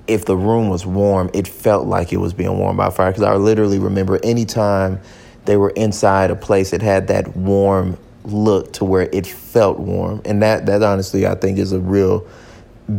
if 0.09 0.24
the 0.24 0.36
room 0.36 0.68
was 0.68 0.84
warm, 0.84 1.30
it 1.32 1.47
felt 1.47 1.86
like 1.86 2.12
it 2.12 2.16
was 2.16 2.32
being 2.34 2.59
warmed 2.59 2.78
by 2.78 2.91
fire. 2.91 3.11
Because 3.12 3.22
I 3.22 3.34
literally 3.36 3.78
remember 3.78 4.18
any 4.24 4.45
time 4.45 5.01
they 5.45 5.57
were 5.57 5.70
inside 5.70 6.32
a 6.32 6.36
place, 6.36 6.72
it 6.72 6.82
had 6.82 7.07
that 7.07 7.36
warm 7.36 7.97
look 8.25 8.73
to 8.75 8.85
where 8.85 9.09
it 9.12 9.27
felt 9.27 9.79
warm, 9.79 10.23
and 10.25 10.43
that 10.43 10.66
that 10.66 10.83
honestly 10.83 11.27
I 11.27 11.35
think 11.35 11.59
is 11.59 11.73
a 11.73 11.81
real 11.81 12.27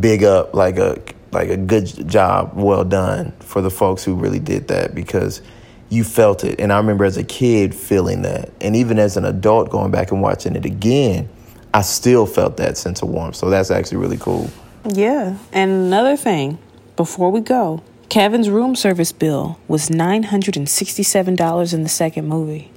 big 0.00 0.24
up, 0.24 0.54
like 0.54 0.78
a 0.78 1.00
like 1.32 1.48
a 1.48 1.56
good 1.56 2.08
job, 2.08 2.52
well 2.54 2.84
done 2.84 3.32
for 3.40 3.62
the 3.62 3.70
folks 3.70 4.04
who 4.04 4.14
really 4.14 4.38
did 4.38 4.68
that 4.68 4.94
because 4.94 5.40
you 5.88 6.04
felt 6.04 6.44
it. 6.44 6.60
And 6.60 6.72
I 6.72 6.76
remember 6.76 7.04
as 7.04 7.16
a 7.16 7.24
kid 7.24 7.74
feeling 7.74 8.22
that, 8.22 8.50
and 8.60 8.76
even 8.76 8.98
as 8.98 9.16
an 9.16 9.24
adult 9.24 9.70
going 9.70 9.90
back 9.90 10.10
and 10.10 10.22
watching 10.22 10.56
it 10.56 10.64
again, 10.64 11.28
I 11.74 11.82
still 11.82 12.26
felt 12.26 12.56
that 12.58 12.76
sense 12.76 13.02
of 13.02 13.08
warmth. 13.08 13.36
So 13.36 13.50
that's 13.50 13.70
actually 13.70 13.98
really 13.98 14.18
cool. 14.18 14.50
Yeah. 14.84 15.36
And 15.52 15.70
another 15.70 16.16
thing, 16.16 16.58
before 16.96 17.30
we 17.30 17.40
go, 17.40 17.82
Kevin's 18.08 18.50
room 18.50 18.74
service 18.76 19.12
bill 19.12 19.58
was 19.68 19.88
$967 19.88 21.74
in 21.74 21.82
the 21.82 21.88
second 21.88 22.28
movie. 22.28 22.70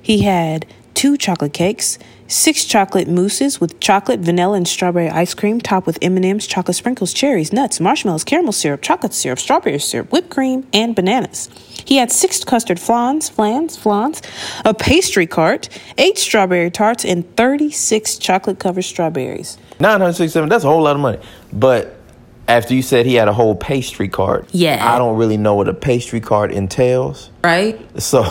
He 0.00 0.22
had 0.22 0.66
two 1.02 1.16
chocolate 1.16 1.52
cakes, 1.52 1.98
six 2.28 2.64
chocolate 2.64 3.08
mousses 3.08 3.60
with 3.60 3.80
chocolate, 3.80 4.20
vanilla, 4.20 4.56
and 4.56 4.68
strawberry 4.68 5.08
ice 5.08 5.34
cream, 5.34 5.60
topped 5.60 5.84
with 5.84 5.98
M&Ms, 6.00 6.46
chocolate 6.46 6.76
sprinkles, 6.76 7.12
cherries, 7.12 7.52
nuts, 7.52 7.80
marshmallows, 7.80 8.22
caramel 8.22 8.52
syrup, 8.52 8.82
chocolate 8.82 9.12
syrup, 9.12 9.40
strawberry 9.40 9.80
syrup, 9.80 10.12
whipped 10.12 10.30
cream, 10.30 10.64
and 10.72 10.94
bananas. 10.94 11.50
He 11.84 11.96
had 11.96 12.12
six 12.12 12.44
custard 12.44 12.78
flans, 12.78 13.28
flans, 13.28 13.76
flans, 13.76 14.22
a 14.64 14.74
pastry 14.74 15.26
cart, 15.26 15.68
eight 15.98 16.18
strawberry 16.18 16.70
tarts, 16.70 17.04
and 17.04 17.24
36 17.36 18.18
chocolate-covered 18.18 18.82
strawberries. 18.82 19.58
Nine 19.80 19.98
hundred 19.98 20.12
sixty-seven. 20.12 20.48
That's 20.48 20.62
a 20.62 20.68
whole 20.68 20.82
lot 20.82 20.94
of 20.94 21.02
money. 21.02 21.18
But 21.52 21.96
after 22.52 22.74
you 22.74 22.82
said 22.82 23.06
he 23.06 23.14
had 23.14 23.28
a 23.28 23.32
whole 23.32 23.54
pastry 23.54 24.08
cart, 24.08 24.46
Yeah. 24.52 24.94
I 24.94 24.98
don't 24.98 25.16
really 25.16 25.38
know 25.38 25.54
what 25.54 25.68
a 25.68 25.74
pastry 25.74 26.20
cart 26.20 26.52
entails. 26.52 27.30
Right? 27.42 27.80
So 28.00 28.24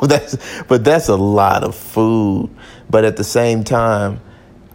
that's 0.02 0.36
but 0.64 0.82
that's 0.82 1.08
a 1.08 1.16
lot 1.16 1.62
of 1.62 1.76
food. 1.76 2.50
But 2.90 3.04
at 3.04 3.16
the 3.16 3.24
same 3.24 3.62
time, 3.62 4.20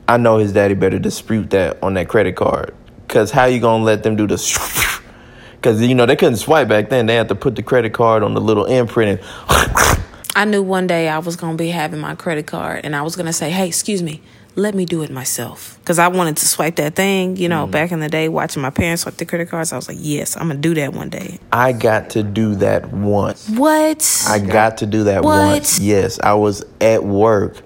I 0.08 0.16
know 0.18 0.38
his 0.38 0.54
daddy 0.54 0.76
better 0.76 0.98
dispute 0.98 1.50
that 1.50 1.78
on 1.84 1.96
that 1.96 2.08
credit 2.08 2.38
card. 2.38 2.74
Cause 3.10 3.32
how 3.32 3.46
you 3.46 3.60
gonna 3.60 3.84
let 3.84 4.04
them 4.04 4.16
do 4.16 4.28
this? 4.28 4.58
Cause 5.62 5.82
you 5.82 5.94
know 5.94 6.06
they 6.06 6.16
couldn't 6.16 6.38
swipe 6.38 6.70
back 6.70 6.90
then. 6.90 7.06
They 7.06 7.16
had 7.16 7.28
to 7.28 7.36
put 7.36 7.56
the 7.56 7.64
credit 7.64 7.94
card 7.94 8.24
on 8.24 8.34
the 8.34 8.42
little 8.42 8.66
imprint 8.66 9.20
and 9.20 10.00
I 10.38 10.46
knew 10.46 10.62
one 10.64 10.88
day 10.88 11.08
I 11.08 11.20
was 11.20 11.36
going 11.38 11.54
to 11.54 11.58
be 11.58 11.70
having 11.70 12.00
my 12.00 12.16
credit 12.16 12.46
card 12.46 12.82
and 12.84 12.94
I 12.94 13.04
was 13.04 13.16
going 13.16 13.26
to 13.26 13.34
say, 13.34 13.50
hey, 13.52 13.68
excuse 13.68 14.04
me, 14.04 14.22
let 14.56 14.74
me 14.74 14.86
do 14.86 15.04
it 15.04 15.12
myself. 15.12 15.78
Because 15.80 16.00
I 16.00 16.08
wanted 16.08 16.38
to 16.38 16.46
swipe 16.46 16.78
that 16.78 16.96
thing, 16.96 17.36
you 17.38 17.50
know, 17.50 17.68
back 17.68 17.92
in 17.92 18.00
the 18.00 18.08
day, 18.10 18.30
watching 18.30 18.62
my 18.62 18.70
parents 18.70 19.04
swipe 19.04 19.18
the 19.18 19.26
credit 19.26 19.50
cards. 19.50 19.74
I 19.74 19.76
was 19.76 19.88
like, 19.88 19.98
yes, 20.00 20.38
I'm 20.38 20.48
going 20.48 20.62
to 20.62 20.68
do 20.70 20.74
that 20.76 20.94
one 20.94 21.10
day. 21.10 21.40
I 21.52 21.74
got 21.74 22.12
to 22.12 22.24
do 22.24 22.56
that 22.56 22.92
once. 22.92 23.50
What? 23.50 24.26
I 24.28 24.40
got 24.40 24.78
to 24.78 24.86
do 24.86 25.06
that 25.06 25.24
What? 25.24 25.40
once. 25.46 25.80
Yes, 25.80 26.20
I 26.22 26.34
was 26.36 26.64
at 26.80 27.04
work 27.04 27.62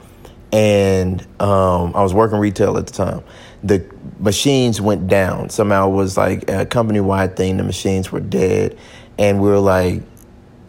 and 0.51 1.21
um, 1.39 1.95
I 1.95 2.01
was 2.01 2.13
working 2.13 2.39
retail 2.39 2.77
at 2.77 2.87
the 2.87 2.93
time. 2.93 3.23
The 3.63 3.85
machines 4.19 4.81
went 4.81 5.07
down. 5.07 5.49
Somehow 5.49 5.89
it 5.89 5.93
was 5.93 6.17
like 6.17 6.49
a 6.49 6.65
company 6.65 7.01
wide 7.01 7.35
thing. 7.35 7.57
The 7.57 7.63
machines 7.63 8.11
were 8.11 8.19
dead. 8.19 8.77
And 9.17 9.41
we 9.41 9.49
were 9.49 9.59
like, 9.59 10.01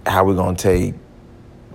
how 0.07 0.23
are 0.23 0.25
we 0.25 0.35
going 0.35 0.57
to 0.57 0.63
take 0.63 0.95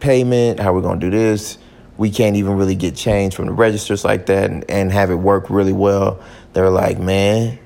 payment? 0.01 0.59
How 0.59 0.71
are 0.71 0.75
we 0.75 0.81
going 0.81 0.99
to 0.99 1.09
do 1.09 1.17
this? 1.17 1.57
We 1.97 2.11
can't 2.11 2.35
even 2.35 2.53
really 2.57 2.75
get 2.75 2.95
change 2.95 3.35
from 3.35 3.45
the 3.45 3.53
registers 3.53 4.03
like 4.03 4.25
that 4.25 4.49
and, 4.49 4.69
and 4.69 4.91
have 4.91 5.11
it 5.11 5.15
work 5.15 5.49
really 5.49 5.73
well. 5.73 6.21
They're 6.53 6.69
like, 6.69 6.99
man, 6.99 7.59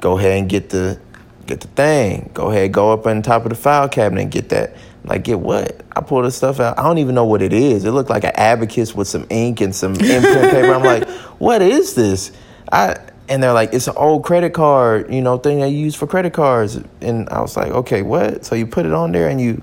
go 0.00 0.18
ahead 0.18 0.38
and 0.38 0.48
get 0.48 0.70
the 0.70 0.98
get 1.46 1.60
the 1.60 1.68
thing. 1.68 2.30
Go 2.34 2.50
ahead, 2.50 2.72
go 2.72 2.92
up 2.92 3.06
on 3.06 3.22
top 3.22 3.44
of 3.44 3.50
the 3.50 3.54
file 3.54 3.88
cabinet 3.88 4.22
and 4.22 4.30
get 4.30 4.48
that. 4.48 4.74
I'm 5.04 5.10
like, 5.10 5.24
get 5.24 5.38
what? 5.38 5.80
I 5.94 6.00
pull 6.00 6.22
the 6.22 6.30
stuff 6.30 6.58
out. 6.58 6.78
I 6.78 6.82
don't 6.82 6.98
even 6.98 7.14
know 7.14 7.24
what 7.24 7.42
it 7.42 7.52
is. 7.52 7.84
It 7.84 7.92
looked 7.92 8.10
like 8.10 8.24
an 8.24 8.32
abacus 8.34 8.94
with 8.94 9.08
some 9.08 9.26
ink 9.30 9.60
and 9.60 9.74
some 9.74 9.92
imprint 10.00 10.50
paper. 10.50 10.72
I'm 10.72 10.82
like, 10.82 11.08
what 11.38 11.62
is 11.62 11.94
this? 11.94 12.32
I 12.72 12.96
and 13.28 13.42
they're 13.42 13.52
like, 13.52 13.72
it's 13.72 13.88
an 13.88 13.94
old 13.96 14.24
credit 14.24 14.54
card, 14.54 15.12
you 15.12 15.20
know, 15.20 15.36
thing 15.38 15.60
they 15.60 15.68
use 15.68 15.94
for 15.94 16.06
credit 16.06 16.32
cards. 16.32 16.78
And 17.00 17.28
I 17.28 17.40
was 17.40 17.56
like, 17.56 17.72
okay, 17.72 18.02
what? 18.02 18.44
So 18.44 18.54
you 18.54 18.66
put 18.66 18.86
it 18.86 18.92
on 18.92 19.12
there 19.12 19.28
and 19.28 19.40
you, 19.40 19.62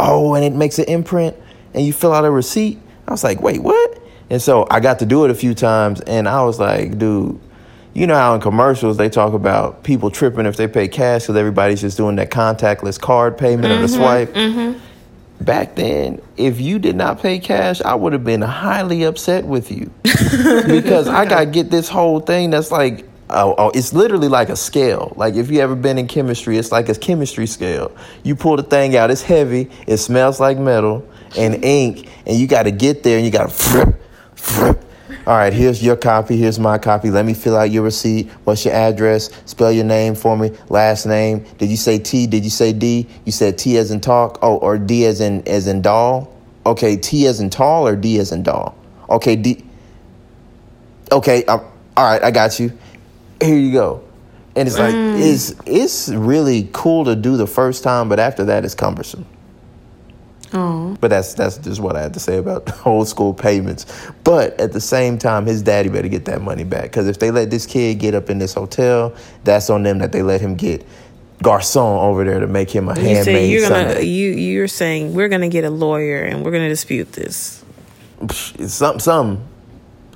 oh, 0.00 0.34
and 0.34 0.44
it 0.44 0.52
makes 0.52 0.78
an 0.78 0.86
imprint 0.86 1.36
and 1.74 1.86
you 1.86 1.92
fill 1.92 2.12
out 2.12 2.24
a 2.24 2.30
receipt. 2.30 2.80
I 3.06 3.10
was 3.10 3.24
like, 3.24 3.40
wait, 3.40 3.62
what? 3.62 4.02
And 4.30 4.40
so 4.40 4.66
I 4.70 4.80
got 4.80 4.98
to 5.00 5.06
do 5.06 5.24
it 5.24 5.30
a 5.30 5.34
few 5.34 5.54
times 5.54 6.00
and 6.00 6.28
I 6.28 6.42
was 6.44 6.58
like, 6.58 6.98
dude, 6.98 7.38
you 7.94 8.06
know 8.06 8.14
how 8.14 8.34
in 8.34 8.40
commercials 8.40 8.96
they 8.96 9.10
talk 9.10 9.34
about 9.34 9.84
people 9.84 10.10
tripping 10.10 10.46
if 10.46 10.56
they 10.56 10.66
pay 10.66 10.88
cash 10.88 11.22
because 11.22 11.36
everybody's 11.36 11.82
just 11.82 11.96
doing 11.96 12.16
that 12.16 12.30
contactless 12.30 12.98
card 12.98 13.36
payment 13.36 13.66
or 13.66 13.76
the 13.76 13.86
mm-hmm, 13.86 13.94
swipe. 13.94 14.32
Mm-hmm. 14.32 15.44
Back 15.44 15.74
then, 15.74 16.22
if 16.36 16.60
you 16.60 16.78
did 16.78 16.96
not 16.96 17.20
pay 17.20 17.38
cash, 17.40 17.82
I 17.82 17.94
would 17.94 18.12
have 18.12 18.24
been 18.24 18.40
highly 18.40 19.02
upset 19.02 19.44
with 19.44 19.70
you 19.70 19.90
because 20.02 21.08
I 21.08 21.26
got 21.26 21.40
to 21.40 21.46
get 21.46 21.70
this 21.70 21.88
whole 21.88 22.20
thing 22.20 22.50
that's 22.50 22.70
like, 22.70 23.04
oh, 23.28 23.54
oh, 23.58 23.70
it's 23.74 23.92
literally 23.92 24.28
like 24.28 24.48
a 24.48 24.56
scale. 24.56 25.12
Like 25.16 25.34
if 25.34 25.50
you 25.50 25.60
ever 25.60 25.74
been 25.74 25.98
in 25.98 26.06
chemistry, 26.06 26.56
it's 26.56 26.72
like 26.72 26.88
a 26.88 26.94
chemistry 26.94 27.46
scale. 27.46 27.94
You 28.22 28.36
pull 28.36 28.56
the 28.56 28.62
thing 28.62 28.96
out, 28.96 29.10
it's 29.10 29.22
heavy, 29.22 29.68
it 29.86 29.98
smells 29.98 30.40
like 30.40 30.56
metal 30.56 31.06
and 31.36 31.64
ink, 31.64 32.08
and 32.26 32.36
you 32.36 32.46
got 32.46 32.64
to 32.64 32.70
get 32.70 33.02
there 33.02 33.16
and 33.16 33.24
you 33.24 33.32
got 33.32 33.50
to. 33.50 33.98
All 35.24 35.36
right, 35.36 35.52
here's 35.52 35.80
your 35.80 35.94
copy. 35.94 36.36
Here's 36.36 36.58
my 36.58 36.78
copy. 36.78 37.10
Let 37.10 37.24
me 37.24 37.34
fill 37.34 37.56
out 37.56 37.70
your 37.70 37.84
receipt. 37.84 38.28
What's 38.42 38.64
your 38.64 38.74
address? 38.74 39.30
Spell 39.44 39.70
your 39.70 39.84
name 39.84 40.16
for 40.16 40.36
me. 40.36 40.50
Last 40.68 41.06
name. 41.06 41.44
Did 41.58 41.68
you 41.68 41.76
say 41.76 42.00
T? 42.00 42.26
Did 42.26 42.42
you 42.42 42.50
say 42.50 42.72
D? 42.72 43.06
You 43.24 43.30
said 43.30 43.56
T 43.56 43.76
as 43.78 43.92
in 43.92 44.00
talk. 44.00 44.40
Oh, 44.42 44.56
or 44.56 44.78
D 44.78 45.06
as 45.06 45.20
in 45.20 45.46
as 45.46 45.68
in 45.68 45.80
doll. 45.80 46.34
Okay, 46.66 46.96
T 46.96 47.26
as 47.26 47.38
in 47.38 47.50
tall 47.50 47.86
or 47.86 47.94
D 47.94 48.18
as 48.18 48.32
in 48.32 48.42
doll. 48.42 48.76
Okay, 49.08 49.36
D. 49.36 49.64
Okay, 51.12 51.44
um, 51.44 51.60
all 51.96 52.04
right, 52.04 52.22
I 52.22 52.32
got 52.32 52.58
you. 52.58 52.72
Here 53.40 53.56
you 53.56 53.72
go. 53.72 54.02
And 54.56 54.66
it's 54.66 54.78
like 54.78 54.94
it's 54.94 55.54
it's 55.66 56.08
really 56.08 56.68
cool 56.72 57.04
to 57.04 57.14
do 57.14 57.36
the 57.36 57.46
first 57.46 57.84
time, 57.84 58.08
but 58.08 58.18
after 58.18 58.44
that, 58.46 58.64
it's 58.64 58.74
cumbersome. 58.74 59.24
Oh. 60.54 60.96
But 61.00 61.08
that's 61.08 61.34
that's 61.34 61.58
just 61.58 61.80
what 61.80 61.96
I 61.96 62.02
had 62.02 62.14
to 62.14 62.20
say 62.20 62.36
about 62.36 62.86
old 62.86 63.08
school 63.08 63.32
payments. 63.34 63.86
But 64.24 64.58
at 64.60 64.72
the 64.72 64.80
same 64.80 65.18
time, 65.18 65.46
his 65.46 65.62
daddy 65.62 65.88
better 65.88 66.08
get 66.08 66.26
that 66.26 66.42
money 66.42 66.64
back 66.64 66.84
because 66.84 67.08
if 67.08 67.18
they 67.18 67.30
let 67.30 67.50
this 67.50 67.66
kid 67.66 67.98
get 67.98 68.14
up 68.14 68.30
in 68.30 68.38
this 68.38 68.54
hotel, 68.54 69.14
that's 69.44 69.70
on 69.70 69.82
them 69.82 69.98
that 69.98 70.12
they 70.12 70.22
let 70.22 70.40
him 70.40 70.54
get 70.54 70.86
garçon 71.42 72.02
over 72.02 72.24
there 72.24 72.40
to 72.40 72.46
make 72.46 72.70
him 72.70 72.88
a 72.88 72.98
You 72.98 73.32
you're 73.32 73.68
gonna 73.68 74.00
you 74.00 74.30
you're 74.30 74.68
saying 74.68 75.14
we're 75.14 75.28
gonna 75.28 75.48
get 75.48 75.64
a 75.64 75.70
lawyer 75.70 76.22
and 76.22 76.44
we're 76.44 76.52
gonna 76.52 76.68
dispute 76.68 77.12
this. 77.12 77.64
Some 78.66 79.00
some. 79.00 79.48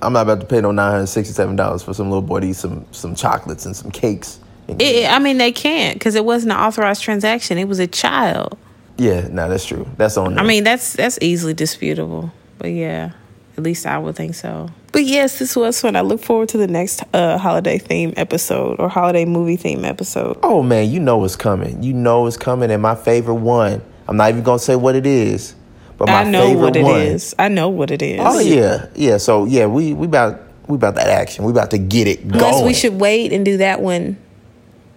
I'm 0.03 0.13
not 0.13 0.23
about 0.23 0.41
to 0.41 0.47
pay 0.47 0.61
no 0.61 0.71
nine 0.73 0.93
hundred 0.93 1.07
sixty 1.07 1.33
seven 1.33 1.57
dollars 1.57 1.83
for 1.83 1.95
some 1.95 2.11
little 2.11 2.23
boy 2.23 2.41
to 2.41 2.49
eat 2.49 2.57
some 2.57 2.85
some 2.93 3.15
chocolates 3.15 3.67
and 3.67 3.75
some 3.75 3.91
cakes. 3.91 4.39
It, 4.69 5.11
I 5.11 5.19
mean, 5.21 5.39
they 5.39 5.53
can't 5.53 5.95
because 5.95 6.17
it 6.17 6.25
wasn't 6.25 6.53
an 6.53 6.59
authorized 6.59 7.03
transaction. 7.03 7.57
It 7.57 7.69
was 7.69 7.79
a 7.79 7.87
child. 7.87 8.59
Yeah, 8.97 9.29
no, 9.31 9.49
that's 9.49 9.65
true. 9.67 9.87
That's 9.97 10.17
on. 10.17 10.39
I 10.39 10.43
mean, 10.43 10.65
that's 10.65 10.95
that's 10.95 11.19
easily 11.21 11.55
disputable. 11.55 12.33
But 12.59 12.69
yeah, 12.69 13.13
at 13.57 13.63
least 13.63 13.87
I 13.87 13.99
would 13.99 14.17
think 14.17 14.35
so. 14.35 14.71
But 14.93 15.05
yes, 15.05 15.39
this 15.39 15.55
was 15.55 15.81
fun. 15.81 15.95
I 15.97 16.01
look 16.01 16.23
forward 16.23 16.49
to 16.51 16.59
the 16.59 16.67
next 16.67 17.03
uh, 17.13 17.37
holiday 17.39 17.77
theme 17.79 18.15
episode 18.17 18.81
or 18.81 18.89
holiday 18.89 19.27
movie 19.27 19.57
theme 19.57 19.85
episode. 19.85 20.39
Oh 20.43 20.63
man, 20.63 20.89
you 20.91 21.01
know 21.01 21.23
it's 21.25 21.37
coming. 21.37 21.83
You 21.83 21.93
know 21.93 22.27
it's 22.27 22.39
coming. 22.39 22.71
And 22.71 22.81
my 22.81 22.95
favorite 22.95 23.35
one, 23.35 23.83
I'm 24.09 24.17
not 24.17 24.31
even 24.31 24.43
gonna 24.43 24.59
say 24.59 24.77
what 24.77 24.95
it 24.95 25.05
is, 25.05 25.55
but 25.99 26.09
my 26.09 26.21
I 26.21 26.25
know 26.25 26.47
favorite 26.47 26.61
what 26.63 26.77
it 26.77 26.83
one. 26.83 27.01
is. 27.01 27.35
I 27.39 27.49
know 27.49 27.69
what 27.69 27.91
it 27.91 28.01
is. 28.01 28.21
Oh 28.23 28.39
yeah, 28.39 28.87
yeah. 28.95 29.19
So 29.19 29.45
yeah, 29.45 29.67
we 29.67 29.93
we 29.93 30.07
about 30.07 30.41
we 30.67 30.77
about 30.77 30.95
that 30.95 31.09
action. 31.09 31.45
We 31.45 31.53
about 31.53 31.71
to 31.73 31.79
get 31.79 32.09
it 32.09 32.21
Unless 32.21 32.55
going. 32.55 32.67
we 32.67 32.73
should 32.75 32.95
wait 32.95 33.33
and 33.35 33.45
do 33.45 33.59
that 33.59 33.83
one 33.83 34.17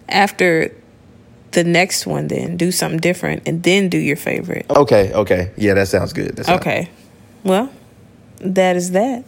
after 0.07 0.73
the 1.51 1.63
next 1.63 2.05
one 2.05 2.27
then. 2.27 2.57
Do 2.57 2.71
something 2.71 2.99
different 2.99 3.43
and 3.47 3.63
then 3.63 3.89
do 3.89 3.97
your 3.97 4.15
favorite. 4.15 4.65
Okay, 4.69 5.13
okay. 5.13 5.51
Yeah, 5.57 5.73
that 5.75 5.87
sounds 5.87 6.13
good. 6.13 6.35
That 6.35 6.45
sounds 6.45 6.61
Okay. 6.61 6.89
Well, 7.43 7.71
that 8.39 8.75
is 8.75 8.91
that. 8.91 9.23